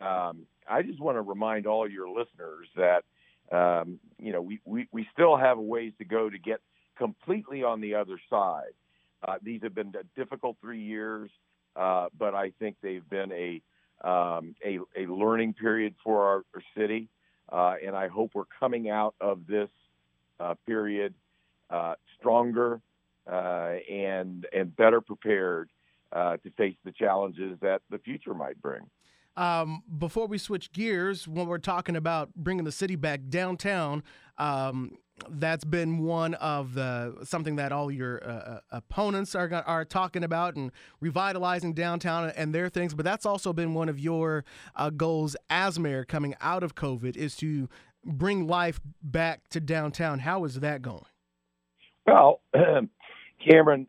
um, 0.00 0.46
I 0.68 0.82
just 0.82 1.00
want 1.00 1.16
to 1.16 1.22
remind 1.22 1.66
all 1.66 1.88
your 1.88 2.08
listeners 2.08 2.68
that 2.76 3.04
um, 3.52 3.98
you 4.18 4.32
know 4.32 4.42
we, 4.42 4.60
we, 4.64 4.88
we 4.92 5.08
still 5.12 5.36
have 5.36 5.58
a 5.58 5.62
ways 5.62 5.92
to 5.98 6.04
go 6.04 6.30
to 6.30 6.38
get 6.38 6.60
completely 6.96 7.64
on 7.64 7.80
the 7.80 7.94
other 7.94 8.20
side. 8.28 8.72
Uh, 9.26 9.36
these 9.42 9.62
have 9.62 9.74
been 9.74 9.92
difficult 10.16 10.56
three 10.60 10.82
years, 10.82 11.30
but 11.74 12.34
I 12.34 12.52
think 12.58 12.76
they've 12.82 13.08
been 13.08 13.32
a 13.32 13.60
um, 14.02 14.54
a, 14.64 14.78
a, 14.96 15.06
learning 15.06 15.54
period 15.54 15.94
for 16.02 16.24
our, 16.24 16.44
our 16.54 16.62
city, 16.76 17.08
uh, 17.52 17.74
and 17.84 17.94
I 17.94 18.08
hope 18.08 18.30
we're 18.34 18.44
coming 18.58 18.88
out 18.88 19.14
of 19.20 19.46
this 19.46 19.68
period 20.66 21.14
uh, 21.70 21.94
stronger 22.18 22.80
uh, 23.30 23.74
and 23.90 24.46
and 24.52 24.74
better 24.76 25.00
prepared 25.00 25.70
to 26.12 26.50
face 26.56 26.76
the 26.84 26.92
challenges 26.92 27.56
that 27.60 27.82
the 27.90 27.98
future 27.98 28.34
might 28.34 28.60
bring. 28.60 28.82
Um, 29.36 29.82
before 29.98 30.26
we 30.26 30.38
switch 30.38 30.72
gears, 30.72 31.28
when 31.28 31.46
we're 31.46 31.58
talking 31.58 31.96
about 31.96 32.34
bringing 32.34 32.64
the 32.64 32.72
city 32.72 32.96
back 32.96 33.20
downtown, 33.28 34.02
um, 34.38 34.98
that's 35.28 35.64
been 35.64 35.98
one 35.98 36.34
of 36.34 36.74
the 36.74 37.16
something 37.24 37.56
that 37.56 37.72
all 37.72 37.90
your 37.90 38.22
uh, 38.24 38.28
uh 38.28 38.60
opponents 38.70 39.34
are 39.34 39.52
are 39.66 39.84
talking 39.84 40.24
about 40.24 40.56
and 40.56 40.72
revitalizing 41.00 41.74
downtown 41.74 42.32
and 42.36 42.54
their 42.54 42.68
things. 42.68 42.94
But 42.94 43.04
that's 43.04 43.26
also 43.26 43.52
been 43.52 43.74
one 43.74 43.88
of 43.88 43.98
your 43.98 44.44
uh, 44.76 44.90
goals 44.90 45.36
as 45.48 45.78
mayor 45.78 46.04
coming 46.04 46.34
out 46.40 46.62
of 46.62 46.74
COVID 46.74 47.16
is 47.16 47.36
to 47.36 47.68
bring 48.04 48.46
life 48.46 48.80
back 49.02 49.48
to 49.50 49.60
downtown. 49.60 50.20
How 50.20 50.44
is 50.44 50.60
that 50.60 50.82
going? 50.82 51.04
Well, 52.06 52.40
Cameron, 53.48 53.86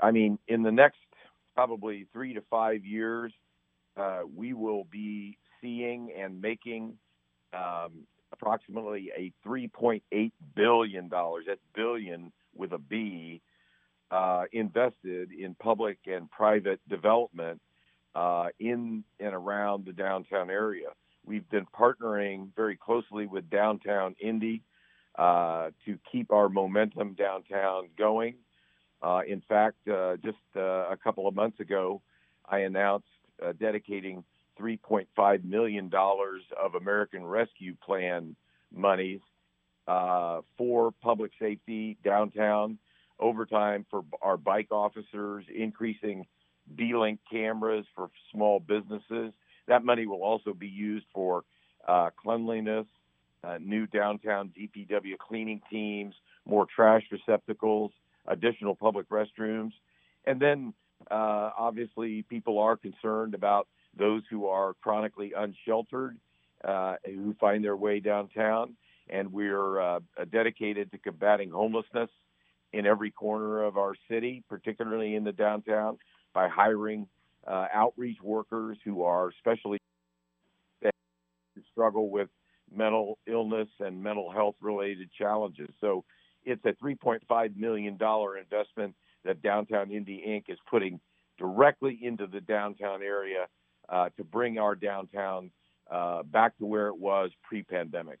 I 0.00 0.10
mean, 0.10 0.38
in 0.48 0.62
the 0.62 0.72
next 0.72 0.98
probably 1.54 2.06
three 2.12 2.34
to 2.34 2.42
five 2.50 2.84
years, 2.84 3.32
uh, 3.96 4.20
we 4.34 4.52
will 4.52 4.84
be 4.84 5.38
seeing 5.60 6.12
and 6.18 6.40
making 6.40 6.94
um, 7.52 8.06
approximately 8.32 9.10
a 9.16 9.32
3.8 9.46 10.32
billion 10.54 11.08
dollars. 11.08 11.44
That's 11.46 11.60
billion 11.74 12.32
with 12.54 12.72
a 12.72 12.78
B. 12.78 13.42
Uh, 14.10 14.42
invested 14.52 15.30
in 15.30 15.54
public 15.54 15.98
and 16.06 16.28
private 16.32 16.80
development 16.88 17.60
uh, 18.16 18.46
in 18.58 19.04
and 19.20 19.34
around 19.34 19.86
the 19.86 19.92
downtown 19.92 20.50
area. 20.50 20.88
We've 21.24 21.48
been 21.48 21.66
partnering 21.66 22.48
very 22.56 22.76
closely 22.76 23.26
with 23.26 23.50
Downtown 23.50 24.16
Indy 24.20 24.62
uh, 25.18 25.70
to 25.86 25.98
keep 26.10 26.32
our 26.32 26.48
momentum 26.48 27.14
downtown 27.14 27.88
going. 27.98 28.36
Uh, 29.02 29.20
in 29.26 29.42
fact, 29.48 29.76
uh, 29.88 30.16
just 30.16 30.38
uh, 30.56 30.88
a 30.90 30.96
couple 31.02 31.26
of 31.26 31.34
months 31.34 31.60
ago, 31.60 32.02
I 32.48 32.60
announced 32.60 33.06
uh, 33.44 33.52
dedicating 33.52 34.24
$3.5 34.60 35.44
million 35.44 35.90
of 35.94 36.74
American 36.74 37.24
Rescue 37.24 37.74
Plan 37.84 38.36
monies 38.72 39.20
uh, 39.88 40.40
for 40.58 40.92
public 41.02 41.32
safety 41.40 41.96
downtown, 42.04 42.78
overtime 43.18 43.86
for 43.90 44.04
our 44.22 44.36
bike 44.36 44.68
officers, 44.70 45.44
increasing 45.54 46.26
D-Link 46.76 47.20
cameras 47.30 47.86
for 47.94 48.10
small 48.32 48.60
businesses. 48.60 49.32
That 49.70 49.84
money 49.84 50.04
will 50.04 50.24
also 50.24 50.52
be 50.52 50.66
used 50.66 51.06
for 51.14 51.44
uh, 51.86 52.10
cleanliness, 52.20 52.86
uh, 53.44 53.58
new 53.60 53.86
downtown 53.86 54.52
DPW 54.58 55.16
cleaning 55.16 55.62
teams, 55.70 56.12
more 56.44 56.66
trash 56.66 57.04
receptacles, 57.12 57.92
additional 58.26 58.74
public 58.74 59.08
restrooms, 59.10 59.70
and 60.26 60.40
then 60.40 60.74
uh, 61.08 61.50
obviously, 61.56 62.22
people 62.22 62.58
are 62.58 62.76
concerned 62.76 63.32
about 63.34 63.68
those 63.96 64.22
who 64.28 64.46
are 64.46 64.74
chronically 64.82 65.32
unsheltered, 65.36 66.16
uh, 66.64 66.96
who 67.06 67.32
find 67.40 67.64
their 67.64 67.76
way 67.76 68.00
downtown, 68.00 68.74
and 69.08 69.32
we're 69.32 69.80
uh, 69.80 70.00
dedicated 70.32 70.90
to 70.90 70.98
combating 70.98 71.48
homelessness 71.48 72.10
in 72.72 72.86
every 72.86 73.12
corner 73.12 73.62
of 73.62 73.78
our 73.78 73.94
city, 74.10 74.42
particularly 74.48 75.14
in 75.14 75.22
the 75.22 75.32
downtown, 75.32 75.96
by 76.34 76.48
hiring 76.48 77.06
uh, 77.46 77.66
outreach 77.72 78.18
workers 78.22 78.78
who 78.84 79.02
are 79.02 79.30
specially 79.38 79.78
struggle 81.72 82.10
with 82.10 82.28
mental 82.74 83.18
illness 83.26 83.68
and 83.80 84.02
mental 84.02 84.30
health 84.30 84.54
related 84.60 85.10
challenges. 85.12 85.68
So 85.80 86.04
it's 86.44 86.64
a 86.64 86.72
$3.5 86.72 87.56
million 87.56 87.94
investment 87.94 88.94
that 89.24 89.42
Downtown 89.42 89.90
Indy 89.90 90.22
Inc. 90.26 90.52
is 90.52 90.58
putting 90.68 91.00
directly 91.38 91.98
into 92.02 92.26
the 92.26 92.40
downtown 92.40 93.02
area 93.02 93.46
uh, 93.88 94.10
to 94.16 94.24
bring 94.24 94.58
our 94.58 94.74
downtown 94.74 95.50
uh, 95.90 96.22
back 96.22 96.56
to 96.58 96.66
where 96.66 96.88
it 96.88 96.96
was 96.96 97.30
pre 97.42 97.62
pandemic. 97.62 98.18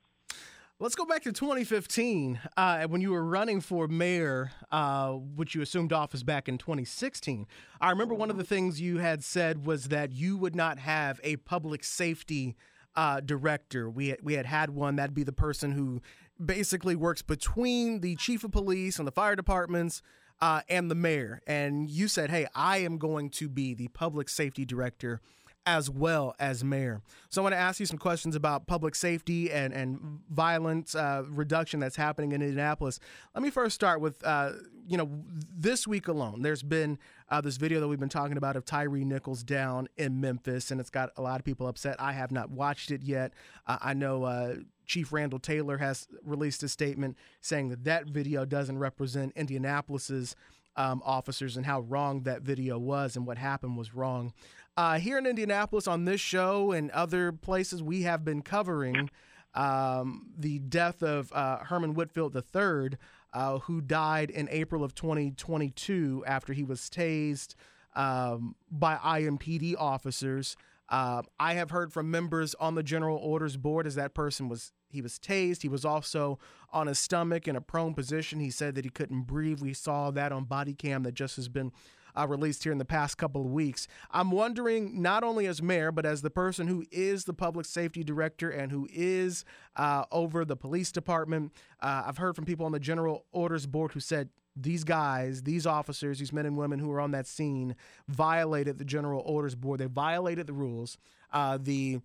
Let's 0.82 0.94
go 0.94 1.04
back 1.04 1.24
to 1.24 1.32
2015 1.32 2.40
uh, 2.56 2.86
when 2.86 3.02
you 3.02 3.10
were 3.10 3.22
running 3.22 3.60
for 3.60 3.86
mayor, 3.86 4.50
uh, 4.72 5.10
which 5.10 5.54
you 5.54 5.60
assumed 5.60 5.92
office 5.92 6.22
back 6.22 6.48
in 6.48 6.56
2016. 6.56 7.46
I 7.82 7.90
remember 7.90 8.14
one 8.14 8.30
of 8.30 8.38
the 8.38 8.44
things 8.44 8.80
you 8.80 8.96
had 8.96 9.22
said 9.22 9.66
was 9.66 9.88
that 9.88 10.10
you 10.10 10.38
would 10.38 10.56
not 10.56 10.78
have 10.78 11.20
a 11.22 11.36
public 11.36 11.84
safety 11.84 12.56
uh, 12.96 13.20
director. 13.20 13.90
We 13.90 14.08
had, 14.08 14.20
we 14.22 14.32
had 14.32 14.46
had 14.46 14.70
one 14.70 14.96
that'd 14.96 15.14
be 15.14 15.22
the 15.22 15.32
person 15.32 15.72
who 15.72 16.00
basically 16.42 16.96
works 16.96 17.20
between 17.20 18.00
the 18.00 18.16
chief 18.16 18.42
of 18.42 18.52
police 18.52 18.98
and 18.98 19.06
the 19.06 19.12
fire 19.12 19.36
departments 19.36 20.00
uh, 20.40 20.62
and 20.66 20.90
the 20.90 20.94
mayor. 20.94 21.42
And 21.46 21.90
you 21.90 22.08
said, 22.08 22.30
hey, 22.30 22.46
I 22.54 22.78
am 22.78 22.96
going 22.96 23.28
to 23.32 23.50
be 23.50 23.74
the 23.74 23.88
public 23.88 24.30
safety 24.30 24.64
director 24.64 25.20
as 25.66 25.90
well 25.90 26.34
as 26.38 26.64
mayor. 26.64 27.02
So 27.28 27.40
I 27.40 27.44
want 27.44 27.52
to 27.52 27.58
ask 27.58 27.80
you 27.80 27.86
some 27.86 27.98
questions 27.98 28.34
about 28.34 28.66
public 28.66 28.94
safety 28.94 29.50
and, 29.50 29.72
and 29.72 30.20
violence 30.30 30.94
uh, 30.94 31.24
reduction 31.28 31.80
that's 31.80 31.96
happening 31.96 32.32
in 32.32 32.40
Indianapolis. 32.40 32.98
Let 33.34 33.42
me 33.42 33.50
first 33.50 33.74
start 33.74 34.00
with, 34.00 34.24
uh, 34.24 34.52
you 34.88 34.96
know, 34.96 35.08
this 35.54 35.86
week 35.86 36.08
alone, 36.08 36.42
there's 36.42 36.62
been 36.62 36.98
uh, 37.28 37.40
this 37.40 37.56
video 37.56 37.78
that 37.80 37.88
we've 37.88 38.00
been 38.00 38.08
talking 38.08 38.36
about 38.36 38.56
of 38.56 38.64
Tyre 38.64 38.88
Nichols 38.88 39.42
down 39.42 39.88
in 39.96 40.20
Memphis, 40.20 40.70
and 40.70 40.80
it's 40.80 40.90
got 40.90 41.10
a 41.16 41.22
lot 41.22 41.38
of 41.38 41.44
people 41.44 41.66
upset. 41.66 41.96
I 42.00 42.12
have 42.12 42.32
not 42.32 42.50
watched 42.50 42.90
it 42.90 43.02
yet. 43.02 43.32
Uh, 43.66 43.78
I 43.80 43.94
know 43.94 44.24
uh, 44.24 44.56
Chief 44.86 45.12
Randal 45.12 45.38
Taylor 45.38 45.78
has 45.78 46.08
released 46.24 46.62
a 46.62 46.68
statement 46.68 47.16
saying 47.40 47.68
that 47.68 47.84
that 47.84 48.06
video 48.06 48.44
doesn't 48.44 48.78
represent 48.78 49.32
Indianapolis's 49.36 50.34
um, 50.76 51.02
officers 51.04 51.56
and 51.56 51.66
how 51.66 51.80
wrong 51.80 52.22
that 52.22 52.42
video 52.42 52.78
was 52.78 53.16
and 53.16 53.26
what 53.26 53.38
happened 53.38 53.76
was 53.76 53.94
wrong. 53.94 54.32
Uh, 54.76 54.98
here 54.98 55.18
in 55.18 55.26
Indianapolis, 55.26 55.86
on 55.86 56.04
this 56.04 56.20
show 56.20 56.72
and 56.72 56.90
other 56.92 57.32
places, 57.32 57.82
we 57.82 58.02
have 58.02 58.24
been 58.24 58.42
covering 58.42 59.10
um, 59.54 60.28
the 60.38 60.58
death 60.58 61.02
of 61.02 61.32
uh, 61.32 61.58
Herman 61.58 61.94
Whitfield 61.94 62.34
III, 62.36 62.98
uh, 63.32 63.58
who 63.60 63.80
died 63.80 64.30
in 64.30 64.48
April 64.50 64.82
of 64.84 64.94
2022 64.94 66.24
after 66.26 66.52
he 66.52 66.62
was 66.62 66.80
tased 66.88 67.54
um, 67.94 68.54
by 68.70 68.96
IMPD 68.96 69.74
officers. 69.78 70.56
Uh, 70.88 71.22
I 71.38 71.54
have 71.54 71.70
heard 71.70 71.92
from 71.92 72.10
members 72.10 72.54
on 72.56 72.74
the 72.74 72.82
General 72.82 73.16
Orders 73.16 73.56
Board 73.56 73.86
as 73.86 73.94
that 73.94 74.14
person 74.14 74.48
was 74.48 74.72
he 74.88 75.00
was 75.00 75.20
tased. 75.20 75.62
He 75.62 75.68
was 75.68 75.84
also 75.84 76.40
on 76.72 76.88
his 76.88 76.98
stomach 76.98 77.46
in 77.46 77.54
a 77.54 77.60
prone 77.60 77.94
position. 77.94 78.40
He 78.40 78.50
said 78.50 78.74
that 78.74 78.84
he 78.84 78.90
couldn't 78.90 79.22
breathe. 79.22 79.60
We 79.60 79.72
saw 79.72 80.10
that 80.10 80.32
on 80.32 80.44
body 80.44 80.74
cam 80.74 81.04
that 81.04 81.14
just 81.14 81.36
has 81.36 81.48
been 81.48 81.70
uh, 82.16 82.26
released 82.26 82.62
here 82.62 82.72
in 82.72 82.78
the 82.78 82.84
past 82.84 83.18
couple 83.18 83.40
of 83.42 83.48
weeks. 83.48 83.86
I'm 84.10 84.30
wondering, 84.30 85.00
not 85.02 85.24
only 85.24 85.46
as 85.46 85.62
mayor, 85.62 85.92
but 85.92 86.06
as 86.06 86.22
the 86.22 86.30
person 86.30 86.66
who 86.66 86.84
is 86.90 87.24
the 87.24 87.34
public 87.34 87.66
safety 87.66 88.04
director 88.04 88.50
and 88.50 88.72
who 88.72 88.88
is 88.92 89.44
uh, 89.76 90.04
over 90.10 90.44
the 90.44 90.56
police 90.56 90.92
department, 90.92 91.52
uh, 91.80 92.04
I've 92.06 92.18
heard 92.18 92.36
from 92.36 92.44
people 92.44 92.66
on 92.66 92.72
the 92.72 92.80
General 92.80 93.24
Orders 93.32 93.66
Board 93.66 93.92
who 93.92 94.00
said 94.00 94.28
these 94.56 94.84
guys, 94.84 95.42
these 95.42 95.66
officers, 95.66 96.18
these 96.18 96.32
men 96.32 96.46
and 96.46 96.56
women 96.56 96.78
who 96.78 96.88
were 96.88 97.00
on 97.00 97.12
that 97.12 97.26
scene 97.26 97.76
violated 98.08 98.78
the 98.78 98.84
General 98.84 99.22
Orders 99.24 99.54
Board. 99.54 99.80
They 99.80 99.86
violated 99.86 100.46
the 100.46 100.52
rules. 100.52 100.98
Uh, 101.32 101.58
the 101.60 102.00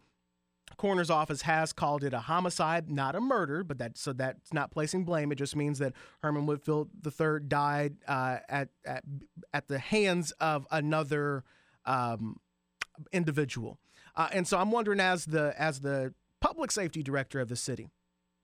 coroner's 0.77 1.09
office 1.09 1.43
has 1.43 1.73
called 1.73 2.03
it 2.03 2.13
a 2.13 2.19
homicide, 2.19 2.89
not 2.89 3.15
a 3.15 3.21
murder, 3.21 3.63
but 3.63 3.77
that 3.77 3.97
so 3.97 4.13
that's 4.13 4.53
not 4.53 4.71
placing 4.71 5.05
blame. 5.05 5.31
It 5.31 5.35
just 5.35 5.55
means 5.55 5.79
that 5.79 5.93
Herman 6.21 6.45
Whitfield 6.45 6.89
III 7.05 7.39
died 7.47 7.95
uh, 8.07 8.37
at, 8.49 8.69
at 8.85 9.03
at 9.53 9.67
the 9.67 9.79
hands 9.79 10.31
of 10.39 10.67
another 10.71 11.43
um, 11.85 12.39
individual. 13.11 13.79
Uh, 14.15 14.29
and 14.31 14.47
so 14.47 14.57
I'm 14.57 14.71
wondering, 14.71 14.99
as 14.99 15.25
the 15.25 15.53
as 15.57 15.81
the 15.81 16.13
public 16.41 16.71
safety 16.71 17.03
director 17.03 17.39
of 17.39 17.49
the 17.49 17.55
city, 17.55 17.89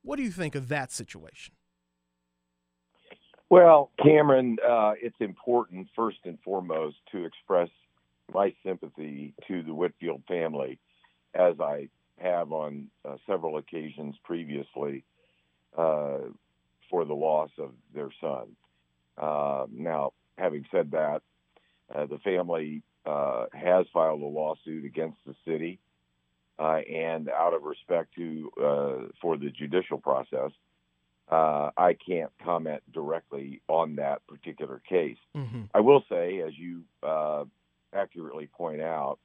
what 0.01 0.17
do 0.17 0.24
you 0.24 0.32
think 0.32 0.55
of 0.55 0.67
that 0.69 0.91
situation? 0.91 1.53
Well, 3.49 3.91
Cameron, 4.01 4.57
uh, 4.65 4.93
it's 5.01 5.15
important 5.19 5.88
first 5.93 6.19
and 6.24 6.38
foremost 6.43 6.95
to 7.11 7.26
express 7.26 7.69
my 8.34 8.53
sympathy 8.65 9.34
to 9.49 9.61
the 9.61 9.74
Whitfield 9.74 10.24
family, 10.26 10.80
as 11.36 11.55
I 11.59 11.89
have 12.22 12.51
on 12.51 12.88
uh, 13.05 13.15
several 13.28 13.57
occasions 13.57 14.15
previously 14.24 15.03
uh, 15.78 16.19
for 16.89 17.05
the 17.05 17.13
loss 17.13 17.49
of 17.57 17.72
their 17.93 18.09
son. 18.19 18.55
Uh, 19.17 19.65
now, 19.72 20.13
having 20.38 20.65
said 20.72 20.91
that, 20.91 21.22
uh, 21.93 22.05
the 22.05 22.17
family 22.19 22.84
uh, 23.05 23.45
has 23.53 23.86
filed 23.93 24.22
a 24.22 24.26
lawsuit 24.26 24.86
against 24.86 25.17
the 25.26 25.36
city, 25.45 25.80
and 26.59 27.30
out 27.30 27.53
of 27.53 27.63
respect 27.63 28.13
to 28.15 28.51
for 29.19 29.36
the 29.38 29.49
judicial 29.49 29.97
process, 29.97 30.51
uh, 31.32 31.72
I 31.78 31.93
can't 31.93 32.32
comment 32.43 32.84
directly 32.93 33.61
on 33.67 33.95
that 33.95 34.26
particular 34.28 34.82
case. 34.88 35.17
Mm-hmm. 35.36 35.63
I 35.74 35.80
will 35.80 36.03
say, 36.09 36.41
as 36.41 36.51
you 36.57 36.82
uh, 37.01 37.45
accurately 37.93 38.47
point 38.47 38.82
out, 38.82 39.17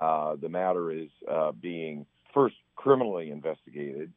uh, 0.00 0.36
the 0.40 0.48
matter 0.48 0.90
is 0.90 1.08
uh, 1.30 1.52
being 1.52 2.06
first 2.32 2.56
criminally 2.76 3.30
investigated, 3.30 4.12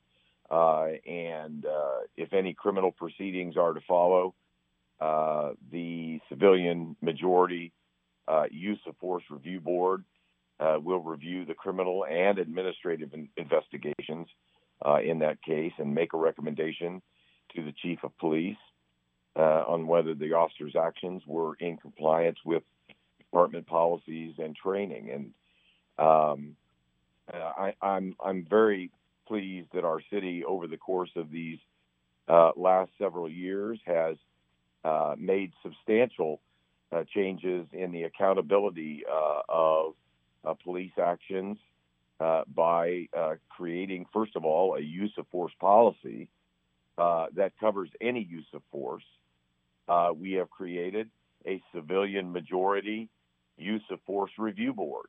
uh, 0.50 0.88
and 1.06 1.66
uh, 1.66 2.00
if 2.16 2.34
any 2.34 2.54
criminal 2.54 2.92
proceedings 2.92 3.56
are 3.58 3.74
to 3.74 3.82
follow, 3.88 4.34
the 5.72 6.20
civilian 6.30 6.96
majority 7.02 7.72
use 8.50 8.80
of 8.88 8.96
force 8.98 9.24
review 9.30 9.60
board 9.60 10.04
will 10.60 11.00
review 11.00 11.46
the 11.46 11.54
criminal 11.54 12.06
and 12.06 12.40
administrative 12.40 13.14
in- 13.14 13.30
investigations 13.38 14.28
uh, 14.86 15.00
in 15.04 15.20
that 15.20 15.42
case 15.42 15.74
and 15.78 15.94
make 15.94 16.14
a 16.14 16.18
recommendation 16.18 17.02
to 17.56 17.64
the 17.64 17.74
chief 17.82 18.00
of 18.04 18.18
police 18.18 18.58
uh, 19.36 19.64
on 19.68 19.88
whether 19.88 20.14
the 20.14 20.34
officer's 20.34 20.76
actions 20.76 21.22
were 21.26 21.56
in 21.60 21.78
compliance 21.78 22.38
with 22.46 22.64
department 23.20 23.66
policies 23.68 24.34
and 24.38 24.56
training. 24.56 25.10
And 25.12 25.32
um, 25.98 26.56
I, 27.32 27.74
I'm 27.82 28.16
I'm 28.24 28.46
very 28.50 28.92
pleased 29.28 29.68
that 29.74 29.84
our 29.84 30.02
city, 30.12 30.44
over 30.46 30.68
the 30.68 30.78
course 30.78 31.10
of 31.16 31.32
these 31.32 31.60
uh, 32.28 32.52
last 32.56 32.92
several 32.98 33.30
years, 33.30 33.80
has 33.86 34.16
uh, 34.84 35.16
made 35.18 35.52
substantial 35.64 36.40
uh, 36.92 37.04
changes 37.14 37.66
in 37.74 37.92
the 37.92 38.04
accountability 38.04 39.04
uh, 39.12 39.42
of 39.50 39.94
uh, 40.46 40.54
police 40.64 40.94
actions 41.02 41.58
uh, 42.20 42.44
by 42.56 43.08
uh, 43.16 43.36
creating, 43.50 44.06
first 44.14 44.36
of 44.36 44.46
all, 44.46 44.76
a 44.76 44.82
use 44.82 45.12
of 45.18 45.28
force 45.28 45.52
policy 45.60 46.30
uh, 46.98 47.28
that 47.36 47.52
covers 47.60 47.90
any 48.02 48.24
use 48.24 48.48
of 48.54 48.62
force. 48.72 49.04
Uh, 49.88 50.10
we 50.16 50.34
have 50.34 50.50
created 50.50 51.10
a 51.46 51.62
civilian 51.74 52.32
majority 52.32 53.10
use 53.58 53.84
of 53.92 54.00
force 54.06 54.32
review 54.38 54.74
board, 54.74 55.08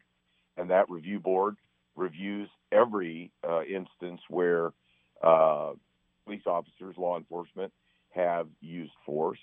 and 0.58 0.70
that 0.70 0.90
review 0.90 1.20
board 1.20 1.56
reviews 1.96 2.48
every 2.70 3.32
uh, 3.48 3.62
instance 3.62 4.20
where 4.28 4.72
police 5.20 6.42
officers, 6.46 6.94
law 6.96 7.16
enforcement 7.16 7.72
have 8.10 8.46
used 8.60 8.92
force. 9.06 9.38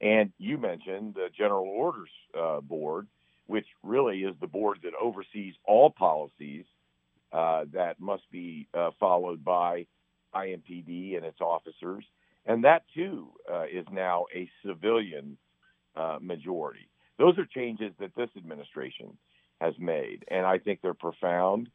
And 0.00 0.32
you 0.38 0.58
mentioned 0.58 1.14
the 1.14 1.28
General 1.36 1.66
Orders 1.66 2.10
Board, 2.62 3.08
which 3.46 3.66
really 3.82 4.20
is 4.24 4.34
the 4.40 4.46
board 4.46 4.78
that 4.82 4.92
oversees 5.00 5.54
all 5.64 5.90
policies 5.90 6.64
uh, 7.32 7.64
that 7.72 8.00
must 8.00 8.22
be 8.30 8.68
uh, 8.74 8.90
followed 8.98 9.44
by 9.44 9.86
IMPD 10.34 11.16
and 11.16 11.24
its 11.24 11.40
officers. 11.40 12.04
And 12.46 12.64
that 12.64 12.84
too 12.94 13.28
uh, 13.52 13.64
is 13.64 13.84
now 13.90 14.26
a 14.34 14.48
civilian 14.64 15.36
uh, 15.96 16.18
majority. 16.20 16.88
Those 17.18 17.36
are 17.38 17.46
changes 17.46 17.92
that 17.98 18.14
this 18.16 18.30
administration 18.36 19.16
has 19.60 19.74
made, 19.78 20.24
and 20.28 20.44
I 20.46 20.58
think 20.58 20.80
they're 20.82 20.94
profound. 20.94 21.68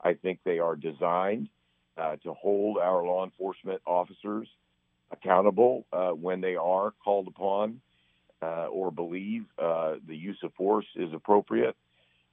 I 0.00 0.14
think 0.14 0.40
they 0.44 0.58
are 0.58 0.76
designed 0.76 1.48
uh, 1.96 2.16
to 2.24 2.34
hold 2.34 2.78
our 2.78 3.02
law 3.04 3.24
enforcement 3.24 3.80
officers 3.86 4.48
accountable 5.10 5.86
when 6.20 6.40
they 6.40 6.54
are 6.54 6.92
called 7.02 7.28
upon 7.28 7.80
or 8.42 8.90
believe 8.90 9.46
the 9.56 9.98
use 10.16 10.38
of 10.42 10.52
force 10.54 10.86
is 10.96 11.12
appropriate 11.12 11.76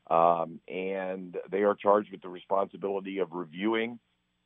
um, 0.09 0.59
and 0.67 1.37
they 1.49 1.63
are 1.63 1.75
charged 1.75 2.11
with 2.11 2.21
the 2.21 2.29
responsibility 2.29 3.19
of 3.19 3.31
reviewing 3.31 3.99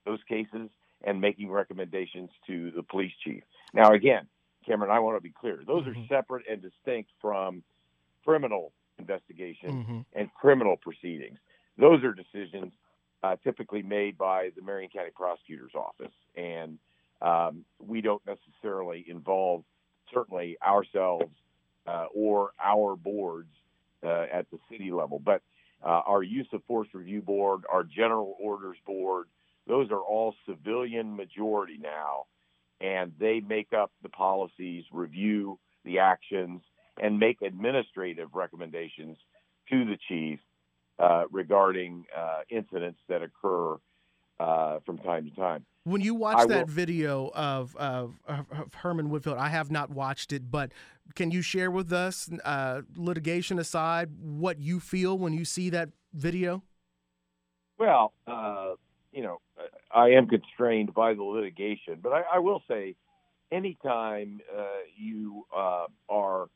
those 0.05 0.19
cases 0.27 0.69
and 1.03 1.19
making 1.19 1.49
recommendations 1.49 2.29
to 2.47 2.71
the 2.71 2.83
police 2.83 3.11
chief. 3.23 3.43
Now, 3.73 3.91
again, 3.91 4.27
Cameron, 4.65 4.91
I 4.91 4.99
want 4.99 5.17
to 5.17 5.21
be 5.21 5.31
clear. 5.31 5.59
Those 5.65 5.83
mm-hmm. 5.83 6.01
are 6.01 6.07
separate 6.07 6.45
and 6.49 6.61
distinct 6.61 7.11
from 7.21 7.63
criminal 8.25 8.71
investigation 8.99 9.69
mm-hmm. 9.71 9.99
and 10.13 10.29
criminal 10.33 10.77
proceedings. 10.77 11.39
Those 11.77 12.03
are 12.03 12.13
decisions 12.13 12.73
uh, 13.23 13.35
typically 13.43 13.81
made 13.81 14.17
by 14.17 14.49
the 14.55 14.61
Marion 14.61 14.89
County 14.93 15.11
Prosecutor's 15.15 15.73
Office, 15.75 16.13
and 16.35 16.77
um, 17.21 17.65
we 17.79 18.01
don't 18.01 18.21
necessarily 18.25 19.05
involve 19.07 19.63
certainly 20.13 20.57
ourselves 20.65 21.31
uh, 21.87 22.05
or 22.13 22.51
our 22.63 22.95
boards 22.95 23.49
uh, 24.03 24.25
at 24.31 24.45
the 24.51 24.59
city 24.71 24.91
level. 24.91 25.19
But 25.19 25.41
uh, 25.83 26.01
our 26.05 26.23
use 26.23 26.47
of 26.53 26.63
force 26.65 26.87
review 26.93 27.21
board, 27.21 27.63
our 27.71 27.83
general 27.83 28.35
orders 28.39 28.77
board, 28.85 29.27
those 29.67 29.91
are 29.91 29.99
all 30.01 30.33
civilian 30.47 31.15
majority 31.15 31.77
now, 31.81 32.25
and 32.81 33.13
they 33.19 33.39
make 33.39 33.73
up 33.73 33.91
the 34.01 34.09
policies, 34.09 34.83
review 34.91 35.59
the 35.85 35.99
actions, 35.99 36.61
and 36.99 37.19
make 37.19 37.41
administrative 37.41 38.29
recommendations 38.33 39.17
to 39.69 39.85
the 39.85 39.97
chief 40.07 40.39
uh, 40.99 41.23
regarding 41.31 42.05
uh, 42.15 42.41
incidents 42.49 42.99
that 43.07 43.21
occur 43.21 43.77
uh, 44.39 44.79
from 44.85 44.97
time 44.99 45.29
to 45.29 45.35
time. 45.35 45.65
When 45.85 46.01
you 46.01 46.13
watch 46.13 46.39
I 46.39 46.45
that 46.47 46.67
will, 46.67 46.73
video 46.73 47.31
of, 47.33 47.75
of, 47.77 48.19
of 48.27 48.45
Herman 48.73 49.09
Whitfield, 49.09 49.37
I 49.37 49.49
have 49.49 49.71
not 49.71 49.89
watched 49.89 50.33
it, 50.33 50.51
but 50.51 50.71
can 51.15 51.31
you 51.31 51.41
share 51.41 51.71
with 51.71 51.91
us, 51.91 52.29
uh, 52.43 52.81
litigation 52.95 53.59
aside, 53.59 54.09
what 54.21 54.59
you 54.59 54.79
feel 54.79 55.17
when 55.17 55.33
you 55.33 55.45
see 55.45 55.69
that 55.71 55.89
video? 56.13 56.63
Well, 57.77 58.13
uh, 58.27 58.73
you 59.11 59.23
know, 59.23 59.39
I 59.93 60.09
am 60.09 60.27
constrained 60.27 60.93
by 60.93 61.13
the 61.13 61.23
litigation, 61.23 61.99
but 62.03 62.11
I, 62.11 62.23
I 62.35 62.39
will 62.39 62.61
say, 62.67 62.95
anytime 63.51 64.41
uh, 64.55 64.65
you 64.95 65.45
uh, 65.55 65.85
are 66.09 66.49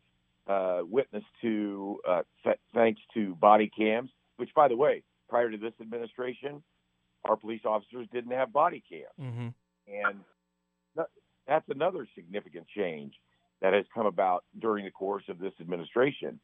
uh, 0.47 0.81
witness 0.83 1.23
to, 1.41 1.99
th- 2.43 2.57
thanks 2.73 3.01
to 3.13 3.35
body 3.35 3.71
cams, 3.75 4.09
which, 4.37 4.49
by 4.55 4.67
the 4.67 4.75
way, 4.75 5.03
prior 5.29 5.49
to 5.49 5.57
this 5.57 5.73
administration, 5.81 6.61
our 7.25 7.35
police 7.37 7.61
officers 7.65 8.07
didn't 8.11 8.31
have 8.31 8.51
body 8.51 8.83
cams, 8.89 9.05
mm-hmm. 9.19 9.47
and 9.87 10.19
that's 11.47 11.67
another 11.69 12.07
significant 12.15 12.65
change 12.75 13.13
that 13.61 13.73
has 13.73 13.85
come 13.93 14.05
about 14.05 14.43
during 14.59 14.85
the 14.85 14.91
course 14.91 15.23
of 15.29 15.39
this 15.39 15.53
administration. 15.59 16.39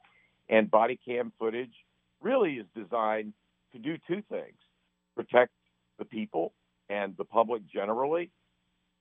And 0.50 0.70
body 0.70 1.00
cam 1.06 1.32
footage 1.38 1.74
really 2.22 2.54
is 2.54 2.66
designed 2.76 3.34
to 3.74 3.80
do 3.80 3.97
two 4.08 4.24
things 4.30 4.56
protect 5.16 5.52
the 5.97 6.06
people 6.06 6.54
and 6.89 7.16
the 7.18 7.26
public 7.26 7.62
generally 7.72 8.32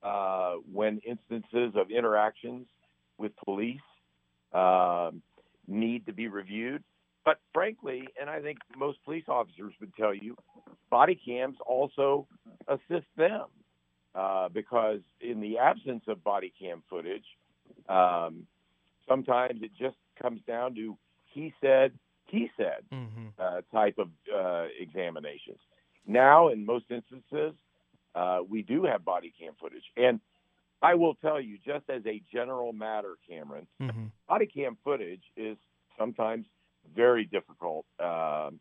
uh, 0.03 0.55
when 0.72 1.01
instances 1.07 1.72
of 1.76 1.90
interactions 1.90 2.66
with 3.18 3.32
police 3.44 3.80
uh, 4.53 5.11
need 5.66 6.07
to 6.07 6.12
be 6.12 6.28
reviewed, 6.28 6.82
but 7.24 7.38
frankly, 7.53 8.09
and 8.20 8.30
I 8.30 8.40
think 8.40 8.59
most 8.76 8.99
police 9.05 9.24
officers 9.28 9.74
would 9.80 9.94
tell 9.96 10.14
you, 10.14 10.36
body 10.90 11.20
cams 11.22 11.57
also 11.66 12.26
assist 12.68 13.07
them 13.16 13.46
uh, 14.14 14.49
because 14.49 15.01
in 15.20 15.40
the 15.40 15.59
absence 15.59 16.05
of 16.09 16.22
body 16.24 16.53
cam 16.61 16.82
footage, 16.88 17.24
um, 17.88 18.46
sometimes 19.07 19.62
it 19.62 19.70
just 19.78 19.96
comes 20.20 20.40
down 20.46 20.74
to 20.74 20.96
he 21.26 21.53
said, 21.61 21.92
he 22.26 22.51
said 22.57 22.82
Mm-hmm. 22.92 23.28
uh, 23.38 23.61
type 23.72 23.99
of 23.99 24.09
uh, 24.34 24.66
examinations. 24.80 25.59
Now, 26.07 26.49
in 26.49 26.64
most 26.64 26.86
instances, 26.90 27.55
uh, 28.14 28.38
we 28.49 28.62
do 28.62 28.84
have 28.84 29.05
body 29.05 29.32
cam 29.38 29.53
footage. 29.61 29.84
And 29.96 30.20
I 30.83 30.95
will 30.95 31.14
tell 31.16 31.41
you, 31.41 31.59
just 31.64 31.89
as 31.91 32.03
a 32.07 32.22
general 32.33 32.72
matter, 32.72 33.16
Cameron, 33.29 33.66
Mm-hmm. 33.81 34.07
body 34.29 34.47
cam 34.47 34.76
footage 34.85 35.22
is 35.37 35.57
sometimes 35.99 36.47
very 36.95 37.24
difficult 37.24 37.85
um, 38.01 38.61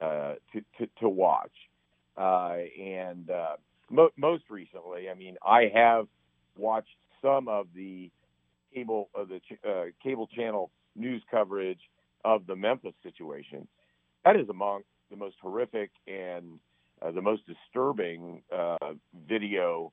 uh, 0.00 0.34
to, 0.52 0.60
to, 0.78 0.88
to 1.00 1.08
watch. 1.08 1.52
Uh, 2.16 2.56
and 2.80 3.30
uh, 3.30 3.56
mo- 3.90 4.10
most 4.16 4.44
recently, 4.50 5.08
I 5.10 5.14
mean, 5.14 5.36
I 5.42 5.70
have 5.74 6.06
watched 6.56 6.96
some 7.22 7.48
of 7.48 7.66
the 7.74 8.10
cable 8.72 9.08
of 9.14 9.28
the 9.28 9.40
ch- 9.40 9.64
uh, 9.66 9.84
cable 10.02 10.26
channel 10.28 10.70
news 10.94 11.22
coverage 11.30 11.80
of 12.24 12.46
the 12.46 12.54
Memphis 12.56 12.94
situation. 13.02 13.66
That 14.24 14.36
is 14.36 14.48
among 14.48 14.82
the 15.10 15.16
most 15.16 15.36
horrific 15.40 15.90
and 16.06 16.58
uh, 17.02 17.10
the 17.10 17.22
most 17.22 17.42
disturbing 17.46 18.42
uh, 18.54 18.76
video 19.28 19.92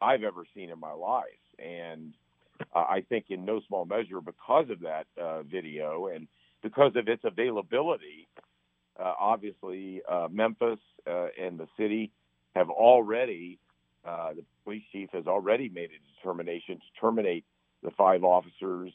I've 0.00 0.22
ever 0.22 0.44
seen 0.54 0.70
in 0.70 0.80
my 0.80 0.92
life. 0.92 1.24
And 1.58 2.14
uh, 2.74 2.78
I 2.78 3.04
think, 3.08 3.26
in 3.30 3.44
no 3.44 3.60
small 3.66 3.84
measure, 3.84 4.20
because 4.20 4.70
of 4.70 4.80
that 4.80 5.06
uh, 5.20 5.42
video 5.42 6.08
and 6.08 6.26
because 6.62 6.92
of 6.96 7.08
its 7.08 7.22
availability, 7.24 8.28
uh, 8.98 9.14
obviously 9.18 10.02
uh, 10.08 10.28
Memphis 10.30 10.78
uh, 11.06 11.28
and 11.40 11.58
the 11.58 11.68
city 11.78 12.10
have 12.54 12.68
already, 12.68 13.58
uh, 14.06 14.34
the 14.34 14.44
police 14.64 14.82
chief 14.92 15.08
has 15.12 15.26
already 15.26 15.68
made 15.68 15.90
a 15.90 16.20
determination 16.20 16.76
to 16.76 17.00
terminate 17.00 17.44
the 17.82 17.90
five 17.92 18.24
officers, 18.24 18.92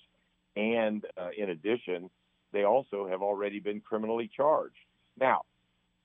and 0.56 1.06
in 1.36 1.50
addition, 1.50 2.10
they 2.54 2.64
also 2.64 3.08
have 3.08 3.24
already 3.24 3.60
been 3.60 3.82
criminally 3.82 4.30
charged. 4.36 4.76
Now, 5.20 5.42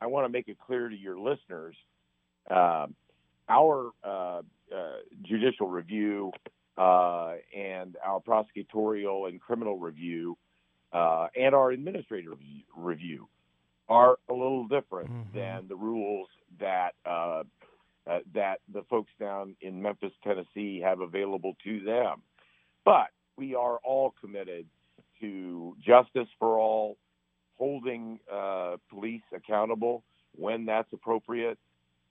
I 0.01 0.07
want 0.07 0.25
to 0.25 0.33
make 0.33 0.49
it 0.49 0.57
clear 0.59 0.89
to 0.89 0.97
your 0.97 1.19
listeners 1.19 1.77
um, 2.51 2.95
our 3.51 3.93
judicial 5.23 5.69
review 5.69 6.33
uh, 6.77 7.35
and 7.57 7.97
our 8.05 8.21
prosecutorial 8.21 9.29
and 9.29 9.41
criminal 9.41 9.79
review 9.79 10.37
uh, 10.93 11.29
and 11.37 11.55
our 11.55 11.71
administrative 11.71 12.39
review- 12.77 13.29
are 13.89 14.19
a 14.29 14.33
little 14.33 14.67
different 14.69 15.11
Mhm. 15.11 15.33
than 15.33 15.69
the 15.69 15.77
rules 15.77 16.29
that 16.59 16.95
uh, 17.05 17.43
uh, 18.07 18.21
that 18.33 18.61
the 18.73 18.83
folks 18.85 19.13
down 19.19 19.55
in 19.61 19.81
Memphis, 19.83 20.13
Tennessee, 20.23 20.81
have 20.81 21.01
available 21.01 21.55
to 21.65 21.81
them. 21.81 22.23
But 22.85 23.09
we 23.37 23.55
are 23.55 23.79
all 23.85 24.13
committed 24.21 24.67
to 25.21 25.77
justice 25.81 26.29
for 26.39 26.59
all, 26.59 26.97
holding 27.59 28.19
uh, 28.33 28.79
police 28.89 29.23
accountable 29.35 30.03
when 30.35 30.65
that's 30.65 30.93
appropriate, 30.93 31.59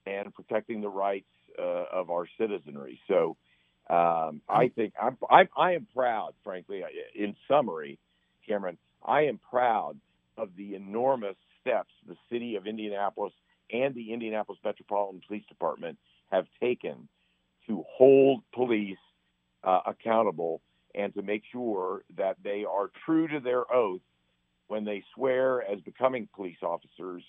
and 0.06 0.34
protecting 0.34 0.82
the 0.82 0.90
rights 0.90 1.28
uh, 1.58 1.86
of 1.92 2.10
our 2.10 2.28
citizenry. 2.38 3.00
So, 3.08 3.38
um, 3.90 4.42
I 4.48 4.70
think 4.76 4.94
I'm, 5.02 5.18
I'm 5.30 5.50
I 5.58 5.74
am 5.74 5.88
proud, 5.96 6.34
frankly. 6.44 6.84
In 7.16 7.36
summary, 7.48 7.98
Cameron, 8.48 8.78
I 9.06 9.22
am 9.24 9.40
proud 9.50 9.98
of 10.38 10.50
the 10.56 10.76
enormous 10.76 11.36
steps 11.60 11.92
the 12.08 12.16
city 12.32 12.56
of 12.56 12.68
Indianapolis 12.68 13.34
and 13.72 13.94
the 13.96 14.14
Indianapolis 14.14 14.60
Metropolitan 14.64 15.22
Police 15.28 15.46
Department 15.48 15.98
have 16.32 16.46
taken 16.60 17.08
to 17.68 17.84
hold 17.90 18.44
police 18.54 18.98
uh, 19.64 19.82
accountable 19.86 20.62
and 20.96 21.14
to 21.14 21.22
make 21.22 21.44
sure 21.52 22.04
that 22.18 22.38
they 22.44 22.66
are 22.70 22.90
true 23.06 23.28
to 23.28 23.40
their 23.40 23.72
oath 23.72 24.02
when 24.68 24.86
they 24.86 25.04
swear 25.16 25.62
as 25.64 25.80
becoming 25.82 26.28
police 26.36 26.58
officers 26.64 27.24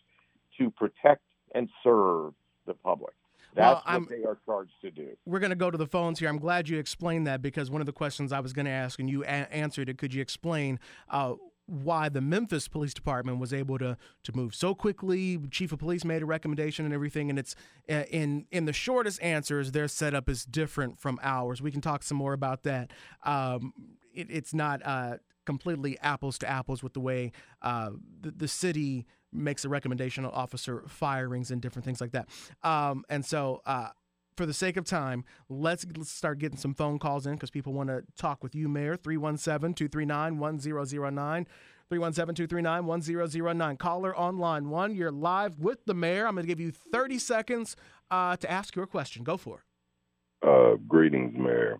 to 0.59 0.71
protect 0.71 1.23
and 1.55 1.69
serve 1.83 2.33
the 2.71 2.75
public. 2.75 3.15
Well, 3.57 3.75
That's 3.75 3.87
I'm- 3.87 4.03
what 4.03 4.11
they 4.11 4.25
are 4.25 4.39
charged 4.47 4.81
to 4.83 4.91
do. 4.93 5.09
We're 5.27 5.41
going 5.41 5.51
to 5.51 5.57
go 5.57 5.71
to 5.71 5.79
the 5.79 5.87
phones 5.87 6.21
here. 6.21 6.29
I'm 6.29 6.39
glad 6.39 6.69
you 6.69 6.79
explained 6.79 7.27
that 7.27 7.43
because 7.43 7.69
one 7.71 7.81
of 7.83 7.87
the 7.87 7.93
questions 7.93 8.33
I 8.33 8.39
was 8.41 8.53
going 8.53 8.67
to 8.67 8.71
ask 8.71 9.01
and 9.01 9.11
you 9.11 9.25
a- 9.25 9.27
answered 9.27 9.89
it. 9.89 9.99
Could 9.99 10.15
you 10.15 10.23
explain 10.23 10.79
uh, 11.09 11.35
why 11.67 12.09
the 12.09 12.21
Memphis 12.21 12.69
Police 12.69 12.95
Department 12.95 13.39
was 13.41 13.53
able 13.53 13.77
to 13.79 13.97
to 14.23 14.37
move 14.37 14.55
so 14.55 14.75
quickly? 14.75 15.37
Chief 15.51 15.73
of 15.73 15.81
Police 15.81 16.05
made 16.05 16.23
a 16.23 16.27
recommendation 16.27 16.85
and 16.85 16.95
everything, 16.95 17.29
and 17.29 17.39
it's 17.41 17.57
uh, 17.91 18.05
in 18.11 18.47
in 18.53 18.67
the 18.67 18.73
shortest 18.73 19.21
answers. 19.21 19.73
Their 19.73 19.89
setup 19.89 20.29
is 20.29 20.45
different 20.45 21.01
from 21.01 21.19
ours. 21.23 21.61
We 21.61 21.73
can 21.73 21.81
talk 21.81 22.05
some 22.05 22.19
more 22.19 22.33
about 22.35 22.63
that. 22.63 22.93
Um, 23.25 23.73
it, 24.15 24.29
it's 24.31 24.55
not. 24.55 24.81
Uh, 24.85 25.17
completely 25.47 25.99
apples 26.01 26.39
to 26.39 26.47
apples 26.49 26.81
with 26.83 26.93
the 26.93 27.01
way 27.01 27.33
uh, 27.63 27.91
the, 28.21 28.31
the 28.31 28.47
city 28.47 29.05
makes 29.33 29.65
a 29.65 29.69
recommendation 29.69 30.25
on 30.25 30.31
officer 30.33 30.85
firings 30.87 31.51
and 31.51 31.61
different 31.61 31.85
things 31.85 32.01
like 32.01 32.13
that. 32.13 32.29
Um, 32.63 33.05
and 33.09 33.25
so, 33.25 33.63
uh, 33.67 33.89
for 34.37 34.47
the 34.47 34.55
sake 34.55 34.79
of 34.79 34.87
time, 34.87 35.25
let's, 35.51 35.85
let's 35.97 36.11
start 36.11 36.39
getting 36.39 36.57
some 36.57 36.73
phone 36.73 36.99
calls 36.99 37.27
in 37.27 37.35
because 37.35 37.51
people 37.51 37.75
want 37.75 37.91
to 37.91 38.03
talk 38.17 38.43
with 38.43 38.55
you, 38.55 38.69
Mayor. 38.69 38.97
317 38.97 39.75
239 39.75 40.39
1009. 40.39 41.47
317 41.91 42.35
239 42.47 42.87
1009. 42.87 43.77
Caller 43.77 44.15
on 44.15 44.39
line 44.39 44.71
one. 44.71 44.95
You're 44.95 45.11
live 45.11 45.59
with 45.59 45.85
the 45.85 45.93
mayor. 45.93 46.27
I'm 46.27 46.37
going 46.37 46.45
to 46.45 46.49
give 46.49 46.61
you 46.61 46.71
30 46.71 47.19
seconds 47.19 47.77
uh, 48.11 48.37
to 48.37 48.51
ask 48.51 48.77
your 48.77 48.87
question. 48.87 49.25
Go 49.25 49.37
for 49.37 49.59
it. 49.59 50.49
Uh, 50.49 50.77
greetings, 50.89 51.35
Mayor. 51.37 51.79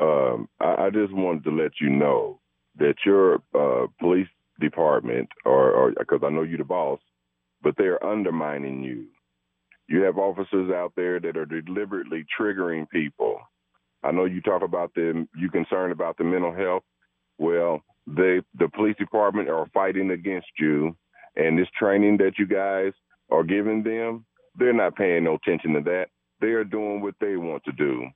Um, 0.00 0.48
I, 0.60 0.86
I 0.86 0.90
just 0.90 1.12
wanted 1.12 1.44
to 1.44 1.50
let 1.50 1.72
you 1.80 1.90
know 1.90 2.40
that 2.78 2.94
your 3.04 3.42
uh, 3.54 3.86
police 4.00 4.26
department, 4.60 5.28
or 5.44 5.92
because 5.98 6.20
I 6.24 6.30
know 6.30 6.42
you're 6.42 6.58
the 6.58 6.64
boss, 6.64 7.00
but 7.62 7.74
they're 7.76 8.04
undermining 8.04 8.82
you. 8.82 9.06
You 9.88 10.02
have 10.02 10.18
officers 10.18 10.70
out 10.70 10.92
there 10.96 11.20
that 11.20 11.36
are 11.36 11.46
deliberately 11.46 12.24
triggering 12.38 12.88
people. 12.88 13.40
I 14.02 14.12
know 14.12 14.24
you 14.24 14.40
talk 14.40 14.62
about 14.62 14.94
them. 14.94 15.28
You 15.36 15.50
concerned 15.50 15.92
about 15.92 16.16
the 16.18 16.24
mental 16.24 16.54
health. 16.54 16.82
Well, 17.38 17.82
they 18.06 18.42
the 18.58 18.68
police 18.74 18.96
department 18.98 19.48
are 19.48 19.66
fighting 19.74 20.10
against 20.10 20.48
you, 20.58 20.96
and 21.36 21.58
this 21.58 21.68
training 21.78 22.18
that 22.18 22.38
you 22.38 22.46
guys 22.46 22.92
are 23.30 23.42
giving 23.42 23.82
them, 23.82 24.24
they're 24.56 24.72
not 24.72 24.96
paying 24.96 25.24
no 25.24 25.34
attention 25.34 25.72
to 25.74 25.80
that. 25.82 26.06
They 26.40 26.48
are 26.48 26.64
doing 26.64 27.00
what 27.00 27.14
they 27.20 27.36
want 27.36 27.64
to 27.64 27.72
do. 27.72 28.06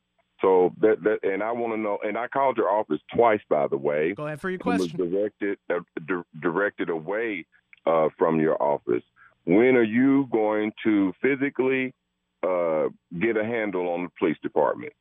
So 0.40 0.72
that 0.80 1.02
that, 1.02 1.18
and 1.28 1.42
I 1.42 1.52
want 1.52 1.74
to 1.74 1.78
know. 1.78 1.98
And 2.02 2.16
I 2.16 2.28
called 2.28 2.56
your 2.56 2.70
office 2.70 3.00
twice, 3.14 3.40
by 3.48 3.66
the 3.66 3.76
way. 3.76 4.14
Go 4.14 4.26
ahead 4.26 4.40
for 4.40 4.50
your 4.50 4.60
and 4.64 4.80
was 4.80 4.88
directed 4.92 5.58
uh, 5.68 5.80
di- 6.06 6.22
directed 6.40 6.90
away 6.90 7.44
uh, 7.86 8.08
from 8.16 8.40
your 8.40 8.60
office. 8.62 9.02
When 9.44 9.76
are 9.76 9.82
you 9.82 10.28
going 10.30 10.72
to 10.84 11.12
physically 11.20 11.94
uh, 12.42 12.88
get 13.18 13.36
a 13.36 13.44
handle 13.44 13.88
on 13.88 14.04
the 14.04 14.10
police 14.18 14.36
department? 14.42 14.92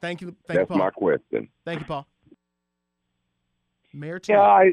Thank 0.00 0.20
you. 0.20 0.34
Thank 0.46 0.58
That's 0.58 0.60
you, 0.60 0.66
Paul. 0.66 0.78
my 0.78 0.90
question. 0.90 1.48
Thank 1.64 1.80
you, 1.80 1.86
Paul. 1.86 2.06
Mayor 3.94 4.18
Tim. 4.18 4.36
Yeah, 4.36 4.42
I 4.42 4.72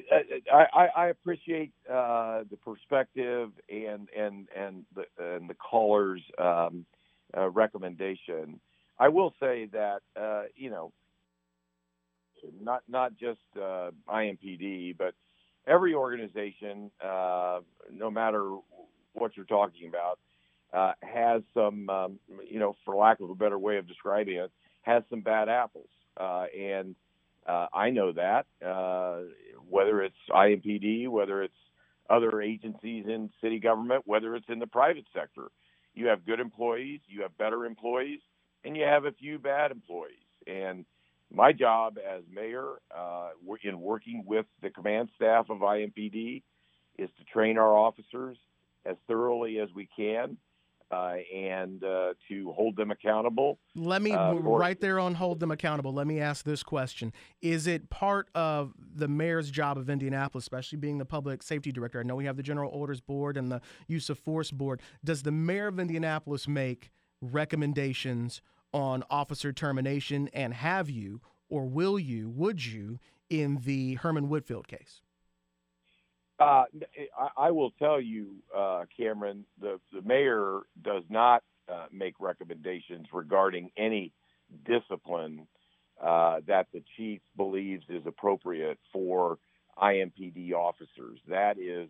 I, 0.52 0.66
I, 0.74 0.88
I 0.96 1.08
appreciate 1.08 1.72
uh, 1.92 2.44
the 2.50 2.58
perspective 2.58 3.52
and 3.70 4.08
and 4.18 4.48
and 4.56 4.86
the 4.96 5.04
and 5.20 5.50
the 5.50 5.56
caller's 5.56 6.22
um, 6.38 6.86
uh, 7.38 7.50
recommendation. 7.50 8.60
I 9.00 9.10
will 9.10 9.34
say 9.40 9.68
that 9.74 10.02
uh, 10.20 10.44
you 10.56 10.70
know, 10.70 10.92
not 12.62 12.84
not 12.88 13.18
just 13.18 13.40
uh, 13.58 13.92
IMPD, 14.10 14.98
but 14.98 15.14
every 15.68 15.94
organization, 15.94 16.92
uh, 17.04 17.60
no 17.92 18.12
matter 18.12 18.58
what 19.14 19.36
you're 19.36 19.46
talking 19.46 19.88
about, 19.88 20.20
uh, 20.74 20.94
has 21.02 21.42
some, 21.54 21.90
um, 21.90 22.20
you 22.50 22.60
know, 22.60 22.76
for 22.86 22.96
lack 22.96 23.20
of 23.20 23.30
a 23.30 23.36
better 23.36 23.58
way 23.58 23.78
of 23.78 23.88
describing 23.88 24.38
it, 24.38 24.52
has 24.82 25.04
some 25.10 25.22
bad 25.22 25.50
apples, 25.50 25.90
uh, 26.20 26.46
and 26.58 26.96
uh, 27.48 27.68
I 27.74 27.90
know 27.90 28.12
that. 28.14 28.46
Uh, 28.66 29.22
whether 29.70 30.02
it's 30.02 30.16
IMPD, 30.32 31.08
whether 31.10 31.44
it's 31.44 31.54
other 32.10 32.42
agencies 32.42 33.06
in 33.08 33.30
city 33.42 33.60
government, 33.60 34.04
whether 34.06 34.36
it's 34.36 34.50
in 34.50 34.60
the 34.60 34.68
private 34.68 35.06
sector, 35.14 35.50
you 35.94 36.08
have 36.08 36.26
good 36.26 36.40
employees, 36.40 37.02
you 37.08 37.22
have 37.22 37.38
better 37.38 37.66
employees, 37.66 38.20
and 38.64 38.76
you 38.76 38.84
have 38.84 39.06
a 39.06 39.12
few 39.12 39.40
bad 39.40 39.72
employees. 39.72 40.16
And 40.48 40.86
my 41.34 41.52
job 41.52 41.98
as 41.98 42.24
mayor, 42.34 42.76
uh, 42.96 43.30
in 43.64 43.80
working 43.82 44.24
with 44.26 44.46
the 44.62 44.70
command 44.70 45.10
staff 45.16 45.50
of 45.50 45.60
IMPD, 45.60 46.42
is 46.98 47.10
to 47.18 47.24
train 47.32 47.58
our 47.58 47.78
officers 47.78 48.38
as 48.86 48.96
thoroughly 49.08 49.60
as 49.60 49.70
we 49.76 49.88
can 49.96 50.38
uh, 50.92 51.18
and 51.34 51.84
uh, 51.84 52.14
to 52.28 52.52
hold 52.54 52.76
them 52.76 52.90
accountable. 52.90 53.60
Let 53.76 54.02
me 54.02 54.12
Uh, 54.12 54.34
or- 54.34 54.58
right 54.60 54.80
there 54.80 55.00
on 55.00 55.14
hold 55.14 55.40
them 55.40 55.52
accountable. 55.52 55.94
Let 55.94 56.08
me 56.08 56.20
ask 56.20 56.44
this 56.44 56.64
question: 56.64 57.14
Is 57.42 57.68
it 57.68 57.90
part 57.92 58.28
of 58.34 58.74
the 58.96 59.08
mayor's 59.08 59.52
job 59.52 59.78
of 59.78 59.88
Indianapolis, 59.90 60.46
especially 60.46 60.80
being 60.80 60.98
the 60.98 61.06
public 61.06 61.44
safety 61.44 61.72
director? 61.72 62.00
I 62.00 62.04
know 62.04 62.16
we 62.16 62.26
have 62.26 62.38
the 62.38 62.44
General 62.44 62.72
Orders 62.72 63.02
Board 63.02 63.38
and 63.38 63.52
the 63.52 63.62
Use 63.88 64.10
of 64.10 64.18
Force 64.18 64.50
Board. 64.52 64.82
Does 65.04 65.22
the 65.24 65.32
mayor 65.32 65.68
of 65.68 65.80
Indianapolis 65.80 66.48
make 66.48 66.90
recommendations 67.22 68.42
on 68.74 69.04
officer 69.10 69.54
termination? 69.54 70.30
And 70.34 70.54
have 70.54 70.90
you, 70.90 71.22
or 71.50 71.66
will 71.66 72.00
you, 72.00 72.30
would 72.30 72.66
you, 72.66 73.00
in 73.30 73.62
the 73.64 73.96
Herman 73.96 74.28
Woodfield 74.28 74.68
case? 74.68 75.02
Uh, 76.40 76.64
I, 77.38 77.52
will 77.52 77.72
tell 77.72 78.00
you, 78.00 78.36
uh, 78.56 78.86
Cameron, 78.96 79.44
the, 79.60 79.80
the 79.92 80.02
mayor 80.02 80.62
does 80.82 81.04
not 81.10 81.44
uh, 81.68 81.88
make 81.92 82.16
recommendations 82.20 83.08
regarding 83.12 83.72
any 83.78 84.14
discipline 84.66 85.48
uh, 86.02 86.40
that 86.48 86.68
the 86.74 86.82
chief 86.96 87.20
believes 87.36 87.84
is 87.90 88.04
appropriate 88.06 88.80
for 88.94 89.38
IMPD 89.78 90.54
officers. 90.54 91.20
That 91.28 91.60
is 91.60 91.90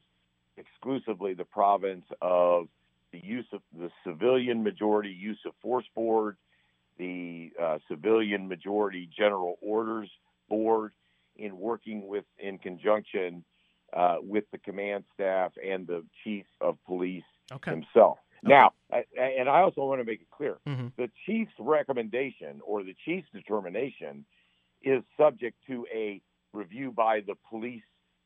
exclusively 0.58 1.36
the 1.36 1.46
province 1.46 2.06
of 2.20 2.68
the 3.12 3.20
use 3.24 3.48
of 3.54 3.62
the 3.78 3.90
civilian 4.06 4.64
majority 4.64 5.10
use 5.10 5.40
of 5.46 5.54
force 5.62 5.86
board, 5.96 6.38
the 6.98 7.52
uh, 7.62 7.80
civilian 7.88 8.48
majority 8.48 9.10
general 9.18 9.56
orders 9.62 10.10
board, 10.50 10.92
in 11.36 11.58
working 11.58 12.08
with 12.08 12.26
in 12.38 12.58
conjunction 12.58 13.44
uh, 13.94 14.18
with 14.22 14.44
the 14.52 14.58
command 14.58 15.04
staff 15.14 15.52
and 15.66 15.88
the 15.88 16.04
chief 16.24 16.46
of 16.62 16.78
police 16.86 17.24
Okay. 17.52 17.72
himself. 17.72 18.18
Now, 18.44 18.72
I, 18.92 19.04
and 19.20 19.50
I 19.50 19.62
also 19.62 19.82
want 19.86 20.00
to 20.02 20.06
make 20.06 20.22
it 20.22 20.30
clear 20.30 20.58
Mhm. 20.68 20.92
the 20.98 21.10
chief's 21.26 21.54
recommendation 21.60 22.62
or 22.64 22.84
the 22.84 22.96
chief's 23.06 23.30
determination 23.34 24.26
is 24.82 25.04
subject 25.18 25.58
to 25.68 25.86
a 25.94 26.22
review 26.54 26.92
by 26.92 27.22
the 27.22 27.36
police 27.50 27.84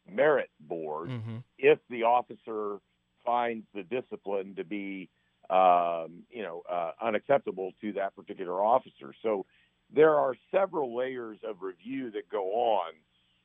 merit 0.07 0.49
board 0.59 1.09
Mm-hmm. 1.09 1.37
if 1.57 1.79
the 1.89 2.03
officer 2.03 2.79
finds 3.25 3.65
the 3.73 3.83
discipline 3.83 4.55
to 4.55 4.63
be 4.63 5.09
um, 5.49 6.23
you 6.29 6.41
know 6.43 6.61
uh, 6.71 6.91
unacceptable 7.01 7.71
to 7.81 7.91
that 7.93 8.15
particular 8.15 8.63
officer 8.63 9.13
so 9.21 9.45
there 9.93 10.15
are 10.15 10.35
several 10.51 10.95
layers 10.95 11.37
of 11.47 11.57
review 11.61 12.09
that 12.11 12.29
go 12.29 12.45
on 12.53 12.91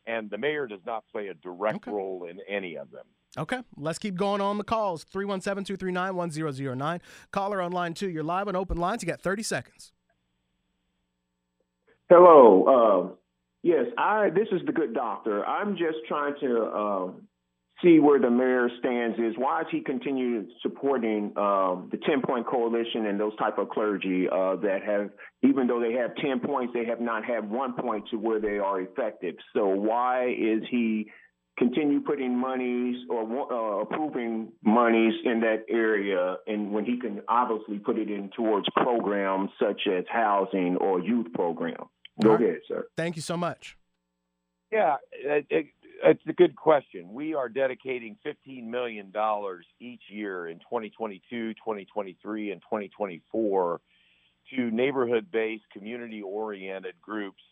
and 0.07 0.31
the 0.31 0.39
mayor 0.39 0.67
does 0.67 0.81
not 0.87 1.05
play 1.13 1.29
a 1.29 1.35
direct 1.35 1.77
Okay. 1.77 1.91
role 1.91 2.27
in 2.31 2.39
any 2.49 2.77
of 2.77 2.91
them 2.91 3.05
Okay, 3.37 3.61
let's 3.77 3.99
keep 3.99 4.15
going 4.17 4.41
on 4.41 4.57
the 4.57 4.65
calls. 4.65 5.05
317 5.05 5.63
239 5.77 6.17
1009. 6.17 7.01
Caller 7.31 7.61
on 7.61 7.73
line 7.73 7.93
two. 7.93 8.09
You're 8.09 8.25
live 8.25 8.49
on 8.49 8.57
open 8.57 8.79
lines. 8.79 9.03
You 9.03 9.07
got 9.07 9.21
30 9.21 9.43
seconds. 9.43 9.93
Hello. 12.09 13.11
Uh, 13.13 13.15
yes, 13.63 13.87
I. 13.99 14.31
This 14.31 14.49
is 14.51 14.63
the 14.67 14.73
good 14.73 14.95
doctor. 14.95 15.45
I'm 15.45 15.77
just 15.77 15.99
trying 16.09 16.35
to 16.41 16.63
um, 16.75 17.28
see 17.83 17.99
where 17.99 18.19
the 18.19 18.31
mayor 18.31 18.69
stands. 18.79 19.19
Is 19.19 19.35
why 19.37 19.63
is 19.63 19.67
he 19.71 19.81
continuing 19.81 20.49
supporting 20.63 21.33
um, 21.37 21.89
the 21.91 21.99
Ten 22.07 22.23
Point 22.23 22.47
Coalition 22.47 23.07
and 23.07 23.19
those 23.19 23.37
type 23.37 23.59
of 23.59 23.69
clergy 23.69 24.27
uh, 24.29 24.57
that 24.57 24.81
have, 24.85 25.11
even 25.43 25.67
though 25.67 25.81
they 25.81 25.93
have 25.95 26.15
ten 26.17 26.41
points, 26.41 26.73
they 26.75 26.85
have 26.87 27.01
not 27.01 27.25
had 27.25 27.51
one 27.51 27.75
point 27.75 28.05
to 28.11 28.17
where 28.17 28.41
they 28.41 28.59
are 28.59 28.81
effective. 28.81 29.37
So 29.55 29.69
why 29.69 30.29
is 30.29 30.63
he 30.71 31.11
continue 31.59 32.01
putting 32.01 32.39
monies 32.39 32.97
or 33.11 33.23
uh, 33.53 33.83
approving 33.83 34.53
monies 34.63 35.15
in 35.25 35.41
that 35.41 35.65
area, 35.69 36.37
and 36.47 36.73
when 36.73 36.85
he 36.85 36.99
can 36.99 37.21
obviously 37.29 37.79
put 37.79 37.99
it 37.99 38.11
in 38.11 38.31
towards 38.37 38.67
programs 38.77 39.51
such 39.61 39.83
as 39.87 40.05
housing 40.09 40.77
or 40.77 41.01
youth 41.01 41.27
programs? 41.35 41.89
Go 42.23 42.31
All 42.31 42.37
right. 42.37 42.45
ahead, 42.45 42.61
sir. 42.67 42.87
Thank 42.97 43.17
you 43.17 43.23
so 43.23 43.37
much. 43.37 43.77
Yeah, 44.71 44.97
it, 45.13 45.47
it, 45.49 45.67
it's 46.05 46.23
a 46.29 46.33
good 46.33 46.57
question. 46.57 47.13
We 47.13 47.35
are 47.35 47.49
dedicating 47.49 48.17
$15 48.25 48.65
million 48.65 49.13
each 49.81 50.03
year 50.09 50.49
in 50.49 50.59
2022, 50.59 51.55
2023, 51.55 52.53
and 52.53 52.61
2024 52.61 53.81
to 54.51 54.71
neighborhood 54.71 55.27
based, 55.31 55.65
community 55.73 56.23
oriented 56.23 56.95
groups 57.03 57.43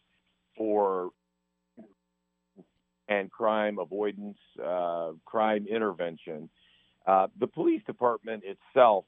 for 0.57 1.11
and 3.09 3.30
crime 3.30 3.78
avoidance, 3.78 4.38
uh, 4.64 5.12
crime 5.24 5.66
intervention. 5.70 6.49
Uh, 7.07 7.28
the 7.38 7.47
police 7.47 7.82
department 7.86 8.42
itself 8.44 9.05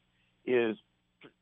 is, 0.47 0.76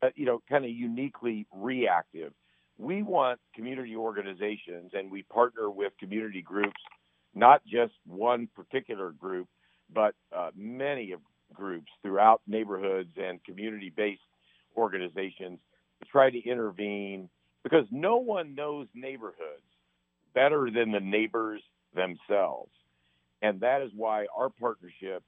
uh, 0.03 0.09
you 0.15 0.25
know, 0.25 0.43
kind 0.49 0.65
of 0.65 0.71
uniquely 0.71 1.47
reactive. 1.53 2.33
We 2.79 3.03
want 3.03 3.41
community 3.55 3.95
organizations, 3.95 4.93
and 4.95 5.11
we 5.11 5.23
partner 5.25 5.71
with 5.71 5.93
community 5.99 6.41
groups, 6.41 6.81
not 7.37 7.63
just 7.67 7.93
one 8.07 8.49
particular 8.57 9.13
group, 9.13 9.47
but 9.95 10.15
uh, 10.35 10.51
many 10.57 11.13
of 11.13 11.21
groups 11.53 11.89
throughout 12.03 12.41
neighborhoods 12.47 13.11
and 13.17 13.45
community-based 13.45 14.21
organizations 14.77 15.59
to 16.01 16.09
try 16.11 16.31
to 16.31 16.43
intervene 16.49 17.29
because 17.63 17.87
no 17.91 18.17
one 18.17 18.55
knows 18.55 18.89
neighborhoods 18.95 19.63
better 20.35 20.71
than 20.75 20.91
the 20.91 21.01
neighbors 21.01 21.63
themselves. 21.95 22.71
And 23.43 23.61
that 23.61 23.83
is 23.83 23.91
why 23.95 24.27
our 24.37 24.49
partnership 24.49 25.23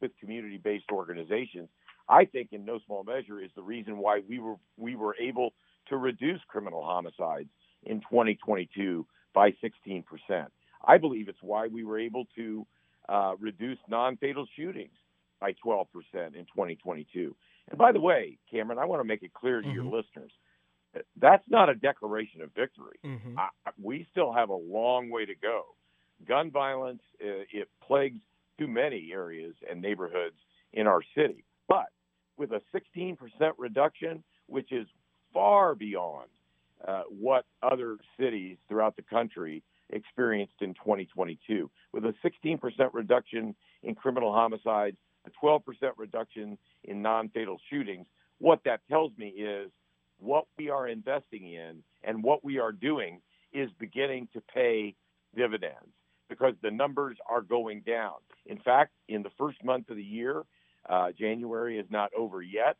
with 0.00 0.10
community 0.20 0.58
based 0.58 0.86
organizations, 0.92 1.68
I 2.08 2.26
think 2.26 2.48
in 2.52 2.64
no 2.64 2.78
small 2.84 3.04
measure 3.04 3.40
is 3.40 3.50
the 3.56 3.62
reason 3.62 3.96
why 3.96 4.20
we 4.28 4.38
were 4.38 4.56
we 4.76 4.96
were 4.96 5.16
able 5.18 5.54
to 5.88 5.96
reduce 5.96 6.40
criminal 6.46 6.84
homicides 6.84 7.48
in 7.84 8.00
2022 8.00 9.06
by 9.34 9.50
16%. 9.62 10.04
I 10.86 10.98
believe 10.98 11.28
it's 11.28 11.42
why 11.42 11.66
we 11.68 11.84
were 11.84 11.98
able 11.98 12.24
to 12.36 12.66
uh, 13.08 13.34
reduce 13.38 13.78
non-fatal 13.88 14.46
shootings 14.56 14.94
by 15.40 15.52
12% 15.64 15.86
in 16.14 16.44
2022. 16.46 17.34
And 17.70 17.78
by 17.78 17.92
the 17.92 18.00
way, 18.00 18.38
Cameron, 18.50 18.78
I 18.78 18.84
want 18.84 19.00
to 19.00 19.04
make 19.04 19.22
it 19.22 19.32
clear 19.34 19.60
to 19.62 19.68
your 19.68 19.84
Mhm. 19.84 19.92
listeners, 19.92 20.32
that's 21.16 21.44
not 21.48 21.68
a 21.68 21.74
declaration 21.74 22.40
of 22.40 22.52
victory. 22.54 22.98
Mm-hmm. 23.04 23.38
I, 23.38 23.48
we 23.82 24.06
still 24.10 24.32
have 24.32 24.48
a 24.50 24.54
long 24.54 25.10
way 25.10 25.24
to 25.26 25.34
go. 25.34 25.74
Gun 26.26 26.50
violence 26.50 27.02
uh, 27.20 27.44
it 27.52 27.68
plagues 27.82 28.20
too 28.58 28.68
many 28.68 29.10
areas 29.12 29.54
and 29.68 29.82
neighborhoods 29.82 30.36
in 30.72 30.86
our 30.86 31.02
city, 31.16 31.44
but 31.68 31.86
with 32.36 32.52
a 32.52 32.60
16% 32.72 33.16
reduction, 33.58 34.22
which 34.46 34.72
is 34.72 34.86
far 35.32 35.74
beyond 35.74 36.28
uh, 36.86 37.02
what 37.08 37.44
other 37.62 37.98
cities 38.18 38.56
throughout 38.68 38.94
the 38.96 39.02
country 39.02 39.62
experienced 39.90 40.54
in 40.60 40.74
2022, 40.74 41.70
with 41.92 42.04
a 42.04 42.14
16% 42.24 42.58
reduction 42.92 43.54
in 43.82 43.94
criminal 43.94 44.32
homicides, 44.32 44.96
a 45.26 45.44
12% 45.44 45.60
reduction 45.96 46.58
in 46.84 47.02
non-fatal 47.02 47.58
shootings. 47.70 48.06
What 48.38 48.60
that 48.64 48.80
tells 48.90 49.12
me 49.16 49.28
is 49.28 49.70
what 50.18 50.46
we 50.58 50.70
are 50.70 50.88
investing 50.88 51.52
in 51.52 51.82
and 52.02 52.22
what 52.22 52.44
we 52.44 52.58
are 52.58 52.72
doing 52.72 53.20
is 53.52 53.70
beginning 53.78 54.28
to 54.32 54.40
pay 54.40 54.94
dividends 55.36 55.92
because 56.28 56.54
the 56.62 56.70
numbers 56.70 57.16
are 57.28 57.42
going 57.42 57.82
down. 57.86 58.14
In 58.46 58.58
fact, 58.58 58.92
in 59.08 59.22
the 59.22 59.30
first 59.38 59.62
month 59.64 59.90
of 59.90 59.96
the 59.96 60.02
year, 60.02 60.42
uh, 60.88 61.12
January 61.18 61.78
is 61.78 61.86
not 61.90 62.10
over 62.16 62.42
yet, 62.42 62.76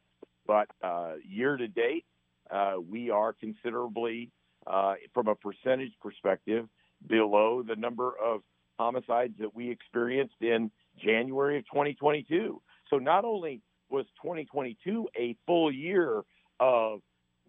but 0.46 0.68
uh, 0.82 1.14
year 1.26 1.56
to 1.56 1.68
date, 1.68 2.04
uh, 2.50 2.74
we 2.90 3.10
are 3.10 3.32
considerably, 3.32 4.30
uh, 4.66 4.94
from 5.12 5.28
a 5.28 5.34
percentage 5.34 5.92
perspective, 6.02 6.68
below 7.06 7.62
the 7.62 7.76
number 7.76 8.12
of 8.22 8.42
homicides 8.78 9.34
that 9.38 9.54
we 9.54 9.70
experienced 9.70 10.34
in 10.40 10.70
January 11.02 11.58
of 11.58 11.64
2022. 11.66 12.60
So 12.90 12.98
not 12.98 13.24
only 13.24 13.60
was 13.90 14.06
2022 14.22 15.08
a 15.16 15.36
full 15.46 15.72
year 15.72 16.22
of 16.60 17.00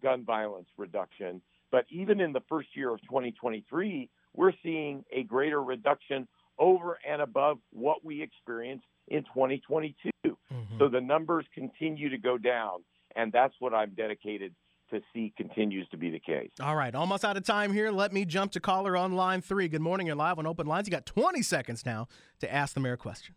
gun 0.01 0.23
violence 0.23 0.67
reduction, 0.77 1.41
but 1.71 1.85
even 1.89 2.19
in 2.19 2.31
the 2.31 2.41
first 2.47 2.69
year 2.75 2.93
of 2.93 3.01
2023, 3.03 4.09
we're 4.35 4.53
seeing 4.63 5.03
a 5.11 5.23
greater 5.23 5.63
reduction 5.63 6.27
over 6.59 6.97
and 7.07 7.21
above 7.21 7.57
what 7.71 8.03
we 8.03 8.21
experienced 8.21 8.85
in 9.07 9.23
2022. 9.23 10.09
Mm-hmm. 10.25 10.77
So 10.79 10.87
the 10.87 11.01
numbers 11.01 11.45
continue 11.53 12.09
to 12.09 12.17
go 12.17 12.37
down, 12.37 12.83
and 13.15 13.31
that's 13.31 13.53
what 13.59 13.73
I'm 13.73 13.91
dedicated 13.91 14.53
to 14.91 15.01
see 15.13 15.33
continues 15.37 15.87
to 15.89 15.97
be 15.97 16.09
the 16.09 16.19
case. 16.19 16.49
All 16.61 16.75
right, 16.75 16.93
almost 16.93 17.25
out 17.25 17.37
of 17.37 17.43
time 17.43 17.73
here. 17.73 17.91
Let 17.91 18.13
me 18.13 18.25
jump 18.25 18.51
to 18.53 18.59
caller 18.59 18.95
on 18.95 19.13
line 19.13 19.41
three. 19.41 19.67
Good 19.67 19.81
morning. 19.81 20.07
You're 20.07 20.15
live 20.15 20.39
on 20.39 20.45
open 20.45 20.67
lines. 20.67 20.87
You 20.87 20.91
got 20.91 21.05
20 21.05 21.41
seconds 21.41 21.85
now 21.85 22.07
to 22.39 22.53
ask 22.53 22.73
the 22.73 22.79
mayor 22.79 22.93
a 22.93 22.97
question. 22.97 23.35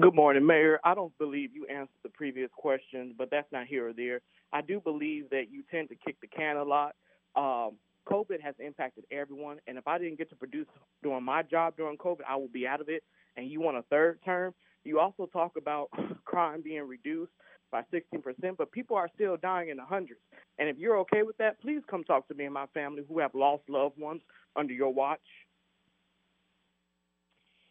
Good 0.00 0.14
morning, 0.14 0.46
Mayor. 0.46 0.78
I 0.84 0.94
don't 0.94 1.16
believe 1.18 1.50
you 1.52 1.66
answered 1.66 1.88
the 2.04 2.08
previous 2.10 2.50
question, 2.56 3.16
but 3.18 3.30
that's 3.32 3.50
not 3.50 3.66
here 3.66 3.88
or 3.88 3.92
there. 3.92 4.20
I 4.52 4.60
do 4.60 4.80
believe 4.80 5.28
that 5.30 5.46
you 5.50 5.64
tend 5.68 5.88
to 5.88 5.96
kick 5.96 6.16
the 6.20 6.28
can 6.28 6.56
a 6.56 6.62
lot. 6.62 6.94
Um, 7.34 7.78
COVID 8.08 8.40
has 8.40 8.54
impacted 8.60 9.04
everyone, 9.10 9.58
and 9.66 9.76
if 9.76 9.88
I 9.88 9.98
didn't 9.98 10.18
get 10.18 10.30
to 10.30 10.36
produce 10.36 10.68
doing 11.02 11.24
my 11.24 11.42
job 11.42 11.74
during 11.76 11.98
COVID, 11.98 12.20
I 12.28 12.36
will 12.36 12.48
be 12.48 12.64
out 12.64 12.80
of 12.80 12.88
it. 12.88 13.02
And 13.36 13.50
you 13.50 13.60
want 13.60 13.76
a 13.76 13.82
third 13.90 14.20
term? 14.24 14.54
You 14.84 15.00
also 15.00 15.26
talk 15.26 15.52
about 15.58 15.88
crime 16.24 16.62
being 16.62 16.86
reduced 16.86 17.32
by 17.70 17.82
16%, 17.92 18.56
but 18.56 18.72
people 18.72 18.96
are 18.96 19.08
still 19.14 19.36
dying 19.36 19.68
in 19.70 19.76
the 19.76 19.84
hundreds. 19.84 20.20
And 20.58 20.68
if 20.68 20.78
you're 20.78 20.98
okay 21.00 21.22
with 21.22 21.36
that, 21.38 21.60
please 21.60 21.82
come 21.88 22.04
talk 22.04 22.28
to 22.28 22.34
me 22.34 22.44
and 22.44 22.54
my 22.54 22.66
family 22.74 23.02
who 23.08 23.18
have 23.20 23.34
lost 23.34 23.62
loved 23.68 23.98
ones 23.98 24.22
under 24.56 24.72
your 24.72 24.92
watch. 24.92 25.20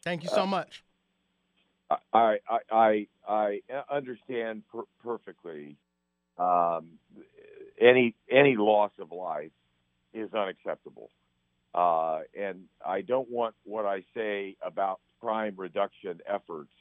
Thank 0.04 0.24
you 0.24 0.30
so 0.30 0.44
Uh, 0.44 0.46
much. 0.46 0.84
I 2.14 2.38
I 2.50 2.60
I, 2.72 3.08
I 3.28 3.62
understand 3.90 4.64
per- 4.72 4.88
perfectly. 5.04 5.78
Um, 6.38 7.00
any 7.80 8.16
any 8.30 8.56
loss 8.58 8.92
of 9.00 9.12
life 9.12 9.52
is 10.14 10.34
unacceptable, 10.34 11.10
uh, 11.74 12.22
and 12.38 12.66
I 12.86 13.02
don't 13.02 13.30
want 13.30 13.56
what 13.64 13.86
I 13.86 14.04
say 14.14 14.56
about 14.62 15.00
crime 15.22 15.56
reduction 15.58 16.22
efforts 16.28 16.72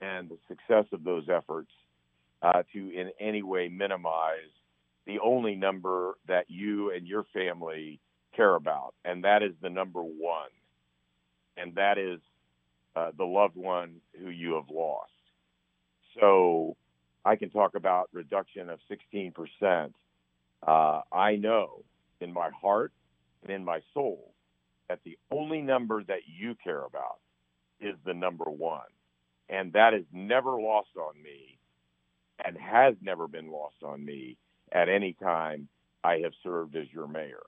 and 0.00 0.28
the 0.28 0.38
success 0.48 0.86
of 0.92 1.04
those 1.04 1.28
efforts 1.28 1.70
uh, 2.42 2.62
to 2.72 2.78
in 2.78 3.10
any 3.20 3.42
way 3.42 3.68
minimize 3.68 4.50
the 5.06 5.18
only 5.20 5.54
number 5.54 6.14
that 6.28 6.44
you 6.48 6.90
and 6.92 7.06
your 7.06 7.24
family 7.32 8.00
care 8.36 8.54
about, 8.54 8.94
and 9.04 9.24
that 9.24 9.42
is 9.42 9.52
the 9.62 9.70
number 9.70 10.02
one, 10.02 10.50
and 11.56 11.74
that 11.74 11.98
is 11.98 12.20
uh, 12.94 13.10
the 13.16 13.24
loved 13.24 13.56
one 13.56 13.96
who 14.20 14.30
you 14.30 14.54
have 14.54 14.68
lost. 14.70 15.10
So 16.20 16.76
I 17.24 17.36
can 17.36 17.50
talk 17.50 17.74
about 17.74 18.08
reduction 18.12 18.70
of 18.70 18.80
16%. 18.90 19.92
Uh, 20.66 21.00
I 21.12 21.36
know 21.36 21.84
in 22.20 22.32
my 22.32 22.50
heart 22.50 22.92
and 23.42 23.52
in 23.52 23.64
my 23.64 23.80
soul 23.94 24.32
that 24.88 25.00
the 25.04 25.18
only 25.30 25.60
number 25.60 26.02
that 26.04 26.20
you 26.26 26.54
care 26.62 26.84
about 26.84 27.18
is 27.80 27.94
the 28.04 28.14
number 28.14 28.46
one. 28.46 28.88
And 29.48 29.72
that 29.74 29.94
is 29.94 30.04
never 30.12 30.60
lost 30.60 30.88
on 30.96 31.22
me 31.22 31.57
and 32.44 32.56
has 32.56 32.94
never 33.00 33.28
been 33.28 33.50
lost 33.50 33.76
on 33.84 34.04
me 34.04 34.36
at 34.72 34.88
any 34.88 35.14
time 35.14 35.68
I 36.04 36.18
have 36.18 36.32
served 36.42 36.76
as 36.76 36.86
your 36.92 37.08
mayor. 37.08 37.42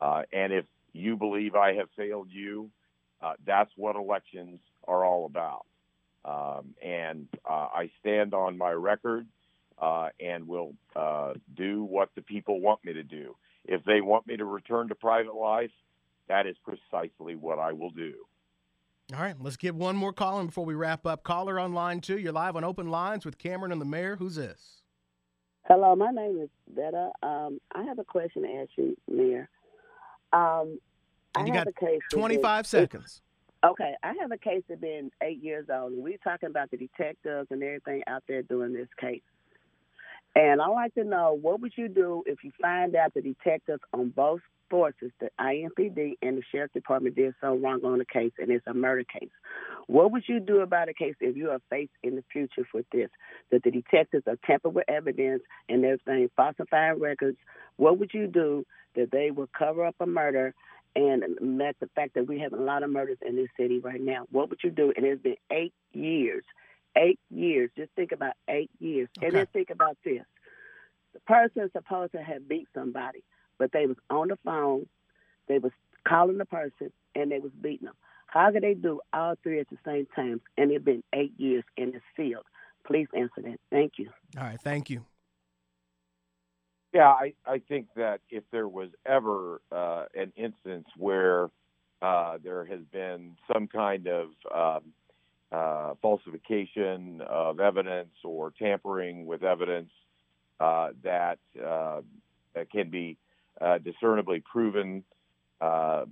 Uh, 0.00 0.22
and 0.32 0.52
if 0.52 0.64
you 0.92 1.16
believe 1.16 1.54
I 1.54 1.74
have 1.74 1.88
failed 1.96 2.28
you, 2.30 2.70
uh, 3.22 3.34
that's 3.46 3.70
what 3.76 3.96
elections 3.96 4.60
are 4.86 5.04
all 5.04 5.26
about. 5.26 5.66
Um, 6.24 6.74
and 6.82 7.28
uh, 7.48 7.68
I 7.74 7.90
stand 8.00 8.34
on 8.34 8.56
my 8.56 8.70
record 8.70 9.26
uh, 9.80 10.08
and 10.20 10.46
will 10.46 10.74
uh, 10.96 11.34
do 11.56 11.84
what 11.84 12.10
the 12.14 12.22
people 12.22 12.60
want 12.60 12.84
me 12.84 12.94
to 12.94 13.02
do. 13.02 13.36
If 13.64 13.84
they 13.84 14.00
want 14.00 14.26
me 14.26 14.36
to 14.36 14.44
return 14.44 14.88
to 14.88 14.94
private 14.94 15.34
life, 15.34 15.70
that 16.28 16.46
is 16.46 16.56
precisely 16.64 17.36
what 17.36 17.58
I 17.58 17.72
will 17.72 17.90
do. 17.90 18.14
All 19.12 19.20
right, 19.20 19.34
let's 19.38 19.56
get 19.58 19.74
one 19.74 19.96
more 19.96 20.14
call 20.14 20.40
in 20.40 20.46
before 20.46 20.64
we 20.64 20.74
wrap 20.74 21.04
up. 21.04 21.24
Caller 21.24 21.60
on 21.60 21.74
line 21.74 22.00
two. 22.00 22.18
You're 22.18 22.32
live 22.32 22.56
on 22.56 22.64
open 22.64 22.88
lines 22.88 23.26
with 23.26 23.36
Cameron 23.36 23.70
and 23.70 23.80
the 23.80 23.84
mayor. 23.84 24.16
Who's 24.16 24.36
this? 24.36 24.80
Hello, 25.68 25.94
my 25.94 26.10
name 26.10 26.40
is 26.40 26.48
Betta. 26.74 27.10
Um, 27.22 27.60
I 27.74 27.82
have 27.84 27.98
a 27.98 28.04
question 28.04 28.42
to 28.42 28.48
ask 28.48 28.70
you, 28.76 28.96
Mayor. 29.10 29.48
Um, 30.32 30.78
And 31.36 31.44
I 31.44 31.46
you 31.46 31.52
have 31.52 31.64
got 31.66 31.68
a 31.68 31.86
case. 31.86 32.00
25 32.10 32.62
been- 32.62 32.64
seconds. 32.68 33.20
Okay, 33.62 33.94
I 34.02 34.12
have 34.20 34.30
a 34.30 34.36
case 34.38 34.62
that's 34.68 34.80
been 34.80 35.10
eight 35.22 35.42
years 35.42 35.66
old, 35.72 35.92
and 35.92 36.02
we're 36.02 36.18
talking 36.18 36.50
about 36.50 36.70
the 36.70 36.76
detectives 36.76 37.48
and 37.50 37.62
everything 37.62 38.02
out 38.06 38.22
there 38.28 38.42
doing 38.42 38.74
this 38.74 38.88
case. 38.98 39.22
And 40.36 40.60
I'd 40.60 40.66
like 40.68 40.94
to 40.94 41.04
know 41.04 41.32
what 41.40 41.60
would 41.60 41.72
you 41.76 41.88
do 41.88 42.22
if 42.26 42.42
you 42.44 42.52
find 42.60 42.94
out 42.94 43.14
the 43.14 43.22
detectives 43.22 43.80
on 43.94 44.10
both 44.10 44.40
forces, 44.70 45.10
the 45.20 45.30
IMPD 45.40 46.14
and 46.22 46.38
the 46.38 46.42
sheriff 46.50 46.72
department, 46.72 47.16
did 47.16 47.34
something 47.40 47.62
wrong 47.62 47.84
on 47.84 47.98
the 47.98 48.04
case, 48.04 48.32
and 48.38 48.50
it's 48.50 48.66
a 48.66 48.74
murder 48.74 49.04
case. 49.04 49.30
What 49.86 50.12
would 50.12 50.24
you 50.28 50.40
do 50.40 50.60
about 50.60 50.88
a 50.88 50.94
case 50.94 51.14
if 51.20 51.36
you 51.36 51.50
are 51.50 51.60
faced 51.70 51.92
in 52.02 52.16
the 52.16 52.24
future 52.32 52.66
with 52.72 52.86
this? 52.92 53.10
That 53.50 53.62
the 53.62 53.70
detectives 53.70 54.24
are 54.26 54.38
tampering 54.44 54.74
with 54.74 54.88
evidence 54.88 55.42
and 55.68 55.84
everything, 55.84 56.30
falsifying 56.36 57.00
records. 57.00 57.38
What 57.76 57.98
would 57.98 58.12
you 58.14 58.26
do 58.26 58.64
that 58.94 59.10
they 59.10 59.30
will 59.30 59.48
cover 59.56 59.84
up 59.84 59.96
a 60.00 60.06
murder 60.06 60.54
and 60.96 61.24
met 61.40 61.76
the 61.80 61.88
fact 61.94 62.14
that 62.14 62.26
we 62.26 62.38
have 62.40 62.52
a 62.52 62.56
lot 62.56 62.82
of 62.82 62.90
murders 62.90 63.18
in 63.26 63.36
this 63.36 63.48
city 63.58 63.80
right 63.80 64.00
now. 64.00 64.26
What 64.30 64.48
would 64.50 64.60
you 64.62 64.70
do? 64.70 64.92
And 64.96 65.04
it's 65.04 65.22
been 65.22 65.36
eight 65.50 65.74
years. 65.92 66.44
Eight 66.96 67.18
years. 67.30 67.70
Just 67.76 67.90
think 67.96 68.12
about 68.12 68.34
eight 68.48 68.70
years. 68.78 69.08
And 69.20 69.32
then 69.32 69.46
think 69.52 69.70
about 69.70 69.96
this. 70.04 70.22
The 71.12 71.20
person 71.20 71.62
is 71.62 71.72
supposed 71.72 72.12
to 72.12 72.22
have 72.22 72.48
beat 72.48 72.68
somebody, 72.74 73.24
but 73.58 73.72
they 73.72 73.86
was 73.86 73.96
on 74.10 74.28
the 74.28 74.38
phone, 74.44 74.86
they 75.48 75.58
was 75.58 75.72
calling 76.06 76.38
the 76.38 76.44
person, 76.44 76.92
and 77.14 77.30
they 77.30 77.38
was 77.38 77.52
beating 77.60 77.86
them. 77.86 77.94
How 78.26 78.50
could 78.50 78.62
they 78.62 78.74
do 78.74 79.00
all 79.12 79.36
three 79.42 79.60
at 79.60 79.68
the 79.70 79.78
same 79.84 80.06
time? 80.16 80.40
And 80.58 80.72
it's 80.72 80.84
been 80.84 81.04
eight 81.12 81.34
years 81.38 81.64
in 81.76 81.92
this 81.92 82.02
field. 82.16 82.44
Please 82.84 83.06
answer 83.14 83.42
that. 83.42 83.60
Thank 83.70 83.92
you. 83.98 84.10
All 84.36 84.44
right, 84.44 84.60
thank 84.60 84.90
you. 84.90 85.04
Yeah, 86.92 87.08
I, 87.08 87.34
I 87.46 87.58
think 87.58 87.88
that 87.96 88.20
if 88.30 88.44
there 88.52 88.68
was 88.68 88.90
ever 89.04 89.60
uh, 89.72 90.04
an 90.14 90.32
instance 90.36 90.86
where 90.96 91.50
uh, 92.02 92.38
there 92.42 92.64
has 92.64 92.80
been 92.92 93.36
some 93.52 93.66
kind 93.66 94.06
of 94.06 94.28
um, 94.54 94.92
uh, 95.50 95.94
falsification 96.02 97.20
of 97.26 97.58
evidence 97.58 98.14
or 98.24 98.52
tampering 98.58 99.26
with 99.26 99.42
evidence 99.42 99.90
uh, 100.60 100.90
that, 101.02 101.38
uh, 101.64 102.00
that 102.54 102.70
can 102.70 102.90
be 102.90 103.16
uh, 103.60 103.78
discernibly 103.78 104.40
proven, 104.40 105.04
uh, 105.60 106.04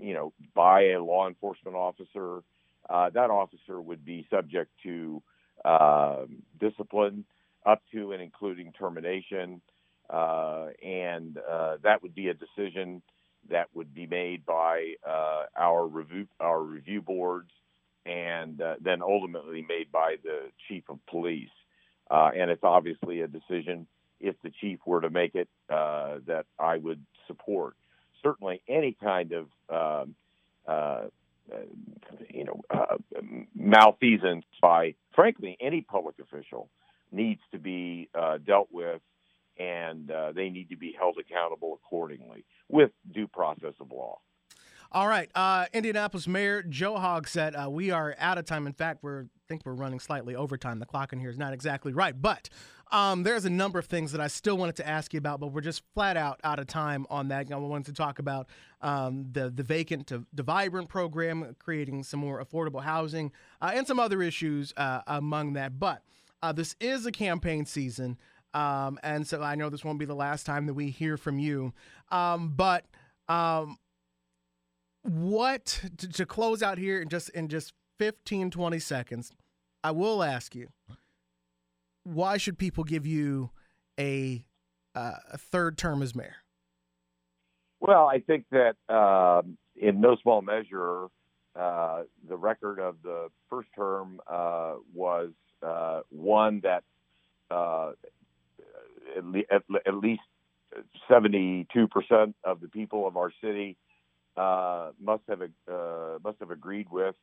you 0.00 0.14
know, 0.14 0.32
by 0.54 0.88
a 0.88 1.02
law 1.02 1.28
enforcement 1.28 1.76
officer, 1.76 2.42
uh, 2.88 3.10
that 3.10 3.30
officer 3.30 3.80
would 3.80 4.04
be 4.04 4.26
subject 4.30 4.70
to 4.82 5.22
uh, 5.64 6.24
discipline 6.58 7.24
up 7.66 7.82
to 7.92 8.12
and 8.12 8.22
including 8.22 8.72
termination 8.72 9.60
uh, 10.08 10.66
and 10.82 11.38
uh, 11.38 11.76
that 11.82 12.02
would 12.02 12.14
be 12.14 12.28
a 12.28 12.34
decision 12.34 13.00
that 13.48 13.68
would 13.74 13.94
be 13.94 14.06
made 14.06 14.44
by 14.44 14.94
our 15.56 15.86
review 15.86 16.26
our 16.40 16.60
review 16.60 17.00
boards, 17.00 17.50
and 18.04 18.60
then 18.80 19.02
ultimately 19.02 19.64
made 19.68 19.90
by 19.92 20.16
the 20.24 20.50
chief 20.68 20.82
of 20.88 20.98
police. 21.06 21.48
And 22.10 22.50
it's 22.50 22.64
obviously 22.64 23.20
a 23.20 23.28
decision 23.28 23.86
if 24.20 24.36
the 24.42 24.50
chief 24.60 24.78
were 24.86 25.00
to 25.00 25.10
make 25.10 25.34
it 25.34 25.48
uh, 25.68 26.18
that 26.26 26.46
I 26.58 26.76
would 26.76 27.04
support. 27.26 27.74
Certainly, 28.22 28.62
any 28.68 28.96
kind 29.02 29.32
of 29.32 29.46
um, 29.68 30.14
uh, 30.66 31.06
you 32.28 32.44
know 32.44 32.60
uh, 32.70 32.96
malfeasance 33.54 34.44
by, 34.60 34.94
frankly, 35.14 35.56
any 35.60 35.80
public 35.80 36.16
official 36.20 36.68
needs 37.12 37.40
to 37.52 37.58
be 37.58 38.08
uh, 38.14 38.38
dealt 38.38 38.68
with 38.70 39.00
and 39.60 40.10
uh, 40.10 40.32
they 40.32 40.48
need 40.48 40.70
to 40.70 40.76
be 40.76 40.94
held 40.98 41.18
accountable 41.18 41.78
accordingly 41.84 42.44
with 42.68 42.90
due 43.12 43.28
process 43.28 43.74
of 43.78 43.92
law. 43.92 44.18
All 44.90 45.06
right, 45.06 45.30
uh, 45.34 45.66
Indianapolis 45.72 46.26
Mayor 46.26 46.62
Joe 46.62 46.94
Hogsett. 46.94 47.54
Uh, 47.54 47.70
we 47.70 47.90
are 47.90 48.16
out 48.18 48.38
of 48.38 48.46
time. 48.46 48.66
In 48.66 48.72
fact, 48.72 49.02
we're 49.02 49.26
think 49.50 49.66
we're 49.66 49.74
running 49.74 49.98
slightly 49.98 50.36
over 50.36 50.56
time. 50.56 50.78
The 50.78 50.86
clock 50.86 51.12
in 51.12 51.18
here 51.18 51.28
is 51.28 51.36
not 51.36 51.52
exactly 51.52 51.92
right, 51.92 52.14
but 52.20 52.48
um, 52.92 53.24
there's 53.24 53.44
a 53.44 53.50
number 53.50 53.80
of 53.80 53.86
things 53.86 54.12
that 54.12 54.20
I 54.20 54.28
still 54.28 54.56
wanted 54.56 54.76
to 54.76 54.88
ask 54.88 55.12
you 55.12 55.18
about, 55.18 55.40
but 55.40 55.48
we're 55.48 55.60
just 55.60 55.82
flat 55.92 56.16
out 56.16 56.38
out 56.44 56.60
of 56.60 56.68
time 56.68 57.04
on 57.10 57.28
that. 57.28 57.50
I 57.50 57.56
wanted 57.56 57.86
to 57.86 57.92
talk 57.92 58.20
about 58.20 58.46
um, 58.80 59.26
the 59.32 59.50
the 59.50 59.64
vacant 59.64 60.06
to 60.06 60.24
the 60.32 60.44
vibrant 60.44 60.88
program, 60.88 61.56
creating 61.58 62.04
some 62.04 62.20
more 62.20 62.42
affordable 62.42 62.82
housing, 62.82 63.32
uh, 63.60 63.72
and 63.74 63.88
some 63.88 63.98
other 63.98 64.22
issues 64.22 64.72
uh, 64.76 65.00
among 65.08 65.54
that. 65.54 65.80
But 65.80 66.02
uh, 66.42 66.52
this 66.52 66.76
is 66.78 67.04
a 67.06 67.12
campaign 67.12 67.66
season. 67.66 68.18
Um, 68.54 68.98
and 69.02 69.26
so 69.26 69.42
I 69.42 69.56
know 69.56 69.68
this 69.68 69.84
won't 69.84 69.98
be 69.98 70.04
the 70.04 70.14
last 70.14 70.46
time 70.46 70.66
that 70.66 70.74
we 70.74 70.90
hear 70.90 71.16
from 71.16 71.38
you. 71.38 71.72
Um, 72.10 72.52
but 72.56 72.84
um, 73.28 73.78
what 75.02 75.80
to, 75.98 76.08
to, 76.08 76.26
close 76.26 76.60
out 76.60 76.76
here 76.76 77.00
in 77.00 77.08
just 77.08 77.30
in 77.30 77.48
just 77.48 77.74
15, 78.00 78.50
20 78.50 78.78
seconds, 78.78 79.30
I 79.82 79.92
will 79.92 80.22
ask 80.22 80.54
you, 80.54 80.68
why 82.04 82.36
should 82.36 82.58
people 82.58 82.84
give 82.84 83.06
you 83.06 83.50
a, 83.98 84.44
uh, 84.94 85.14
a 85.32 85.38
third 85.38 85.78
term 85.78 86.02
as 86.02 86.14
mayor? 86.14 86.36
Well, 87.80 88.06
I 88.06 88.20
think 88.20 88.44
that 88.50 88.76
uh, 88.88 89.42
in 89.74 90.00
no 90.00 90.16
small 90.22 90.42
measure, 90.42 91.06
uh, 91.58 92.02
the 92.28 92.36
record 92.36 92.78
of 92.78 92.96
the 93.02 93.28
first 93.48 93.68
term 93.74 94.20
uh, 94.26 94.74
was 94.94 95.30
uh, 95.62 96.00
one 96.10 96.60
that 96.62 96.84
uh, 97.50 97.92
at, 99.16 99.24
le- 99.24 99.42
at, 99.50 99.62
at, 99.86 99.94
least 99.94 100.22
72% 101.10 101.66
of 102.44 102.60
the 102.60 102.68
people 102.68 103.06
of 103.08 103.16
our 103.16 103.32
city 103.42 103.76
uh, 104.36 104.90
must 105.02 105.22
have 105.28 105.40
must 106.22 106.38
have 106.38 106.50
agreed 106.50 106.86
with, 106.90 107.14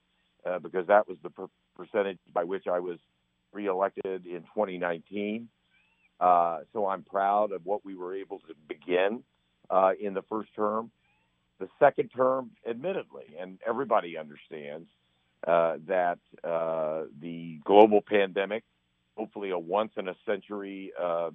uh, 0.48 0.60
because 0.60 0.88
that 0.88 1.08
was 1.08 1.18
the 1.24 1.30
per- 1.30 1.50
percentage 1.76 2.20
by 2.34 2.44
which 2.44 2.68
I 2.68 2.80
was 2.80 2.98
reelected 3.54 4.26
in 4.26 4.42
2019. 4.56 5.50
Uh, 6.20 6.60
so 6.74 6.88
I'm 6.88 7.04
proud 7.04 7.52
of 7.52 7.66
what 7.66 7.86
we 7.86 7.96
were 7.96 8.16
able 8.16 8.40
to 8.40 8.54
begin 8.68 9.24
uh, 9.70 9.92
in 10.00 10.14
the 10.14 10.24
first 10.24 10.50
term. 10.56 10.92
The 11.60 11.68
second 11.80 12.10
term, 12.10 12.52
admittedly, 12.70 13.26
and 13.40 13.60
everybody 13.68 14.18
understands, 14.18 14.88
uh, 15.46 15.78
that 15.88 16.20
uh, 16.44 17.04
the 17.22 17.60
global 17.64 18.02
pandemic, 18.02 18.64
hopefully 19.16 19.52
a 19.52 19.60
once 19.60 19.92
in 19.98 20.08
a 20.08 20.16
century 20.26 20.92
uh, 21.00 21.30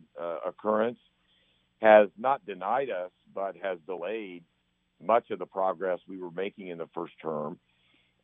occurrence, 0.46 0.98
has 1.80 2.08
not 2.16 2.44
denied 2.46 2.90
us, 2.90 3.10
but 3.34 3.56
has 3.62 3.78
delayed 3.86 4.44
much 5.04 5.30
of 5.30 5.38
the 5.38 5.46
progress 5.46 5.98
we 6.06 6.18
were 6.18 6.30
making 6.30 6.68
in 6.68 6.78
the 6.78 6.88
first 6.94 7.14
term. 7.20 7.58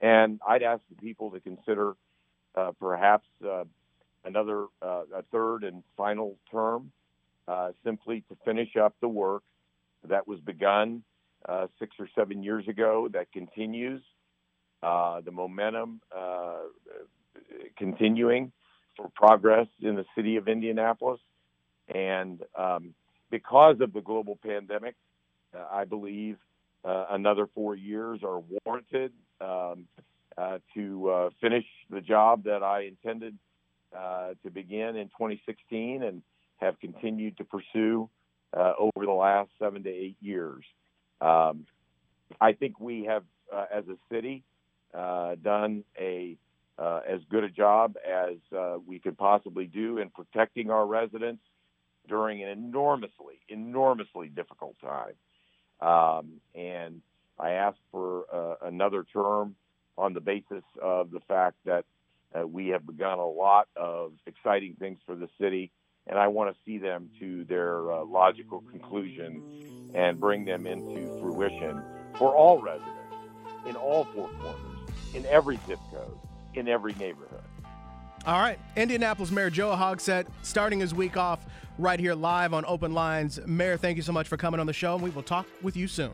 And 0.00 0.40
I'd 0.46 0.62
ask 0.62 0.80
the 0.88 0.96
people 0.96 1.30
to 1.32 1.40
consider 1.40 1.94
uh, 2.54 2.72
perhaps 2.80 3.26
uh, 3.44 3.64
another, 4.24 4.66
uh, 4.82 5.02
a 5.14 5.22
third 5.32 5.64
and 5.64 5.82
final 5.96 6.36
term, 6.50 6.92
uh, 7.46 7.72
simply 7.84 8.22
to 8.28 8.36
finish 8.44 8.76
up 8.76 8.94
the 9.00 9.08
work 9.08 9.42
that 10.08 10.28
was 10.28 10.38
begun 10.40 11.02
uh, 11.48 11.66
six 11.78 11.96
or 11.98 12.08
seven 12.14 12.42
years 12.42 12.66
ago 12.68 13.08
that 13.12 13.30
continues. 13.32 14.02
Uh, 14.80 15.20
the 15.22 15.32
momentum 15.32 16.00
continuing 17.76 18.52
for 18.96 19.10
progress 19.16 19.66
in 19.80 19.96
the 19.96 20.04
city 20.14 20.36
of 20.36 20.46
Indianapolis. 20.46 21.20
And 21.92 22.42
um, 22.56 22.94
because 23.28 23.80
of 23.80 23.92
the 23.92 24.00
global 24.00 24.38
pandemic, 24.40 24.94
I 25.72 25.84
believe 25.84 26.36
uh, 26.88 27.06
another 27.10 27.46
four 27.54 27.74
years 27.74 28.20
are 28.24 28.40
warranted 28.64 29.12
um, 29.42 29.86
uh, 30.38 30.58
to 30.74 31.10
uh, 31.10 31.30
finish 31.40 31.66
the 31.90 32.00
job 32.00 32.44
that 32.44 32.62
I 32.62 32.84
intended 32.84 33.36
uh, 33.96 34.30
to 34.42 34.50
begin 34.50 34.96
in 34.96 35.08
2016 35.08 36.02
and 36.02 36.22
have 36.56 36.80
continued 36.80 37.36
to 37.38 37.44
pursue 37.44 38.08
uh, 38.56 38.72
over 38.78 39.04
the 39.04 39.12
last 39.12 39.50
seven 39.58 39.82
to 39.82 39.90
eight 39.90 40.16
years. 40.20 40.64
Um, 41.20 41.66
I 42.40 42.52
think 42.52 42.80
we 42.80 43.04
have, 43.04 43.24
uh, 43.54 43.66
as 43.72 43.84
a 43.88 43.96
city, 44.10 44.42
done 44.94 45.84
a 45.98 46.36
as 46.80 47.20
good 47.30 47.42
a 47.44 47.50
job 47.50 47.96
as 48.06 48.36
we 48.86 48.98
could 48.98 49.18
possibly 49.18 49.66
do 49.66 49.98
in 49.98 50.10
protecting 50.10 50.70
our 50.70 50.86
residents 50.86 51.42
during 52.08 52.42
an 52.42 52.48
enormously, 52.48 53.40
enormously 53.48 54.28
difficult 54.28 54.76
time. 54.80 55.14
Um, 55.80 56.40
and 56.54 57.00
I 57.38 57.52
asked 57.52 57.80
for 57.92 58.24
uh, 58.32 58.66
another 58.66 59.04
term 59.12 59.54
on 59.96 60.14
the 60.14 60.20
basis 60.20 60.64
of 60.80 61.10
the 61.10 61.20
fact 61.20 61.56
that 61.64 61.84
uh, 62.34 62.46
we 62.46 62.68
have 62.68 62.86
begun 62.86 63.18
a 63.18 63.26
lot 63.26 63.68
of 63.76 64.12
exciting 64.26 64.76
things 64.78 64.98
for 65.06 65.14
the 65.14 65.28
city, 65.40 65.70
and 66.06 66.18
I 66.18 66.28
want 66.28 66.54
to 66.54 66.60
see 66.64 66.78
them 66.78 67.10
to 67.20 67.44
their 67.44 67.90
uh, 67.90 68.04
logical 68.04 68.62
conclusion 68.70 69.90
and 69.94 70.20
bring 70.20 70.44
them 70.44 70.66
into 70.66 71.20
fruition 71.20 71.82
for 72.18 72.34
all 72.34 72.60
residents 72.60 72.94
in 73.66 73.76
all 73.76 74.04
four 74.04 74.28
corners, 74.40 74.78
in 75.14 75.24
every 75.26 75.58
zip 75.66 75.78
code, 75.92 76.18
in 76.54 76.68
every 76.68 76.94
neighborhood. 76.94 77.42
All 78.26 78.40
right. 78.40 78.58
Indianapolis 78.76 79.30
Mayor 79.30 79.50
Joe 79.50 79.70
Hogsett 79.70 80.26
starting 80.42 80.80
his 80.80 80.94
week 80.94 81.16
off 81.16 81.46
right 81.78 81.98
here 81.98 82.14
live 82.14 82.52
on 82.52 82.64
Open 82.66 82.92
Lines. 82.92 83.40
Mayor, 83.46 83.76
thank 83.76 83.96
you 83.96 84.02
so 84.02 84.12
much 84.12 84.28
for 84.28 84.36
coming 84.36 84.60
on 84.60 84.66
the 84.66 84.72
show, 84.72 84.94
and 84.94 85.02
we 85.02 85.10
will 85.10 85.22
talk 85.22 85.46
with 85.62 85.76
you 85.76 85.86
soon. 85.86 86.12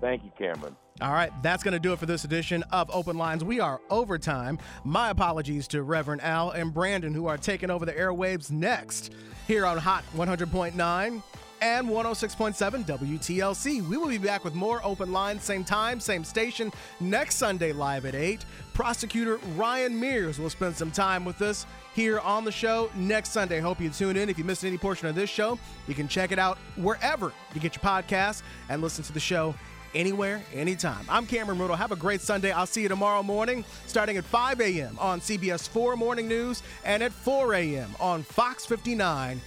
Thank 0.00 0.24
you, 0.24 0.32
Cameron. 0.36 0.76
All 1.00 1.12
right, 1.12 1.32
that's 1.42 1.62
going 1.64 1.72
to 1.72 1.80
do 1.80 1.92
it 1.92 1.98
for 1.98 2.06
this 2.06 2.24
edition 2.24 2.62
of 2.70 2.88
Open 2.92 3.18
Lines. 3.18 3.42
We 3.42 3.58
are 3.58 3.80
overtime. 3.90 4.58
My 4.84 5.10
apologies 5.10 5.66
to 5.68 5.82
Reverend 5.82 6.22
Al 6.22 6.50
and 6.50 6.72
Brandon, 6.72 7.12
who 7.12 7.26
are 7.26 7.36
taking 7.36 7.68
over 7.68 7.84
the 7.84 7.92
airwaves 7.92 8.50
next 8.50 9.12
here 9.48 9.66
on 9.66 9.76
Hot 9.78 10.04
100.9 10.16 11.22
and 11.64 11.88
106.7 11.88 12.84
WTLC. 12.84 13.88
We 13.88 13.96
will 13.96 14.08
be 14.08 14.18
back 14.18 14.44
with 14.44 14.54
more 14.54 14.84
open 14.84 15.12
lines, 15.12 15.44
same 15.44 15.64
time, 15.64 15.98
same 15.98 16.22
station, 16.22 16.70
next 17.00 17.36
Sunday 17.36 17.72
live 17.72 18.04
at 18.04 18.14
8. 18.14 18.44
Prosecutor 18.74 19.38
Ryan 19.56 19.98
Mears 19.98 20.38
will 20.38 20.50
spend 20.50 20.76
some 20.76 20.90
time 20.90 21.24
with 21.24 21.40
us 21.40 21.64
here 21.94 22.20
on 22.20 22.44
the 22.44 22.52
show 22.52 22.90
next 22.94 23.30
Sunday. 23.30 23.60
Hope 23.60 23.80
you 23.80 23.88
tune 23.88 24.18
in. 24.18 24.28
If 24.28 24.36
you 24.36 24.44
missed 24.44 24.62
any 24.62 24.76
portion 24.76 25.08
of 25.08 25.14
this 25.14 25.30
show, 25.30 25.58
you 25.88 25.94
can 25.94 26.06
check 26.06 26.32
it 26.32 26.38
out 26.38 26.58
wherever 26.76 27.32
you 27.54 27.62
get 27.62 27.74
your 27.74 27.82
podcast 27.82 28.42
and 28.68 28.82
listen 28.82 29.02
to 29.04 29.12
the 29.14 29.20
show 29.20 29.54
anywhere, 29.94 30.42
anytime. 30.52 31.06
I'm 31.08 31.26
Cameron 31.26 31.58
Ridle. 31.58 31.78
Have 31.78 31.92
a 31.92 31.96
great 31.96 32.20
Sunday. 32.20 32.52
I'll 32.52 32.66
see 32.66 32.82
you 32.82 32.90
tomorrow 32.90 33.22
morning, 33.22 33.64
starting 33.86 34.18
at 34.18 34.24
5 34.24 34.60
a.m. 34.60 34.98
on 34.98 35.18
CBS 35.18 35.66
4 35.66 35.96
Morning 35.96 36.28
News 36.28 36.62
and 36.84 37.02
at 37.02 37.12
4 37.12 37.54
a.m. 37.54 37.88
on 38.00 38.22
Fox 38.22 38.66
59 38.66 39.40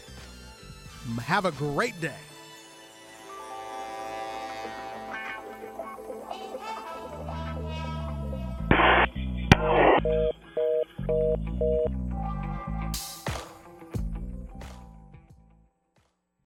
have 1.16 1.46
a 1.46 1.52
great 1.52 2.00
day. 2.02 2.12